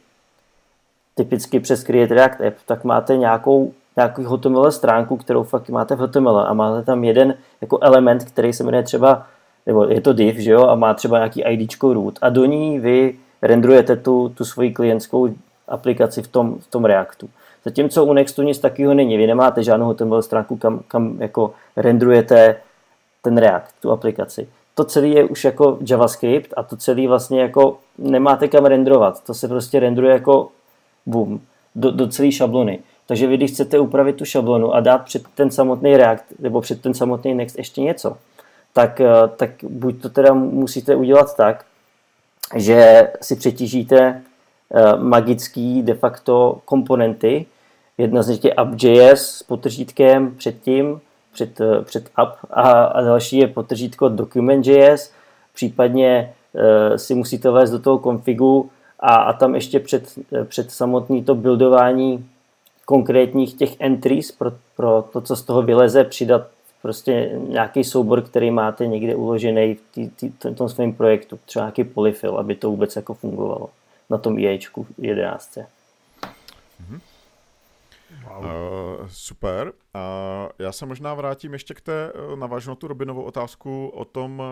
typicky 1.14 1.60
přes 1.60 1.84
Create 1.84 2.14
React 2.14 2.40
App, 2.40 2.56
tak 2.66 2.84
máte 2.84 3.16
nějakou 3.16 3.72
nějakou 3.96 4.22
HTML 4.22 4.72
stránku, 4.72 5.16
kterou 5.16 5.42
fakt 5.42 5.68
máte 5.68 5.96
v 5.96 5.98
HTML 5.98 6.38
a 6.38 6.54
máte 6.54 6.82
tam 6.82 7.04
jeden 7.04 7.34
jako 7.60 7.78
element, 7.82 8.24
který 8.24 8.52
se 8.52 8.64
jmenuje 8.64 8.82
třeba, 8.82 9.26
nebo 9.66 9.84
je 9.84 10.00
to 10.00 10.12
div, 10.12 10.36
že 10.36 10.50
jo, 10.50 10.66
a 10.66 10.74
má 10.74 10.94
třeba 10.94 11.18
nějaký 11.18 11.42
ID 11.42 11.82
root 11.82 12.18
a 12.22 12.28
do 12.28 12.44
ní 12.44 12.78
vy 12.78 13.14
rendrujete 13.42 13.96
tu, 13.96 14.28
tu 14.28 14.44
svoji 14.44 14.72
klientskou 14.72 15.28
aplikaci 15.72 16.22
v 16.22 16.28
tom, 16.28 16.58
v 16.58 16.66
tom 16.66 16.84
Reactu. 16.84 17.28
Zatímco 17.64 18.04
u 18.04 18.12
Nextu 18.12 18.42
nic 18.42 18.58
takového 18.58 18.94
není. 18.94 19.16
Vy 19.16 19.26
nemáte 19.26 19.62
žádnou 19.62 19.92
HTML 19.92 20.22
stránku, 20.22 20.56
kam, 20.56 20.80
kam 20.88 21.16
jako 21.22 21.54
rendrujete 21.76 22.56
ten 23.22 23.38
React, 23.38 23.74
tu 23.80 23.90
aplikaci. 23.90 24.48
To 24.74 24.84
celé 24.84 25.06
je 25.06 25.24
už 25.24 25.44
jako 25.44 25.78
JavaScript 25.80 26.54
a 26.56 26.62
to 26.62 26.76
celé 26.76 27.08
vlastně 27.08 27.40
jako 27.40 27.78
nemáte 27.98 28.48
kam 28.48 28.64
rendrovat. 28.64 29.24
To 29.24 29.34
se 29.34 29.48
prostě 29.48 29.80
rendruje 29.80 30.12
jako 30.12 30.48
boom, 31.06 31.40
do, 31.74 31.90
do 31.90 32.08
celé 32.08 32.32
šablony. 32.32 32.78
Takže 33.06 33.26
vy, 33.26 33.36
když 33.36 33.50
chcete 33.50 33.78
upravit 33.78 34.16
tu 34.16 34.24
šablonu 34.24 34.74
a 34.74 34.80
dát 34.80 35.04
před 35.04 35.22
ten 35.34 35.50
samotný 35.50 35.96
React 35.96 36.24
nebo 36.38 36.60
před 36.60 36.82
ten 36.82 36.94
samotný 36.94 37.34
Next 37.34 37.58
ještě 37.58 37.80
něco, 37.80 38.16
tak, 38.72 39.00
eh, 39.00 39.08
tak 39.36 39.50
buď 39.62 40.02
to 40.02 40.08
teda 40.08 40.34
musíte 40.34 40.96
udělat 40.96 41.36
tak, 41.36 41.64
že 42.54 43.08
si 43.20 43.36
přetížíte 43.36 44.22
magický 44.96 45.82
de 45.82 45.94
facto 45.94 46.60
komponenty. 46.64 47.46
Jedna 47.98 48.22
z 48.22 48.28
nich 48.28 48.44
je 48.44 48.52
app.js 48.52 49.20
s 49.20 49.42
potržítkem 49.42 50.34
předtím, 50.36 51.00
před, 51.32 51.60
eh, 51.60 51.82
před 51.82 52.10
app 52.16 52.36
a, 52.50 52.84
a 52.84 53.00
další 53.00 53.38
je 53.38 53.46
potržítko 53.46 54.08
document.js. 54.08 55.12
Případně 55.54 56.32
uh, 56.52 56.96
si 56.96 57.14
musíte 57.14 57.50
vést 57.50 57.70
do 57.70 57.78
toho 57.78 57.98
konfigu 57.98 58.70
a, 59.00 59.14
a 59.14 59.32
tam 59.32 59.54
ještě 59.54 59.80
před, 59.80 60.18
před 60.44 60.70
samotný 60.70 61.24
to 61.24 61.34
buildování 61.34 62.26
konkrétních 62.84 63.54
těch 63.54 63.80
entries 63.80 64.32
pro, 64.32 64.52
pro 64.76 65.04
to, 65.12 65.20
co 65.20 65.36
z 65.36 65.42
toho 65.42 65.62
vyleze, 65.62 66.04
přidat 66.04 66.42
prostě 66.82 67.30
nějaký 67.48 67.84
soubor, 67.84 68.22
který 68.22 68.50
máte 68.50 68.86
někde 68.86 69.16
uložený 69.16 69.74
v, 69.74 70.10
tý, 70.16 70.30
tom 70.54 70.68
svém 70.68 70.92
projektu, 70.92 71.38
třeba 71.46 71.64
nějaký 71.64 71.84
polyfill, 71.84 72.38
aby 72.38 72.54
to 72.54 72.70
vůbec 72.70 72.96
jako 72.96 73.14
fungovalo 73.14 73.68
na 74.12 74.18
tom 74.18 74.38
IEčku 74.38 74.86
11. 74.98 75.58
Mm-hmm. 75.58 77.00
Wow. 78.24 78.44
Uh, 78.44 79.06
super. 79.08 79.72
Uh, 79.94 80.02
já 80.58 80.72
se 80.72 80.86
možná 80.86 81.14
vrátím 81.14 81.52
ještě 81.52 81.74
k 81.74 81.80
té, 81.80 82.12
uh, 82.12 82.36
navážu 82.36 82.70
na 82.70 82.74
tu 82.74 82.88
Robinovou 82.88 83.22
otázku 83.22 83.88
o 83.88 84.04
tom, 84.04 84.42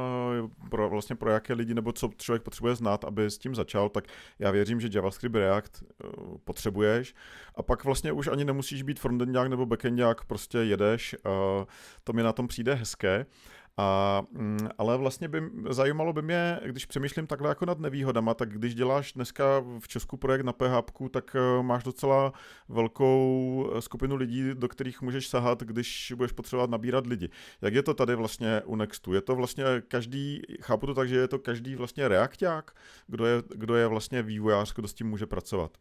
uh, 0.42 0.68
pro, 0.68 0.88
vlastně 0.88 1.16
pro 1.16 1.30
jaké 1.30 1.52
lidi 1.52 1.74
nebo 1.74 1.92
co 1.92 2.11
člověk 2.16 2.42
potřebuje 2.42 2.74
znát, 2.74 3.04
aby 3.04 3.24
s 3.24 3.38
tím 3.38 3.54
začal, 3.54 3.88
tak 3.88 4.04
já 4.38 4.50
věřím, 4.50 4.80
že 4.80 4.88
JavaScript 4.92 5.34
React 5.34 5.82
uh, 5.82 6.36
potřebuješ 6.44 7.14
a 7.54 7.62
pak 7.62 7.84
vlastně 7.84 8.12
už 8.12 8.26
ani 8.26 8.44
nemusíš 8.44 8.82
být 8.82 9.00
frontendák 9.00 9.48
nebo 9.48 9.66
backendák, 9.66 10.24
prostě 10.24 10.58
jedeš, 10.58 11.16
uh, 11.24 11.64
to 12.04 12.12
mi 12.12 12.22
na 12.22 12.32
tom 12.32 12.48
přijde 12.48 12.74
hezké. 12.74 13.26
A, 13.77 14.23
mm, 14.33 14.68
ale 14.79 14.97
vlastně 14.97 15.29
by, 15.29 15.43
zajímalo 15.71 16.12
by 16.12 16.23
mě, 16.23 16.61
když 16.66 16.87
přemýšlím 16.87 17.27
takhle 17.27 17.49
jako 17.49 17.66
nad 17.66 17.79
nevýhodama, 17.79 18.35
tak 18.35 18.49
když 18.49 18.75
děláš 18.75 19.12
dneska 19.12 19.45
v 19.79 19.89
Česku 19.89 20.16
projekt 20.16 20.43
na 20.43 20.53
PHP, 20.53 20.91
tak 21.11 21.37
eh, 21.37 21.62
máš 21.62 21.83
docela 21.85 22.33
velkou 22.68 23.71
eh, 23.77 23.83
skupinu 23.83 24.16
lidí, 24.16 24.51
do 24.55 24.68
kterých 24.68 25.03
můžeš 25.03 25.29
sahat, 25.29 25.62
když 25.62 26.12
budeš 26.16 26.33
potřebovat 26.33 26.71
nabírat 26.71 27.07
lidi. 27.07 27.29
Jak 27.62 27.75
je 27.75 27.83
to 27.83 27.95
tady 27.95 28.14
vlastně 28.14 28.62
u 28.64 28.77
Nextu? 28.77 29.14
Je 29.14 29.21
to 29.21 29.37
vlastně 29.37 29.64
každý, 29.89 30.43
chápu 30.61 30.87
to 30.87 30.95
tak, 30.95 31.09
že 31.09 31.16
je 31.16 31.29
to 31.29 31.39
každý 31.39 31.77
vlastně 31.77 32.09
reakták, 32.09 32.71
kdo 33.07 33.27
je, 33.27 33.43
kdo 33.55 33.75
je 33.75 33.87
vlastně 33.87 34.23
vývojář, 34.23 34.75
kdo 34.75 34.89
s 34.89 34.95
tím 34.95 35.07
může 35.07 35.27
pracovat? 35.27 35.79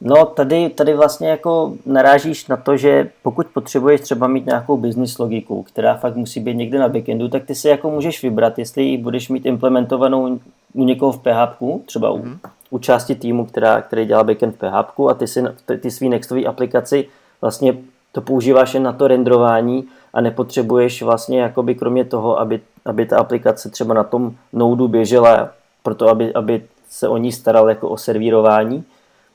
No, 0.00 0.26
tady, 0.26 0.68
tady 0.68 0.94
vlastně 0.94 1.28
jako 1.28 1.72
narážíš 1.86 2.46
na 2.46 2.56
to, 2.56 2.76
že 2.76 3.10
pokud 3.22 3.46
potřebuješ 3.46 4.00
třeba 4.00 4.26
mít 4.26 4.46
nějakou 4.46 4.76
business 4.76 5.18
logiku, 5.18 5.62
která 5.62 5.94
fakt 5.94 6.16
musí 6.16 6.40
být 6.40 6.54
někde 6.54 6.78
na 6.78 6.88
backendu, 6.88 7.28
tak 7.28 7.44
ty 7.44 7.54
si 7.54 7.68
jako 7.68 7.90
můžeš 7.90 8.22
vybrat, 8.22 8.58
jestli 8.58 8.82
ji 8.82 8.98
budeš 8.98 9.28
mít 9.28 9.46
implementovanou 9.46 10.38
u 10.72 10.84
někoho 10.84 11.12
v 11.12 11.18
PHP, 11.18 11.86
třeba 11.86 12.10
u, 12.10 12.18
mm. 12.18 12.38
u 12.70 12.78
části 12.78 13.14
týmu, 13.14 13.46
která, 13.46 13.82
který 13.82 14.06
dělá 14.06 14.24
backend 14.24 14.54
v 14.54 14.58
PHP 14.58 15.00
a 15.10 15.14
ty 15.14 15.26
si 15.26 15.42
ty, 15.66 15.78
ty 15.78 15.90
svý 15.90 16.08
Nextový 16.08 16.46
aplikaci 16.46 17.08
vlastně 17.40 17.76
to 18.12 18.20
používáš 18.20 18.74
jen 18.74 18.82
na 18.82 18.92
to 18.92 19.08
renderování 19.08 19.84
a 20.12 20.20
nepotřebuješ 20.20 21.02
vlastně 21.02 21.40
jakoby 21.40 21.74
kromě 21.74 22.04
toho, 22.04 22.40
aby, 22.40 22.60
aby 22.84 23.06
ta 23.06 23.18
aplikace 23.18 23.70
třeba 23.70 23.94
na 23.94 24.04
tom 24.04 24.34
noudu 24.52 24.88
běžela, 24.88 25.50
proto 25.82 26.08
aby, 26.08 26.34
aby 26.34 26.62
se 26.90 27.08
o 27.08 27.16
ní 27.16 27.32
staral 27.32 27.68
jako 27.68 27.88
o 27.88 27.96
servírování, 27.96 28.84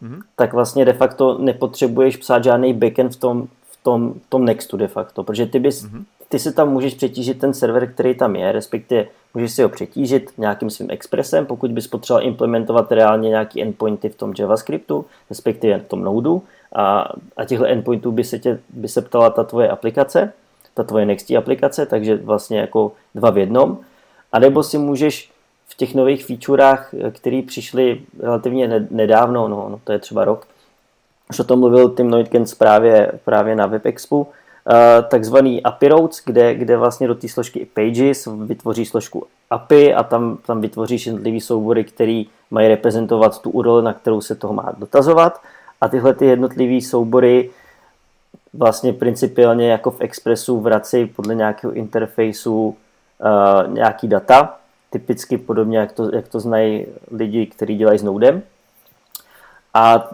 mm-hmm. 0.04 0.22
tak 0.36 0.54
vlastně 0.54 0.86
de 0.86 0.94
facto 0.94 1.38
nepotřebuješ 1.38 2.18
psát 2.18 2.44
žádný 2.44 2.74
backend 2.74 3.16
v 3.16 3.20
tom, 3.20 3.48
v 3.72 3.84
tom, 3.84 4.14
v 4.14 4.30
tom 4.30 4.46
Nextu 4.46 4.78
de 4.78 4.88
facto, 4.88 5.24
protože 5.24 5.46
ty, 5.46 5.60
bys, 5.60 5.86
mm-hmm. 5.86 6.04
ty 6.30 6.40
si 6.40 6.54
tam 6.54 6.72
můžeš 6.72 6.94
přetížit 6.94 7.40
ten 7.40 7.54
server, 7.54 7.94
který 7.94 8.16
tam 8.16 8.36
je, 8.36 8.52
respektive 8.52 9.06
můžeš 9.34 9.52
si 9.52 9.64
ho 9.64 9.70
přetížit 9.70 10.32
nějakým 10.38 10.70
svým 10.70 10.92
expresem, 10.92 11.46
pokud 11.46 11.72
bys 11.72 11.88
potřeboval 11.88 12.28
implementovat 12.28 12.92
reálně 12.92 13.30
nějaký 13.30 13.62
endpointy 13.62 14.10
v 14.10 14.16
tom 14.16 14.34
JavaScriptu, 14.40 15.06
respektive 15.30 15.80
v 15.80 15.88
tom 15.88 16.04
Node, 16.04 16.42
a, 16.76 17.14
a 17.38 17.46
těchto 17.46 17.66
endpointů 17.66 18.12
by 18.12 18.24
se, 18.24 18.40
tě, 18.40 18.60
by 18.70 18.88
se 18.88 19.02
ptala 19.02 19.30
ta 19.30 19.44
tvoje 19.44 19.70
aplikace, 19.70 20.34
ta 20.74 20.84
tvoje 20.84 21.06
Nexty 21.06 21.38
aplikace, 21.38 21.86
takže 21.86 22.16
vlastně 22.16 22.60
jako 22.60 22.92
dva 23.16 23.30
v 23.30 23.38
jednom. 23.38 23.78
A 24.32 24.40
nebo 24.40 24.64
si 24.64 24.78
můžeš 24.78 25.32
v 25.74 25.78
těch 25.78 25.96
nových 25.96 26.26
featurách, 26.26 26.94
které 27.12 27.42
přišly 27.48 28.02
relativně 28.20 28.88
nedávno, 28.92 29.48
no, 29.48 29.70
no 29.70 29.80
to 29.84 29.92
je 29.92 30.00
třeba 30.00 30.26
rok, 30.26 30.48
už 31.30 31.40
o 31.40 31.44
tom 31.44 31.60
mluvil 31.60 31.90
Tim 31.90 32.10
Neutkens 32.10 32.56
právě, 32.56 33.12
právě 33.26 33.56
na 33.56 33.66
WebExpu, 33.66 34.28
eh, 34.72 35.02
takzvaný 35.02 35.64
API 35.64 35.88
routes, 35.88 36.22
kde, 36.26 36.56
kde 36.56 36.78
vlastně 36.78 37.08
do 37.08 37.16
té 37.16 37.28
složky 37.28 37.68
pages 37.74 38.28
vytvoří 38.46 38.86
složku 38.86 39.28
API 39.50 39.94
a 39.94 40.04
tam, 40.04 40.38
tam 40.46 40.62
vytvoříš 40.62 41.06
jednotlivý 41.06 41.42
soubory, 41.42 41.84
který 41.84 42.28
mají 42.52 42.68
reprezentovat 42.68 43.42
tu 43.42 43.50
URL, 43.50 43.82
na 43.82 43.94
kterou 43.94 44.22
se 44.22 44.36
toho 44.36 44.54
má 44.54 44.74
dotazovat. 44.78 45.42
A 45.82 45.88
tyhle 45.88 46.14
ty 46.14 46.26
jednotlivé 46.26 46.82
soubory 46.82 47.50
vlastně 48.54 48.94
principiálně 48.94 49.72
jako 49.72 49.92
v 49.92 50.02
Expressu 50.02 50.60
vrací 50.60 51.06
podle 51.06 51.36
nějakého 51.36 51.74
interfejsu 51.74 52.68
uh, 52.68 53.74
nějaký 53.74 54.08
data 54.08 54.58
typicky 54.94 55.38
podobně, 55.38 55.78
jak 55.78 55.92
to, 55.92 56.16
jak 56.16 56.28
to 56.28 56.40
znají 56.40 56.86
lidi, 57.12 57.46
kteří 57.46 57.78
dělají 57.78 58.00
s 58.00 58.04
Nodem. 58.04 58.42
A 59.74 60.12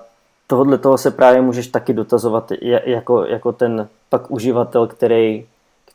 tohle 0.48 0.78
toho 0.78 0.98
se 0.98 1.12
právě 1.12 1.42
můžeš 1.42 1.68
taky 1.68 1.94
dotazovat 1.94 2.52
jako, 2.62 3.26
jako 3.26 3.52
ten 3.52 3.88
pak 4.10 4.32
uživatel, 4.32 4.88
který, 4.88 5.46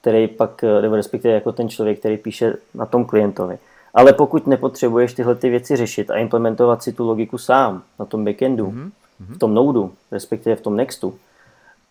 který 0.01 0.29
pak, 0.29 0.65
nebo 0.81 0.97
respektive 0.97 1.35
jako 1.35 1.53
ten 1.53 1.69
člověk, 1.69 1.99
který 1.99 2.17
píše 2.17 2.57
na 2.75 2.87
tom 2.87 3.05
klientovi. 3.05 3.59
Ale 3.95 4.13
pokud 4.13 4.47
nepotřebuješ 4.47 5.13
tyhle 5.13 5.35
ty 5.35 5.51
věci 5.51 5.77
řešit 5.77 6.11
a 6.11 6.17
implementovat 6.17 6.83
si 6.83 6.93
tu 6.93 7.07
logiku 7.07 7.39
sám 7.39 7.83
na 7.99 8.05
tom 8.05 8.25
backendu, 8.25 8.67
mm-hmm. 8.67 8.91
v 9.21 9.39
tom 9.39 9.55
Nodu, 9.55 9.93
respektive 10.13 10.57
v 10.57 10.61
tom 10.61 10.77
Nextu, 10.77 11.15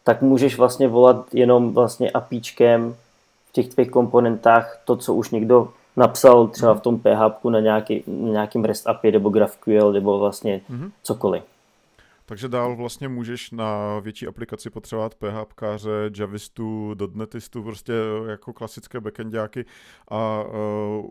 tak 0.03 0.21
můžeš 0.21 0.57
vlastně 0.57 0.87
volat 0.87 1.25
jenom 1.33 1.73
vlastně 1.73 2.11
APIčkem 2.11 2.95
v 3.49 3.53
těch 3.53 3.67
tvých 3.67 3.89
komponentách 3.89 4.81
to, 4.85 4.95
co 4.95 5.13
už 5.13 5.29
někdo 5.29 5.69
napsal 5.95 6.47
třeba 6.47 6.73
v 6.73 6.81
tom 6.81 6.99
PHP 6.99 7.45
na, 7.45 7.59
nějaký, 7.59 8.03
na 8.07 8.31
nějakým 8.31 8.65
REST 8.65 8.87
API 8.87 9.11
nebo 9.11 9.29
GraphQL 9.29 9.93
nebo 9.93 10.19
vlastně 10.19 10.61
mm-hmm. 10.69 10.91
cokoliv. 11.03 11.43
Takže 12.25 12.47
dál 12.47 12.75
vlastně 12.75 13.07
můžeš 13.07 13.51
na 13.51 13.99
větší 13.99 14.27
aplikaci 14.27 14.69
potřebovat 14.69 15.15
PHPkáře, 15.15 16.11
Javistu, 16.17 16.95
.NETistu, 17.13 17.63
prostě 17.63 17.93
jako 18.27 18.53
klasické 18.53 18.99
backendáky 18.99 19.65
a, 20.07 20.43
uh, 20.43 21.09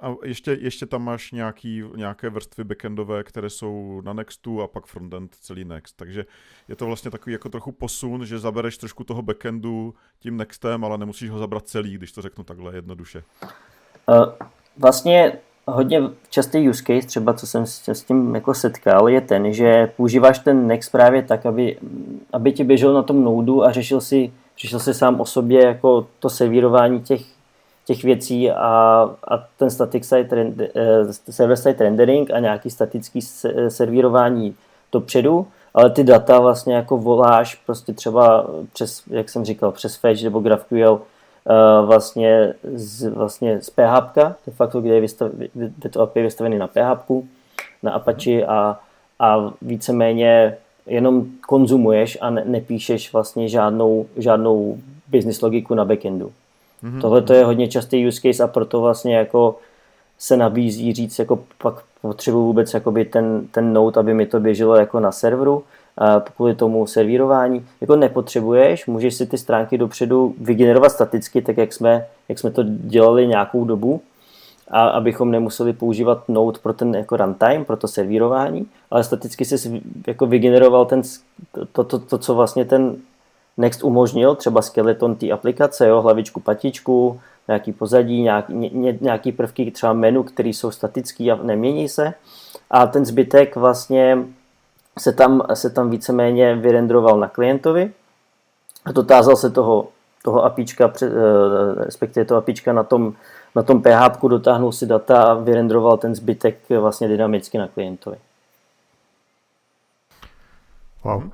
a 0.00 0.14
ještě, 0.24 0.58
ještě 0.60 0.86
tam 0.86 1.04
máš 1.04 1.32
nějaký, 1.32 1.84
nějaké 1.96 2.30
vrstvy 2.30 2.64
backendové, 2.64 3.24
které 3.24 3.50
jsou 3.50 4.00
na 4.04 4.12
Nextu 4.12 4.62
a 4.62 4.68
pak 4.68 4.86
frontend 4.86 5.34
celý 5.34 5.64
Next. 5.64 5.96
Takže 5.96 6.24
je 6.68 6.76
to 6.76 6.86
vlastně 6.86 7.10
takový 7.10 7.32
jako 7.32 7.48
trochu 7.48 7.72
posun, 7.72 8.26
že 8.26 8.38
zabereš 8.38 8.78
trošku 8.78 9.04
toho 9.04 9.22
backendu 9.22 9.94
tím 10.18 10.36
Nextem, 10.36 10.84
ale 10.84 10.98
nemusíš 10.98 11.30
ho 11.30 11.38
zabrat 11.38 11.68
celý, 11.68 11.94
když 11.94 12.12
to 12.12 12.22
řeknu 12.22 12.44
takhle 12.44 12.74
jednoduše. 12.74 13.24
Vlastně 14.78 15.32
hodně 15.66 16.02
častý 16.30 16.68
use 16.68 16.82
case, 16.86 17.06
třeba 17.06 17.34
co 17.34 17.46
jsem 17.46 17.66
se 17.66 17.94
s 17.94 18.04
tím 18.04 18.34
jako 18.34 18.54
setkal, 18.54 19.08
je 19.08 19.20
ten, 19.20 19.52
že 19.52 19.92
používáš 19.96 20.38
ten 20.38 20.66
Next 20.66 20.92
právě 20.92 21.22
tak, 21.22 21.46
aby, 21.46 21.78
aby 22.32 22.52
ti 22.52 22.64
běžel 22.64 22.92
na 22.92 23.02
tom 23.02 23.24
noudu 23.24 23.64
a 23.64 23.72
řešil 23.72 24.00
si, 24.00 24.32
řešil 24.58 24.78
si 24.78 24.94
sám 24.94 25.20
o 25.20 25.26
sobě 25.26 25.66
jako 25.66 26.06
to 26.18 26.30
servírování 26.30 27.00
těch, 27.00 27.22
těch 27.86 28.04
věcí 28.04 28.50
a, 28.50 29.10
a 29.28 29.38
ten 29.56 29.70
static 29.70 30.08
site 30.08 30.34
render, 30.34 30.68
eh, 30.74 31.12
server 31.30 31.56
side 31.56 31.84
rendering 31.84 32.30
a 32.30 32.38
nějaký 32.38 32.70
statický 32.70 33.20
servírování 33.68 34.56
dopředu, 34.92 35.46
ale 35.74 35.90
ty 35.90 36.04
data 36.04 36.40
vlastně 36.40 36.74
jako 36.74 36.98
voláš 36.98 37.54
prostě 37.54 37.92
třeba 37.92 38.46
přes, 38.72 39.02
jak 39.06 39.28
jsem 39.28 39.44
říkal, 39.44 39.72
přes 39.72 39.96
Fetch 39.96 40.22
nebo 40.22 40.40
GraphQL 40.40 41.00
Eh, 41.02 41.11
vlastně 41.86 42.54
z, 42.74 43.08
vlastně 43.08 43.60
z 43.60 43.70
PHP, 43.70 44.16
de 44.16 44.52
facto, 44.52 44.80
kde 44.80 44.94
je, 44.94 45.00
vystav, 45.00 45.30
kde 45.54 45.88
to 45.90 46.00
API 46.00 46.18
je 46.18 46.22
vystavený 46.22 46.58
na 46.58 46.66
PHP, 46.66 47.10
na 47.82 47.92
Apache 47.92 48.46
a, 48.46 48.80
a 49.18 49.52
víceméně 49.62 50.56
jenom 50.86 51.26
konzumuješ 51.46 52.18
a 52.20 52.30
ne, 52.30 52.42
nepíšeš 52.46 53.12
vlastně 53.12 53.48
žádnou, 53.48 54.06
žádnou 54.16 54.78
business 55.08 55.42
logiku 55.42 55.74
na 55.74 55.84
backendu. 55.84 56.32
Mm-hmm. 56.84 57.00
Tohle 57.00 57.22
to 57.22 57.32
je 57.32 57.44
hodně 57.44 57.68
častý 57.68 58.06
use 58.06 58.20
case 58.20 58.42
a 58.42 58.46
proto 58.46 58.80
vlastně 58.80 59.16
jako 59.16 59.58
se 60.18 60.36
nabízí 60.36 60.92
říct, 60.92 61.18
jako 61.18 61.38
pak 61.58 61.74
potřebuji 62.02 62.46
vůbec 62.46 62.74
jakoby 62.74 63.04
ten, 63.04 63.46
ten 63.50 63.72
node, 63.72 64.00
aby 64.00 64.14
mi 64.14 64.26
to 64.26 64.40
běželo 64.40 64.76
jako 64.76 65.00
na 65.00 65.12
serveru 65.12 65.64
kvůli 66.36 66.54
tomu 66.54 66.86
servírování. 66.86 67.66
Jako 67.80 67.96
nepotřebuješ, 67.96 68.86
můžeš 68.86 69.14
si 69.14 69.26
ty 69.26 69.38
stránky 69.38 69.78
dopředu 69.78 70.34
vygenerovat 70.40 70.92
staticky, 70.92 71.42
tak 71.42 71.56
jak 71.56 71.72
jsme, 71.72 72.06
jak 72.28 72.38
jsme 72.38 72.50
to 72.50 72.62
dělali 72.66 73.26
nějakou 73.26 73.64
dobu, 73.64 74.00
a 74.70 74.88
abychom 74.88 75.30
nemuseli 75.30 75.72
používat 75.72 76.28
Node 76.28 76.58
pro 76.62 76.72
ten 76.72 76.94
jako 76.94 77.16
runtime, 77.16 77.64
pro 77.64 77.76
to 77.76 77.88
servírování, 77.88 78.66
ale 78.90 79.04
staticky 79.04 79.44
si 79.44 79.82
jako 80.06 80.26
vygeneroval 80.26 80.86
ten, 80.86 81.02
to, 81.72 81.84
to, 81.84 81.98
to, 81.98 82.18
co 82.18 82.34
vlastně 82.34 82.64
ten 82.64 82.96
Next 83.56 83.84
umožnil, 83.84 84.34
třeba 84.34 84.62
skeleton 84.62 85.16
té 85.16 85.30
aplikace, 85.30 85.88
jo, 85.88 86.02
hlavičku, 86.02 86.40
patičku, 86.40 87.20
nějaký 87.48 87.72
pozadí, 87.72 88.22
nějaký, 88.22 88.54
ně, 88.54 88.98
nějaký 89.00 89.32
prvky, 89.32 89.70
třeba 89.70 89.92
menu, 89.92 90.22
které 90.22 90.48
jsou 90.48 90.70
statický 90.70 91.30
a 91.30 91.36
nemění 91.42 91.88
se. 91.88 92.14
A 92.70 92.86
ten 92.86 93.04
zbytek 93.04 93.56
vlastně 93.56 94.18
se 94.98 95.12
tam, 95.12 95.42
se 95.54 95.70
tam 95.70 95.90
víceméně 95.90 96.54
vyrendroval 96.54 97.20
na 97.20 97.28
klientovi 97.28 97.92
a 98.84 98.92
dotázal 98.92 99.36
se 99.36 99.50
toho, 99.50 99.88
toho 100.22 100.44
APIčka, 100.44 100.92
eh, 101.02 101.08
respektive 101.84 102.24
toho 102.24 102.38
APIčka 102.38 102.72
na 102.72 102.82
tom, 102.82 103.14
na 103.56 103.62
tom 103.62 103.82
PHP 103.82 104.28
dotáhnul 104.28 104.72
si 104.72 104.86
data 104.86 105.22
a 105.22 105.34
vyrendroval 105.34 105.96
ten 105.96 106.14
zbytek 106.14 106.58
vlastně 106.80 107.08
dynamicky 107.08 107.58
na 107.58 107.68
klientovi. 107.68 108.16
Wow. 111.04 111.30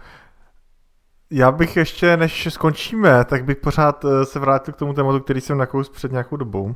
Já 1.30 1.52
bych 1.52 1.76
ještě, 1.76 2.16
než 2.16 2.48
skončíme, 2.50 3.24
tak 3.24 3.44
bych 3.44 3.56
pořád 3.56 4.04
eh, 4.04 4.24
se 4.24 4.38
vrátil 4.38 4.74
k 4.74 4.76
tomu 4.76 4.94
tématu, 4.94 5.20
který 5.20 5.40
jsem 5.40 5.58
nakous 5.58 5.88
před 5.88 6.12
nějakou 6.12 6.36
dobou. 6.36 6.74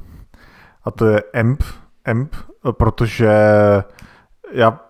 A 0.85 0.91
to 0.91 1.07
je 1.07 1.23
AMP, 1.35 1.63
AMP, 2.05 2.37
protože 2.71 3.31
já 4.53 4.81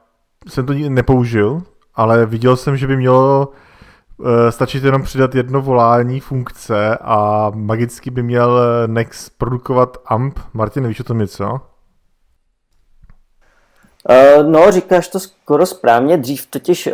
jsem 0.48 0.66
to 0.66 0.72
nepoužil, 0.72 1.62
ale 1.94 2.26
viděl 2.26 2.56
jsem, 2.56 2.76
že 2.76 2.86
by 2.86 2.96
mělo 2.96 3.48
eh, 4.24 4.52
stačit 4.52 4.84
jenom 4.84 5.02
přidat 5.02 5.34
jedno 5.34 5.62
volání 5.62 6.20
funkce 6.20 6.98
a 7.00 7.50
magicky 7.54 8.10
by 8.10 8.22
měl 8.22 8.60
Next 8.86 9.38
produkovat 9.38 9.96
AMP. 10.06 10.38
Martin, 10.52 10.88
víš 10.88 11.00
o 11.00 11.04
tom 11.04 11.18
něco? 11.18 11.60
Uh, 14.08 14.46
no, 14.46 14.70
říkáš 14.70 15.08
to 15.08 15.20
skoro 15.20 15.66
správně. 15.66 16.16
Dřív 16.16 16.46
totiž 16.46 16.88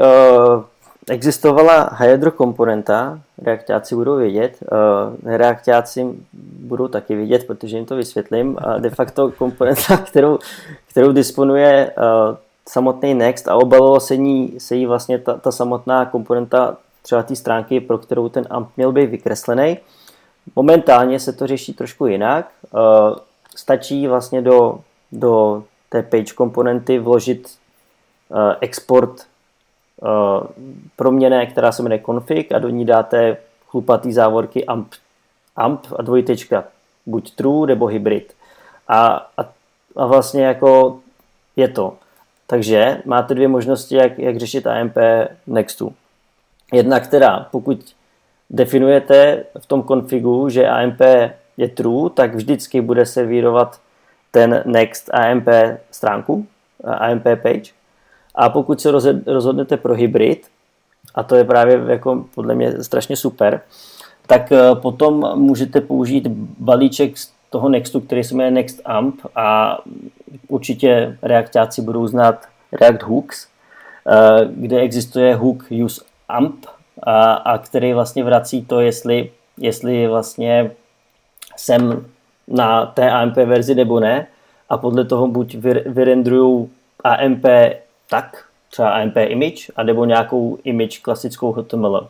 existovala 1.11 1.91
Hydro 1.99 2.31
komponenta, 2.33 3.21
reaktáci 3.43 3.95
budou 3.95 4.17
vědět, 4.17 4.59
uh, 4.73 5.37
reaktáci 5.37 6.07
budou 6.61 6.89
taky 6.89 7.17
vědět, 7.17 7.47
protože 7.47 7.77
jim 7.77 7.87
to 7.87 7.97
vysvětlím. 7.97 8.57
De 8.79 8.91
facto 8.91 9.31
komponenta, 9.31 9.97
kterou, 10.11 10.39
kterou 10.91 11.13
disponuje 11.13 11.91
samotný 12.69 13.15
Next 13.15 13.49
a 13.49 13.55
obalilo 13.55 14.01
se, 14.01 14.17
ní, 14.17 14.61
se 14.61 14.77
jí 14.77 14.87
vlastně 14.87 15.19
ta, 15.19 15.35
ta 15.35 15.53
samotná 15.53 16.05
komponenta 16.05 16.77
třeba 17.03 17.23
té 17.23 17.37
stránky, 17.37 17.81
pro 17.81 17.99
kterou 17.99 18.29
ten 18.29 18.47
AMP 18.51 18.77
měl 18.77 18.93
být 18.93 19.07
vykreslený. 19.07 19.79
Momentálně 20.57 21.21
se 21.21 21.33
to 21.33 21.47
řeší 21.47 21.75
trošku 21.75 22.07
jinak. 22.07 22.51
Uh, 22.71 22.81
stačí 23.57 24.07
vlastně 24.07 24.43
do, 24.43 24.81
do 25.13 25.65
té 25.89 26.03
page 26.03 26.35
komponenty 26.35 26.99
vložit 26.99 27.59
uh, 28.29 28.39
export 28.61 29.27
uh, 30.03 30.47
proměné, 30.97 31.47
která 31.47 31.73
se 31.73 31.83
jmenuje 31.83 32.03
config 32.07 32.53
a 32.53 32.59
do 32.59 32.69
ní 32.69 32.85
dáte 32.85 33.37
chlupatý 33.67 34.13
závorky 34.13 34.65
amp, 34.65 34.89
amp 35.57 35.87
a 35.99 36.03
dvojtečka, 36.03 36.65
buď 37.07 37.35
true 37.35 37.67
nebo 37.67 37.87
hybrid. 37.87 38.35
A, 38.89 39.07
a, 39.37 39.43
a 39.97 40.07
vlastně 40.07 40.45
jako 40.45 41.01
je 41.57 41.69
to. 41.69 41.97
Takže 42.51 43.03
máte 43.05 43.35
dvě 43.35 43.49
možnosti, 43.49 43.95
jak, 43.95 44.19
jak 44.19 44.37
řešit 44.37 44.67
AMP 44.67 44.97
Nextu. 45.47 45.95
Jedna, 46.73 47.01
která 47.01 47.49
pokud 47.51 47.95
definujete 48.51 49.45
v 49.59 49.67
tom 49.67 49.83
konfigu, 49.83 50.49
že 50.49 50.69
AMP 50.69 51.01
je 51.57 51.69
true, 51.69 52.11
tak 52.11 52.35
vždycky 52.35 52.81
bude 52.81 53.07
servírovat 53.07 53.81
ten 54.31 54.63
next 54.67 55.15
AMP 55.15 55.49
stránku, 55.91 56.47
AMP 56.85 57.25
page. 57.43 57.73
A 58.35 58.49
pokud 58.49 58.81
se 58.81 58.91
rozhodnete 59.27 59.77
pro 59.77 59.95
hybrid, 59.95 60.47
a 61.15 61.23
to 61.23 61.37
je 61.37 61.45
právě 61.45 61.81
jako 61.89 62.25
podle 62.35 62.55
mě 62.55 62.85
strašně 62.85 63.17
super, 63.17 63.61
tak 64.27 64.53
eh, 64.53 64.75
potom 64.75 65.39
můžete 65.39 65.81
použít 65.81 66.27
balíček 66.59 67.15
toho 67.51 67.69
Nextu, 67.69 68.01
který 68.01 68.25
se 68.25 68.35
jmenuje 68.35 68.51
Next 68.51 68.81
Amp 68.85 69.21
a 69.37 69.79
určitě 70.49 71.19
reaktáci 71.23 71.83
budou 71.83 72.07
znát 72.07 72.47
React 72.73 73.03
Hooks, 73.03 73.49
eh, 74.09 74.49
kde 74.51 74.81
existuje 74.81 75.35
hook 75.35 75.65
use 75.85 76.05
amp 76.29 76.67
a, 77.03 77.33
a 77.33 77.59
který 77.59 77.93
vlastně 77.93 78.25
vrací 78.25 78.65
to, 78.65 78.81
jestli, 78.81 79.31
jestli 79.59 80.09
vlastně 80.09 80.71
jsem 81.57 82.07
na 82.49 82.87
té 82.87 83.11
AMP 83.11 83.37
verzi 83.37 83.75
nebo 83.75 84.01
ne 84.01 84.27
a 84.69 84.77
podle 84.77 85.05
toho 85.05 85.29
buď 85.29 85.57
vyrendruju 85.87 86.71
AMP 87.05 87.45
tak, 88.11 88.45
třeba 88.71 88.91
AMP 88.91 89.17
image, 89.17 89.71
anebo 89.77 90.05
nějakou 90.05 90.59
image 90.65 90.99
klasickou 90.99 91.53
HTML. 91.53 92.09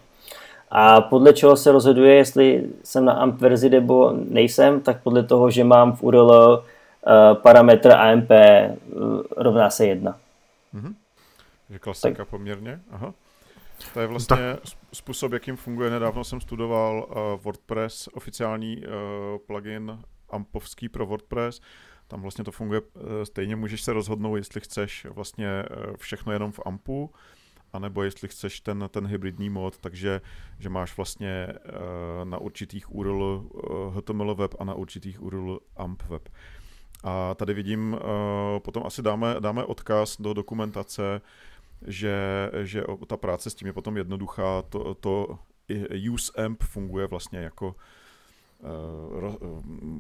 A 0.70 1.00
podle 1.00 1.32
čeho 1.32 1.56
se 1.56 1.72
rozhoduje, 1.72 2.14
jestli 2.14 2.66
jsem 2.84 3.04
na 3.04 3.12
AMP 3.12 3.40
verzi 3.40 3.70
nebo 3.70 4.12
nejsem, 4.28 4.80
tak 4.80 5.02
podle 5.02 5.22
toho, 5.22 5.50
že 5.50 5.64
mám 5.64 5.96
v 5.96 6.02
URL 6.02 6.64
uh, 7.06 7.42
parametr 7.42 7.92
AMP 7.92 8.30
uh, 8.30 9.22
rovná 9.36 9.70
se 9.70 9.86
1. 9.86 10.18
Mm-hmm. 10.74 10.94
Že 11.70 11.78
klasika 11.78 12.16
tak. 12.16 12.28
poměrně, 12.28 12.80
aha. 12.90 13.14
To 13.94 14.00
je 14.00 14.06
vlastně 14.06 14.36
tak. 14.36 14.60
způsob, 14.92 15.32
jakým 15.32 15.56
funguje. 15.56 15.90
Nedávno 15.90 16.24
jsem 16.24 16.40
studoval 16.40 17.06
uh, 17.08 17.44
WordPress, 17.44 18.08
oficiální 18.14 18.76
uh, 18.76 18.84
plugin 19.46 19.98
ampovský 20.30 20.88
pro 20.88 21.06
WordPress 21.06 21.60
tam 22.08 22.22
vlastně 22.22 22.44
to 22.44 22.52
funguje 22.52 22.80
eh, 22.96 23.26
stejně, 23.26 23.56
můžeš 23.56 23.82
se 23.82 23.92
rozhodnout, 23.92 24.36
jestli 24.36 24.60
chceš 24.60 25.06
vlastně 25.10 25.48
eh, 25.48 25.66
všechno 25.96 26.32
jenom 26.32 26.52
v 26.52 26.60
AMPu, 26.64 27.10
anebo 27.72 28.02
jestli 28.02 28.28
chceš 28.28 28.60
ten, 28.60 28.84
ten 28.90 29.06
hybridní 29.06 29.50
mod, 29.50 29.78
takže 29.78 30.20
že 30.58 30.68
máš 30.68 30.96
vlastně 30.96 31.48
eh, 31.48 31.60
na 32.24 32.38
určitých 32.38 32.94
URL 32.94 33.44
HTML 33.94 34.34
web 34.34 34.54
a 34.58 34.64
na 34.64 34.74
určitých 34.74 35.22
URL 35.22 35.60
AMP 35.76 36.02
web. 36.02 36.28
A 37.04 37.34
tady 37.34 37.54
vidím, 37.54 37.96
potom 38.58 38.82
asi 38.86 39.02
dáme, 39.02 39.36
dáme 39.40 39.64
odkaz 39.64 40.20
do 40.20 40.34
dokumentace, 40.34 41.20
že, 41.86 42.16
že 42.62 42.82
ta 43.06 43.16
práce 43.16 43.50
s 43.50 43.54
tím 43.54 43.66
je 43.66 43.72
potom 43.72 43.96
jednoduchá. 43.96 44.62
To, 44.62 44.94
to 44.94 45.38
useAMP 46.10 46.62
funguje 46.62 47.06
vlastně 47.06 47.38
jako 47.38 47.74
Eh, 47.74 47.74
eh, 47.74 48.07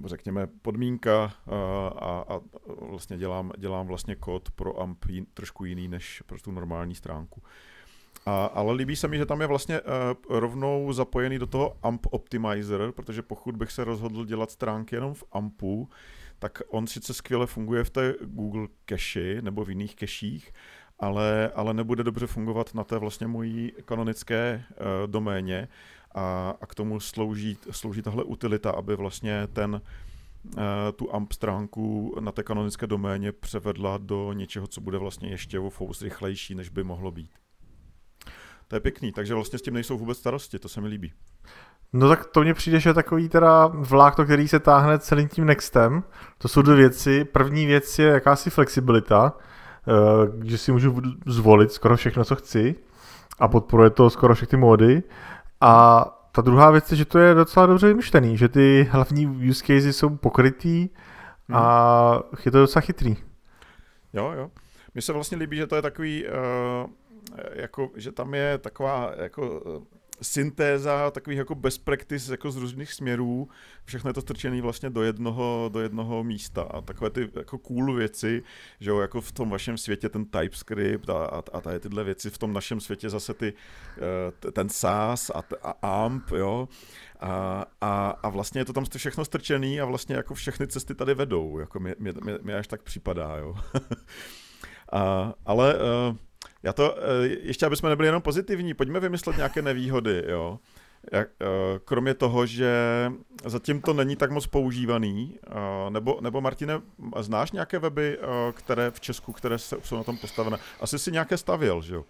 řekněme, 0.04 0.46
podmínka 0.62 1.34
eh, 1.46 1.50
a, 1.96 2.24
a 2.28 2.40
vlastně 2.80 3.18
dělám, 3.18 3.52
dělám 3.58 3.86
vlastně 3.86 4.16
kód 4.16 4.50
pro 4.50 4.80
AMP 4.80 5.04
trošku 5.34 5.64
jiný 5.64 5.88
než 5.88 6.22
pro 6.26 6.38
tu 6.38 6.50
normální 6.50 6.94
stránku. 6.94 7.42
A, 8.26 8.44
ale 8.44 8.74
líbí 8.74 8.96
se 8.96 9.08
mi, 9.08 9.18
že 9.18 9.26
tam 9.26 9.40
je 9.40 9.46
vlastně 9.46 9.80
rovnou 10.28 10.92
zapojený 10.92 11.38
do 11.38 11.46
toho 11.46 11.76
AMP 11.82 12.06
Optimizer, 12.10 12.92
protože 12.92 13.22
pokud 13.22 13.56
bych 13.56 13.72
se 13.72 13.84
rozhodl 13.84 14.24
dělat 14.24 14.50
stránky 14.50 14.96
jenom 14.96 15.14
v 15.14 15.24
AMPu, 15.32 15.88
tak 16.38 16.62
on 16.68 16.86
sice 16.86 17.14
skvěle 17.14 17.46
funguje 17.46 17.84
v 17.84 17.90
té 17.90 18.14
Google 18.20 18.68
cache 18.86 19.42
nebo 19.42 19.64
v 19.64 19.68
jiných 19.68 19.94
cachích, 19.94 20.52
ale, 20.98 21.52
ale 21.54 21.74
nebude 21.74 22.04
dobře 22.04 22.26
fungovat 22.26 22.74
na 22.74 22.84
té 22.84 22.98
vlastně 22.98 23.26
mojí 23.26 23.72
kanonické 23.84 24.64
uh, 24.70 25.10
doméně, 25.10 25.68
a, 26.18 26.54
a 26.60 26.66
k 26.66 26.74
tomu 26.74 27.00
slouží, 27.00 27.58
slouží 27.70 28.02
tahle 28.02 28.24
utilita, 28.24 28.70
aby 28.70 28.96
vlastně 28.96 29.46
ten 29.52 29.80
eh, 30.58 30.62
tu 30.92 31.14
AMP 31.14 31.32
stránku 31.32 32.16
na 32.20 32.32
té 32.32 32.42
kanonické 32.42 32.86
doméně 32.86 33.32
převedla 33.32 33.98
do 33.98 34.32
něčeho, 34.32 34.66
co 34.66 34.80
bude 34.80 34.98
vlastně 34.98 35.30
ještě 35.30 35.58
o 35.58 35.70
fous 35.70 36.02
rychlejší, 36.02 36.54
než 36.54 36.68
by 36.68 36.84
mohlo 36.84 37.10
být. 37.10 37.30
To 38.68 38.76
je 38.76 38.80
pěkný, 38.80 39.12
takže 39.12 39.34
vlastně 39.34 39.58
s 39.58 39.62
tím 39.62 39.74
nejsou 39.74 39.98
vůbec 39.98 40.18
starosti, 40.18 40.58
to 40.58 40.68
se 40.68 40.80
mi 40.80 40.88
líbí. 40.88 41.12
No 41.92 42.08
tak 42.08 42.26
to 42.26 42.40
mně 42.40 42.54
přijde, 42.54 42.80
že 42.80 42.94
takový 42.94 43.28
teda 43.28 43.66
vlákno, 43.66 44.24
který 44.24 44.48
se 44.48 44.60
táhne 44.60 44.98
celým 44.98 45.28
tím 45.28 45.44
Nextem. 45.44 46.02
To 46.38 46.48
jsou 46.48 46.62
dvě 46.62 46.76
věci. 46.76 47.24
První 47.24 47.66
věc 47.66 47.98
je 47.98 48.06
jakási 48.06 48.50
flexibilita, 48.50 49.32
eh, 49.88 50.44
že 50.44 50.58
si 50.58 50.72
můžu 50.72 51.00
zvolit 51.26 51.72
skoro 51.72 51.96
všechno, 51.96 52.24
co 52.24 52.36
chci 52.36 52.74
a 53.38 53.48
podporuje 53.48 53.90
to 53.90 54.10
skoro 54.10 54.34
všechny 54.34 54.58
módy. 54.58 55.02
A 55.60 56.04
ta 56.32 56.42
druhá 56.42 56.70
věc 56.70 56.90
je, 56.90 56.96
že 56.96 57.04
to 57.04 57.18
je 57.18 57.34
docela 57.34 57.66
dobře 57.66 57.86
vymyšlený, 57.86 58.36
že 58.36 58.48
ty 58.48 58.88
hlavní 58.90 59.48
use 59.50 59.64
cases 59.64 59.96
jsou 59.96 60.16
pokrytý 60.16 60.88
a 61.52 62.12
hmm. 62.12 62.22
je 62.44 62.50
to 62.50 62.58
docela 62.58 62.80
chytrý. 62.80 63.16
Jo, 64.12 64.32
jo. 64.36 64.50
Mně 64.94 65.02
se 65.02 65.12
vlastně 65.12 65.38
líbí, 65.38 65.56
že 65.56 65.66
to 65.66 65.76
je 65.76 65.82
takový, 65.82 66.24
uh, 66.26 66.90
jako, 67.52 67.90
že 67.96 68.12
tam 68.12 68.34
je 68.34 68.58
taková 68.58 69.12
jako 69.16 69.62
syntéza 70.22 71.10
takových 71.10 71.38
jako 71.38 71.54
best 71.54 71.84
practice 71.84 72.32
jako 72.32 72.50
z 72.50 72.56
různých 72.56 72.92
směrů, 72.92 73.48
všechno 73.84 74.10
je 74.10 74.14
to 74.14 74.20
strčené 74.20 74.62
vlastně 74.62 74.90
do 74.90 75.02
jednoho, 75.02 75.70
do 75.72 75.80
jednoho 75.80 76.24
místa. 76.24 76.62
A 76.62 76.80
takové 76.80 77.10
ty 77.10 77.30
jako 77.36 77.58
cool 77.58 77.94
věci, 77.94 78.42
že 78.80 78.90
jo, 78.90 79.00
jako 79.00 79.20
v 79.20 79.32
tom 79.32 79.50
vašem 79.50 79.78
světě 79.78 80.08
ten 80.08 80.24
TypeScript 80.24 81.10
a, 81.10 81.24
a, 81.24 81.42
a 81.52 81.60
tady 81.60 81.80
tyhle 81.80 82.04
věci, 82.04 82.30
v 82.30 82.38
tom 82.38 82.52
našem 82.52 82.80
světě 82.80 83.10
zase 83.10 83.34
ty, 83.34 83.52
eh, 84.46 84.52
ten 84.52 84.68
SAS 84.68 85.30
a, 85.30 85.42
a 85.62 86.04
AMP, 86.04 86.30
jo, 86.30 86.68
a, 87.20 87.64
a, 87.80 88.10
a 88.10 88.28
vlastně 88.28 88.60
je 88.60 88.64
to 88.64 88.72
tam 88.72 88.84
všechno 88.96 89.24
strčený 89.24 89.80
a 89.80 89.84
vlastně 89.84 90.16
jako 90.16 90.34
všechny 90.34 90.66
cesty 90.66 90.94
tady 90.94 91.14
vedou, 91.14 91.58
jako 91.58 91.80
mi, 92.42 92.54
až 92.58 92.66
tak 92.66 92.82
připadá, 92.82 93.36
jo. 93.36 93.54
a, 94.92 95.34
ale 95.46 95.74
uh, 95.74 96.16
já 96.62 96.72
to, 96.72 96.94
eh, 96.98 97.26
ještě 97.42 97.66
aby 97.66 97.76
jsme 97.76 97.88
nebyli 97.88 98.08
jenom 98.08 98.22
pozitivní, 98.22 98.74
pojďme 98.74 99.00
vymyslet 99.00 99.36
nějaké 99.36 99.62
nevýhody, 99.62 100.24
jo. 100.28 100.58
Jak, 101.12 101.28
eh, 101.40 101.46
kromě 101.84 102.14
toho, 102.14 102.46
že 102.46 102.72
zatím 103.44 103.80
to 103.80 103.94
není 103.94 104.16
tak 104.16 104.30
moc 104.30 104.46
používaný, 104.46 105.34
eh, 105.46 105.90
nebo, 105.90 106.18
nebo 106.20 106.40
Martine, 106.40 106.80
znáš 107.20 107.52
nějaké 107.52 107.78
weby, 107.78 108.18
které 108.54 108.90
v 108.90 109.00
Česku, 109.00 109.32
které 109.32 109.58
jsou 109.58 109.96
na 109.96 110.04
tom 110.04 110.16
postavené? 110.16 110.56
Asi 110.80 110.98
si 110.98 111.12
nějaké 111.12 111.36
stavěl, 111.36 111.82
že 111.82 111.94
jo? 111.94 112.04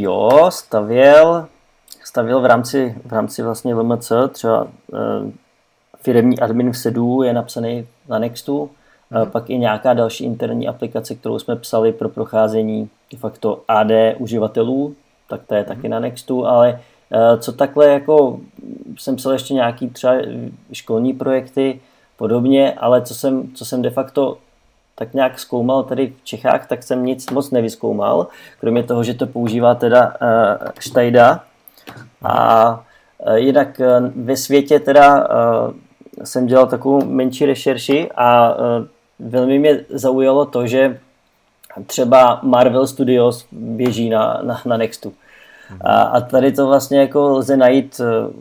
Jo, 0.00 0.50
stavěl, 0.52 1.48
stavěl 2.04 2.40
v 2.40 2.46
rámci, 2.46 2.94
v 3.04 3.12
rámci 3.12 3.42
vlastně 3.42 3.74
LMC, 3.74 4.12
třeba 4.28 4.68
firmní 6.02 6.40
admin 6.40 6.70
v 6.72 6.78
Sedu 6.78 7.22
je 7.22 7.32
napsaný 7.32 7.88
na 8.08 8.18
Nextu, 8.18 8.70
pak 9.24 9.50
i 9.50 9.58
nějaká 9.58 9.94
další 9.94 10.24
interní 10.24 10.68
aplikace, 10.68 11.14
kterou 11.14 11.38
jsme 11.38 11.56
psali 11.56 11.92
pro 11.92 12.08
procházení 12.08 12.88
de 13.12 13.18
facto 13.18 13.60
AD 13.68 13.90
uživatelů, 14.18 14.94
tak 15.28 15.40
to 15.46 15.54
je 15.54 15.64
taky 15.64 15.88
na 15.88 16.00
Nextu, 16.00 16.46
ale 16.46 16.80
co 17.38 17.52
takhle 17.52 17.88
jako 17.88 18.40
jsem 18.98 19.16
psal 19.16 19.32
ještě 19.32 19.54
nějaký 19.54 19.88
třeba 19.88 20.14
školní 20.72 21.12
projekty, 21.12 21.80
podobně, 22.16 22.72
ale 22.72 23.02
co 23.02 23.14
jsem, 23.14 23.54
co 23.54 23.64
jsem 23.64 23.82
de 23.82 23.90
facto 23.90 24.38
tak 24.94 25.14
nějak 25.14 25.38
zkoumal 25.38 25.82
tady 25.82 26.12
v 26.22 26.24
Čechách, 26.24 26.66
tak 26.66 26.82
jsem 26.82 27.04
nic 27.04 27.30
moc 27.30 27.50
nevyskoumal, 27.50 28.26
kromě 28.60 28.82
toho, 28.82 29.04
že 29.04 29.14
to 29.14 29.26
používá 29.26 29.74
teda 29.74 30.06
uh, 30.06 30.68
Štajda. 30.80 31.44
A 32.22 32.84
uh, 33.26 33.34
jinak 33.34 33.80
uh, 33.80 34.08
ve 34.24 34.36
světě 34.36 34.80
teda 34.80 35.28
uh, 35.28 35.74
jsem 36.24 36.46
dělal 36.46 36.66
takovou 36.66 37.04
menší 37.04 37.46
rešerši 37.46 38.10
a 38.14 38.54
uh, 38.54 38.86
velmi 39.22 39.58
mě 39.58 39.84
zaujalo 39.88 40.46
to, 40.46 40.66
že 40.66 40.98
třeba 41.86 42.40
Marvel 42.42 42.86
Studios 42.86 43.46
běží 43.52 44.10
na, 44.10 44.40
na, 44.42 44.62
na 44.66 44.76
Nextu. 44.76 45.12
A, 45.80 46.02
a 46.02 46.20
tady 46.20 46.52
to 46.52 46.66
vlastně 46.66 47.00
jako 47.00 47.28
lze 47.28 47.56
najít 47.56 48.00
eh, 48.00 48.32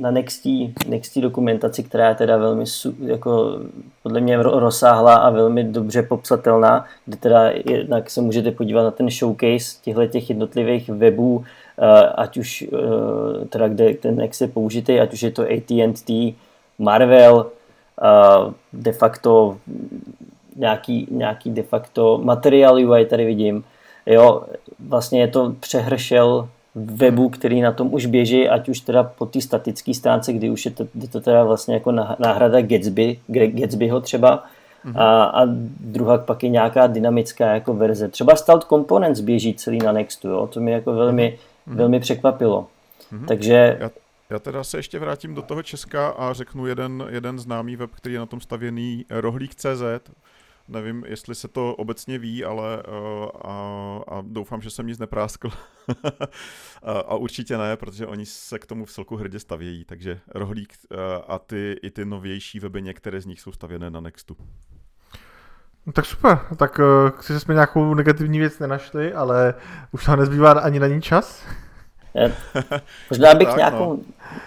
na 0.00 0.10
Nextí, 0.10 0.74
Nextí 0.88 1.20
dokumentaci, 1.20 1.82
která 1.82 2.08
je 2.08 2.14
teda 2.14 2.36
velmi 2.36 2.64
jako 3.00 3.58
podle 4.02 4.20
mě 4.20 4.36
rozsáhlá 4.42 5.14
a 5.14 5.30
velmi 5.30 5.64
dobře 5.64 6.02
popsatelná, 6.02 6.84
kde 7.04 7.16
teda 7.16 7.50
jednak 7.64 8.10
se 8.10 8.20
můžete 8.20 8.50
podívat 8.50 8.82
na 8.82 8.90
ten 8.90 9.10
showcase 9.10 9.78
těchto 9.82 10.06
těch 10.06 10.30
jednotlivých 10.30 10.88
webů, 10.88 11.44
eh, 11.78 12.08
ať 12.08 12.36
už 12.36 12.64
eh, 12.72 13.46
teda 13.46 13.68
kde 13.68 13.94
ten 13.94 14.16
Next 14.16 14.40
je 14.40 14.48
použitý, 14.48 15.00
ať 15.00 15.12
už 15.12 15.22
je 15.22 15.30
to 15.30 15.42
AT&T, 15.42 16.34
Marvel, 16.78 17.46
de 18.72 18.92
facto 18.92 19.56
nějaký, 20.56 21.08
nějaký 21.10 21.50
de 21.50 21.62
facto 21.62 22.20
materiál 22.22 22.74
UI 22.74 23.04
tady 23.04 23.24
vidím, 23.24 23.64
jo, 24.06 24.42
vlastně 24.88 25.20
je 25.20 25.28
to 25.28 25.54
přehršel 25.60 26.48
webu, 26.74 27.28
který 27.28 27.60
na 27.60 27.72
tom 27.72 27.94
už 27.94 28.06
běží, 28.06 28.48
ať 28.48 28.68
už 28.68 28.80
teda 28.80 29.02
po 29.02 29.26
té 29.26 29.40
statické 29.40 29.94
stránce, 29.94 30.32
kdy 30.32 30.50
už 30.50 30.64
je 30.64 30.70
to, 30.70 30.86
je 30.94 31.08
to 31.08 31.20
teda 31.20 31.44
vlastně 31.44 31.74
jako 31.74 31.92
náhrada 32.18 32.60
Gatsby, 32.60 33.18
Gatsbyho 33.28 34.00
třeba, 34.00 34.44
mm-hmm. 34.86 35.00
a, 35.00 35.24
a 35.24 35.42
druhá 35.80 36.18
pak 36.18 36.42
je 36.42 36.48
nějaká 36.48 36.86
dynamická 36.86 37.46
jako 37.54 37.74
verze. 37.74 38.08
Třeba 38.08 38.36
Stealth 38.36 38.66
Components 38.66 39.20
běží 39.20 39.54
celý 39.54 39.78
na 39.78 39.92
Nextu, 39.92 40.28
jo? 40.28 40.46
to 40.46 40.60
mi 40.60 40.70
jako 40.72 40.92
velmi, 40.92 41.38
mm-hmm. 41.68 41.76
velmi 41.76 42.00
překvapilo. 42.00 42.66
Mm-hmm. 43.12 43.26
Takže... 43.26 43.78
Já, 44.30 44.38
teda 44.38 44.64
se 44.64 44.78
ještě 44.78 44.98
vrátím 44.98 45.34
do 45.34 45.42
toho 45.42 45.62
Česka 45.62 46.08
a 46.08 46.32
řeknu 46.32 46.66
jeden, 46.66 47.06
jeden 47.08 47.38
známý 47.38 47.76
web, 47.76 47.90
který 47.94 48.12
je 48.12 48.18
na 48.18 48.26
tom 48.26 48.40
stavěný, 48.40 49.04
rohlík.cz, 49.10 49.82
Nevím, 50.68 51.04
jestli 51.06 51.34
se 51.34 51.48
to 51.48 51.74
obecně 51.74 52.18
ví, 52.18 52.44
ale 52.44 52.82
uh, 52.82 53.28
a, 53.44 53.52
a 54.08 54.22
doufám, 54.22 54.62
že 54.62 54.70
jsem 54.70 54.86
nic 54.86 54.98
nepráskl. 54.98 55.50
a, 56.82 56.92
a 56.92 57.14
určitě 57.14 57.58
ne, 57.58 57.76
protože 57.76 58.06
oni 58.06 58.26
se 58.26 58.58
k 58.58 58.66
tomu 58.66 58.84
v 58.84 58.92
celku 58.92 59.16
hrdě 59.16 59.38
stavějí, 59.38 59.84
takže 59.84 60.20
Rohlík 60.34 60.74
uh, 60.90 60.98
a 61.28 61.38
ty, 61.38 61.76
i 61.82 61.90
ty 61.90 62.04
novější 62.04 62.60
weby, 62.60 62.82
některé 62.82 63.20
z 63.20 63.26
nich 63.26 63.40
jsou 63.40 63.52
stavěné 63.52 63.90
na 63.90 64.00
Nextu. 64.00 64.36
No, 65.86 65.92
tak 65.92 66.04
super, 66.04 66.38
tak 66.56 66.78
uh, 66.78 67.20
si 67.20 67.40
jsme 67.40 67.54
nějakou 67.54 67.94
negativní 67.94 68.38
věc 68.38 68.58
nenašli, 68.58 69.14
ale 69.14 69.54
už 69.92 70.06
nám 70.06 70.18
nezbývá 70.18 70.52
ani 70.52 70.80
na 70.80 70.86
ní 70.86 71.02
čas. 71.02 71.46
možná, 73.10 73.34
bych 73.34 73.48
tak, 73.48 73.56
nějakou, 73.56 73.92
no. 73.92 73.98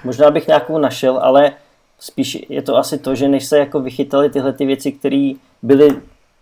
možná 0.03 0.31
bych 0.31 0.47
nějakou 0.47 0.77
našel, 0.77 1.19
ale 1.21 1.51
spíš 1.99 2.37
je 2.49 2.61
to 2.61 2.77
asi 2.77 2.97
to, 2.97 3.15
že 3.15 3.27
než 3.27 3.45
se 3.45 3.59
jako 3.59 3.79
vychytali 3.79 4.29
tyhle 4.29 4.53
ty 4.53 4.65
věci, 4.65 4.91
které 4.91 5.33
byly 5.61 6.01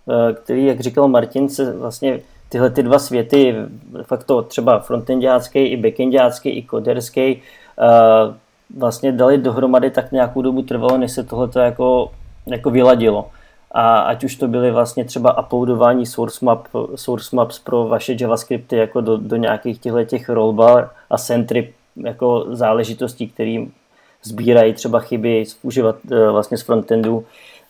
Eh, 0.10 0.34
který, 0.34 0.66
jak 0.66 0.80
říkal 0.80 1.08
Martin, 1.08 1.50
se 1.50 1.74
vlastně 1.74 2.20
tyhle 2.50 2.70
ty 2.70 2.84
dva 2.84 3.00
světy, 3.00 3.56
fakt 4.04 4.24
to 4.24 4.42
třeba 4.42 4.80
frontendiácký 4.80 5.60
i 5.60 5.78
backendiácký 5.78 6.50
i 6.50 6.64
koderský, 6.64 7.22
eh, 7.22 7.42
vlastně 8.78 9.12
dali 9.12 9.38
dohromady, 9.38 9.92
tak 9.92 10.12
nějakou 10.12 10.42
dobu 10.42 10.62
trvalo, 10.62 10.98
než 10.98 11.12
se 11.12 11.24
tohle 11.24 11.50
jako, 11.56 12.12
jako 12.46 12.70
vyladilo. 12.70 13.30
A 13.72 14.00
ať 14.00 14.24
už 14.24 14.36
to 14.36 14.48
byly 14.48 14.72
vlastně 14.72 15.06
třeba 15.06 15.44
uploadování 15.44 16.06
source, 16.06 16.46
map, 16.46 16.68
source 16.96 17.36
maps 17.36 17.60
pro 17.60 17.88
vaše 17.88 18.16
JavaScripty 18.20 18.76
jako 18.76 19.02
do, 19.02 19.18
do 19.18 19.36
nějakých 19.36 19.80
těchto 19.80 20.04
těch 20.04 20.30
rollbar 20.30 20.90
a 21.10 21.18
centry 21.18 21.74
jako 21.96 22.46
záležitostí, 22.50 23.28
které 23.28 23.66
sbírají 24.24 24.74
třeba 24.74 25.00
chyby 25.00 25.46
z, 25.46 25.58
uživat, 25.64 25.96
eh, 26.12 26.30
vlastně 26.32 26.58
z 26.58 26.62
frontendu, 26.62 27.26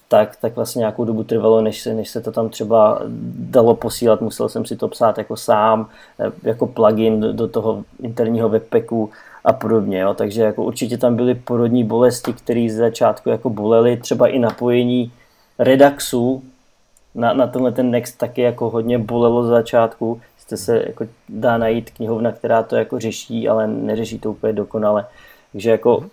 tak, 0.08 0.36
tak 0.36 0.56
vlastně 0.56 0.80
nějakou 0.80 1.06
dobu 1.06 1.24
trvalo, 1.24 1.62
než 1.62 1.82
se, 1.82 1.94
než 1.94 2.10
se 2.10 2.22
to 2.22 2.32
tam 2.32 2.50
třeba 2.50 3.02
dalo 3.36 3.76
posílat. 3.76 4.22
Musel 4.22 4.50
jsem 4.50 4.66
si 4.66 4.76
to 4.76 4.88
psát 4.88 5.18
jako 5.18 5.38
sám, 5.38 5.90
eh, 6.20 6.32
jako 6.44 6.68
plugin 6.68 7.20
do, 7.20 7.34
do 7.34 7.48
toho 7.48 7.84
interního 8.04 8.50
webpacku 8.50 9.10
a 9.46 9.54
podobně. 9.54 10.00
Jo. 10.00 10.14
Takže 10.14 10.42
jako 10.42 10.64
určitě 10.64 10.98
tam 10.98 11.16
byly 11.16 11.36
porodní 11.36 11.84
bolesti, 11.84 12.34
které 12.34 12.68
z 12.70 12.76
začátku 12.76 13.30
jako 13.30 13.50
bolely, 13.50 13.98
třeba 13.98 14.28
i 14.28 14.40
napojení 14.40 15.12
Redaxu 15.60 16.44
na, 17.16 17.34
na 17.34 17.48
tenhle 17.48 17.72
ten 17.72 17.92
Next 17.92 18.18
taky 18.18 18.42
jako 18.42 18.70
hodně 18.70 19.00
bolelo 19.00 19.44
z 19.44 19.48
začátku. 19.48 20.22
Jste 20.38 20.58
se 20.58 20.84
jako 20.88 21.08
dá 21.30 21.58
najít 21.58 21.92
knihovna, 21.92 22.32
která 22.32 22.64
to 22.64 22.76
jako 22.76 23.00
řeší, 23.00 23.50
ale 23.50 23.68
neřeší 23.68 24.20
to 24.20 24.32
úplně 24.32 24.54
dokonale. 24.54 25.06
Takže 25.52 25.70
jako 25.70 26.10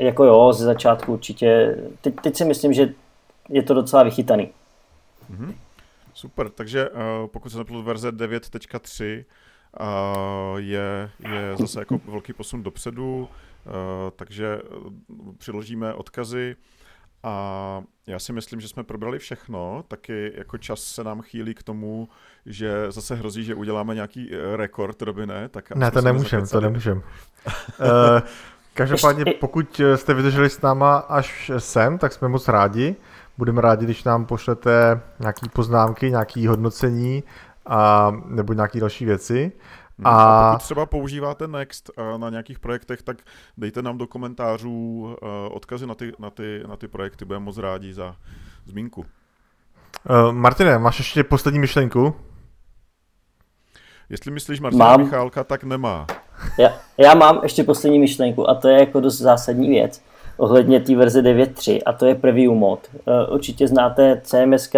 jako 0.00 0.24
jo, 0.24 0.52
ze 0.52 0.64
začátku 0.64 1.12
určitě. 1.12 1.76
Teď, 2.00 2.14
teď 2.22 2.36
si 2.36 2.44
myslím, 2.44 2.72
že 2.72 2.94
je 3.48 3.62
to 3.62 3.74
docela 3.74 4.02
vychytaný. 4.02 4.48
Mm-hmm. 5.32 5.54
Super, 6.14 6.48
takže 6.48 6.90
uh, 6.90 6.96
pokud 7.26 7.48
se 7.48 7.58
nepletu 7.58 7.82
verze 7.82 8.10
9.3 8.10 9.24
uh, 9.80 10.58
je, 10.58 11.10
je 11.18 11.56
zase 11.58 11.78
jako 11.78 12.00
velký 12.04 12.32
posun 12.32 12.62
dopředu, 12.62 13.18
uh, 13.18 13.72
takže 14.16 14.58
přiložíme 15.38 15.94
odkazy 15.94 16.56
a 17.22 17.82
já 18.06 18.18
si 18.18 18.32
myslím, 18.32 18.60
že 18.60 18.68
jsme 18.68 18.84
probrali 18.84 19.18
všechno, 19.18 19.84
taky 19.88 20.32
jako 20.34 20.58
čas 20.58 20.80
se 20.82 21.04
nám 21.04 21.22
chýlí 21.22 21.54
k 21.54 21.62
tomu, 21.62 22.08
že 22.46 22.92
zase 22.92 23.14
hrozí, 23.14 23.44
že 23.44 23.54
uděláme 23.54 23.94
nějaký 23.94 24.30
rekord, 24.56 25.02
Robine. 25.02 25.48
Tak 25.48 25.70
ne, 25.74 25.90
to 25.90 26.00
nemůžem, 26.00 26.46
to 26.46 26.60
nemůžem. 26.60 27.02
uh, 27.80 28.20
Každopádně, 28.74 29.24
pokud 29.40 29.80
jste 29.94 30.14
vydrželi 30.14 30.50
s 30.50 30.60
náma 30.60 30.96
až 30.96 31.50
sem, 31.58 31.98
tak 31.98 32.12
jsme 32.12 32.28
moc 32.28 32.48
rádi. 32.48 32.96
Budeme 33.38 33.60
rádi, 33.60 33.84
když 33.84 34.04
nám 34.04 34.26
pošlete 34.26 35.00
nějaké 35.20 35.48
poznámky, 35.52 36.10
nějaké 36.10 36.48
hodnocení 36.48 37.22
a, 37.66 38.10
nebo 38.26 38.52
nějaké 38.52 38.80
další 38.80 39.04
věci. 39.04 39.52
Hmm, 40.00 40.06
a... 40.06 40.48
a 40.48 40.52
pokud 40.52 40.62
třeba 40.62 40.86
používáte 40.86 41.48
Next 41.48 41.90
eh, 41.96 42.18
na 42.18 42.30
nějakých 42.30 42.58
projektech, 42.58 43.02
tak 43.02 43.16
dejte 43.56 43.82
nám 43.82 43.98
do 43.98 44.06
komentářů 44.06 45.08
eh, 45.22 45.26
odkazy 45.50 45.86
na 45.86 45.94
ty, 45.94 46.12
na 46.18 46.30
ty, 46.30 46.62
na 46.68 46.76
ty 46.76 46.88
projekty, 46.88 47.24
budeme 47.24 47.44
moc 47.44 47.58
rádi 47.58 47.94
za 47.94 48.16
zmínku. 48.66 49.00
Uh, 50.10 50.32
Martine, 50.32 50.78
máš 50.78 50.98
ještě 50.98 51.24
poslední 51.24 51.60
myšlenku? 51.60 52.16
Jestli 54.08 54.30
myslíš 54.30 54.60
Martina 54.60 54.96
Michálka, 54.96 55.44
tak 55.44 55.64
nemá. 55.64 56.06
Já, 56.58 56.72
já 56.98 57.14
mám 57.14 57.40
ještě 57.42 57.64
poslední 57.64 57.98
myšlenku 57.98 58.50
a 58.50 58.54
to 58.54 58.68
je 58.68 58.80
jako 58.80 59.00
dost 59.00 59.18
zásadní 59.18 59.68
věc 59.68 60.02
ohledně 60.40 60.80
té 60.80 60.96
verze 60.96 61.22
9.3 61.22 61.80
a 61.86 61.92
to 61.92 62.06
je 62.06 62.14
preview 62.14 62.52
mod. 62.52 62.80
Eh, 62.94 63.26
určitě 63.26 63.68
znáte 63.68 64.20
CMS, 64.24 64.70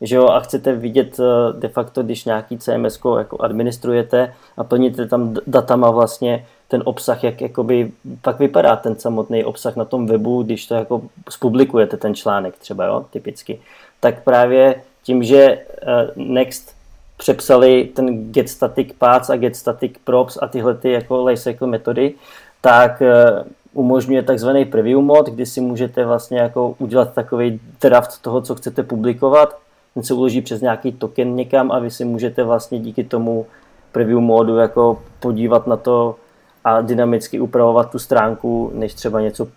že 0.00 0.16
jo, 0.16 0.28
a 0.28 0.40
chcete 0.40 0.72
vidět 0.72 1.20
eh, 1.20 1.58
de 1.58 1.68
facto, 1.68 2.02
když 2.02 2.24
nějaký 2.24 2.58
CMS 2.58 3.00
jako 3.18 3.42
administrujete 3.42 4.34
a 4.56 4.64
plníte 4.64 5.06
tam 5.06 5.36
datama 5.46 5.90
vlastně 5.90 6.46
ten 6.68 6.82
obsah, 6.84 7.24
jak 7.24 7.40
jakoby 7.40 7.92
pak 8.22 8.38
vypadá 8.38 8.76
ten 8.76 8.96
samotný 8.96 9.44
obsah 9.44 9.76
na 9.76 9.84
tom 9.84 10.06
webu, 10.06 10.42
když 10.42 10.66
to 10.66 10.74
jako 10.74 11.02
spublikujete 11.30 11.96
ten 11.96 12.14
článek 12.14 12.58
třeba, 12.58 12.84
jo, 12.84 13.04
typicky. 13.10 13.60
Tak 14.00 14.24
právě 14.24 14.82
tím, 15.02 15.22
že 15.22 15.42
eh, 15.42 16.10
Next 16.16 16.76
přepsali 17.16 17.84
ten 17.84 18.32
get 18.32 18.48
static 18.48 18.92
paths 18.98 19.30
a 19.30 19.36
get 19.36 19.56
static 19.56 19.92
props 20.04 20.38
a 20.42 20.46
tyhle 20.46 20.74
ty 20.74 20.92
jako 20.92 21.24
lifecycle 21.24 21.68
metody, 21.68 22.14
tak 22.60 23.02
eh, 23.02 23.44
umožňuje 23.72 24.22
takzvaný 24.22 24.64
preview 24.64 25.00
mod, 25.00 25.26
kdy 25.26 25.46
si 25.46 25.60
můžete 25.60 26.04
vlastně 26.04 26.38
jako 26.38 26.74
udělat 26.78 27.14
takový 27.14 27.60
draft 27.80 28.22
toho, 28.22 28.40
co 28.40 28.54
chcete 28.54 28.82
publikovat. 28.82 29.58
Ten 29.96 30.02
se 30.02 30.14
uloží 30.14 30.42
přes 30.42 30.60
nějaký 30.60 30.92
token 30.92 31.36
někam 31.36 31.72
a 31.72 31.78
vy 31.78 31.90
si 31.90 32.04
můžete 32.04 32.44
vlastně 32.44 32.78
díky 32.78 33.04
tomu 33.04 33.46
preview 33.92 34.20
modu 34.20 34.56
jako 34.56 35.02
podívat 35.20 35.66
na 35.66 35.76
to 35.76 36.16
a 36.64 36.80
dynamicky 36.80 37.40
upravovat 37.40 37.90
tu 37.90 37.98
stránku, 37.98 38.70
než 38.74 38.94
třeba 38.94 39.20
něco 39.20 39.48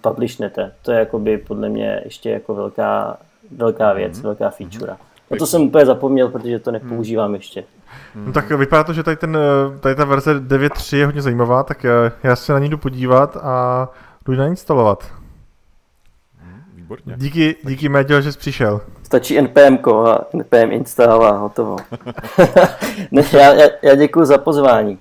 publishnete. 0.00 0.72
To 0.82 0.92
je 0.92 0.98
jakoby 0.98 1.38
podle 1.38 1.68
mě 1.68 2.00
ještě 2.04 2.30
jako 2.30 2.54
velká, 2.54 3.16
velká 3.56 3.92
věc, 3.92 4.18
mm-hmm. 4.18 4.22
velká 4.22 4.50
feature. 4.50 4.92
Mm-hmm. 4.92 5.30
No 5.30 5.36
to 5.36 5.46
jsem 5.46 5.62
úplně 5.62 5.86
zapomněl, 5.86 6.28
protože 6.28 6.58
to 6.58 6.70
nepoužívám 6.70 7.26
hmm. 7.26 7.34
ještě. 7.34 7.64
No 8.14 8.32
tak 8.32 8.50
vypadá 8.50 8.84
to, 8.84 8.92
že 8.92 9.02
tady, 9.02 9.16
ten, 9.16 9.38
tady 9.80 9.94
ta 9.94 10.04
verze 10.04 10.34
9.3 10.40 10.96
je 10.96 11.06
hodně 11.06 11.22
zajímavá, 11.22 11.62
tak 11.62 11.84
já, 11.84 12.12
já 12.22 12.36
se 12.36 12.52
na 12.52 12.58
ní 12.58 12.68
jdu 12.68 12.78
podívat 12.78 13.36
a 13.42 13.88
jdu 14.26 14.32
ji 14.32 14.38
nainstalovat. 14.38 15.21
Výborně. 16.96 17.14
Díky, 17.16 17.56
díky 17.62 17.88
Méďo, 17.88 18.20
že 18.20 18.32
jsi 18.32 18.38
přišel. 18.38 18.80
Stačí 19.02 19.40
NPM 19.40 19.90
a 19.90 20.24
NPM 20.34 20.72
install 20.72 21.26
a 21.26 21.30
hotovo. 21.30 21.76
ne, 23.10 23.22
já, 23.32 23.52
já, 23.54 23.68
já 23.82 23.94
děkuji 23.94 24.24
za 24.24 24.38
pozvání. 24.38 24.98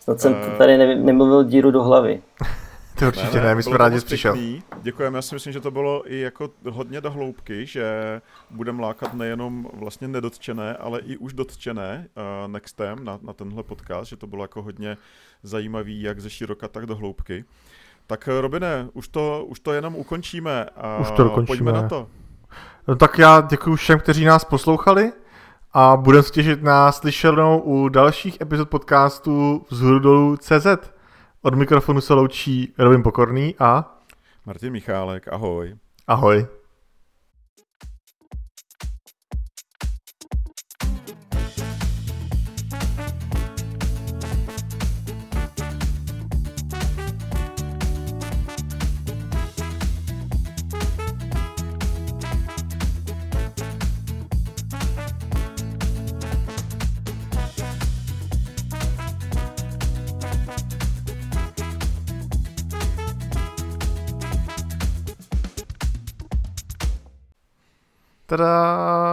Snad 0.00 0.20
jsem 0.20 0.32
uh, 0.32 0.58
tady 0.58 0.78
ne, 0.78 0.94
nemluvil 0.94 1.44
díru 1.44 1.70
do 1.70 1.82
hlavy. 1.82 2.22
To 2.98 3.06
určitě 3.06 3.36
ne, 3.36 3.44
ne 3.44 3.54
my 3.54 3.62
jsme 3.62 3.78
rádi, 3.78 3.96
že 3.96 4.04
přišel. 4.04 4.36
Děkujeme, 4.82 5.18
já 5.18 5.22
si 5.22 5.34
myslím, 5.34 5.52
že 5.52 5.60
to 5.60 5.70
bylo 5.70 6.12
i 6.12 6.20
jako 6.20 6.50
hodně 6.70 7.00
do 7.00 7.10
hloubky, 7.10 7.66
že 7.66 7.84
budeme 8.50 8.82
lákat 8.82 9.14
nejenom 9.14 9.68
vlastně 9.72 10.08
nedotčené, 10.08 10.76
ale 10.76 11.00
i 11.00 11.16
už 11.16 11.32
dotčené 11.32 12.08
uh, 12.16 12.52
nextem 12.52 13.04
na, 13.04 13.18
na 13.22 13.32
tenhle 13.32 13.62
podcast, 13.62 14.10
že 14.10 14.16
to 14.16 14.26
bylo 14.26 14.44
jako 14.44 14.62
hodně 14.62 14.96
zajímavý, 15.42 16.02
jak 16.02 16.20
ze 16.20 16.30
široka, 16.30 16.68
tak 16.68 16.86
do 16.86 16.96
hloubky. 16.96 17.44
Tak 18.06 18.28
Robine, 18.40 18.88
už 18.92 19.08
to, 19.08 19.44
už 19.48 19.60
to 19.60 19.72
jenom 19.72 19.94
ukončíme 19.94 20.64
a 20.76 20.98
už 20.98 21.10
to 21.10 21.24
dokončíme. 21.24 21.46
pojďme 21.46 21.72
na 21.72 21.88
to. 21.88 22.06
No, 22.88 22.96
tak 22.96 23.18
já 23.18 23.40
děkuji 23.40 23.76
všem, 23.76 23.98
kteří 23.98 24.24
nás 24.24 24.44
poslouchali 24.44 25.12
a 25.72 25.96
budeme 25.96 26.22
se 26.22 26.32
těšit 26.32 26.62
na 26.62 26.92
slyšenou 26.92 27.58
u 27.58 27.88
dalších 27.88 28.40
epizod 28.40 28.68
podcastu 28.68 29.66
z 29.70 29.80
dolů 30.00 30.36
CZ. 30.36 30.66
Od 31.42 31.54
mikrofonu 31.54 32.00
se 32.00 32.14
loučí 32.14 32.74
Robin 32.78 33.02
Pokorný 33.02 33.54
a 33.58 33.98
Martin 34.46 34.72
Michálek, 34.72 35.28
ahoj. 35.28 35.76
Ahoj. 36.06 36.46
Ta-da! 68.36 69.03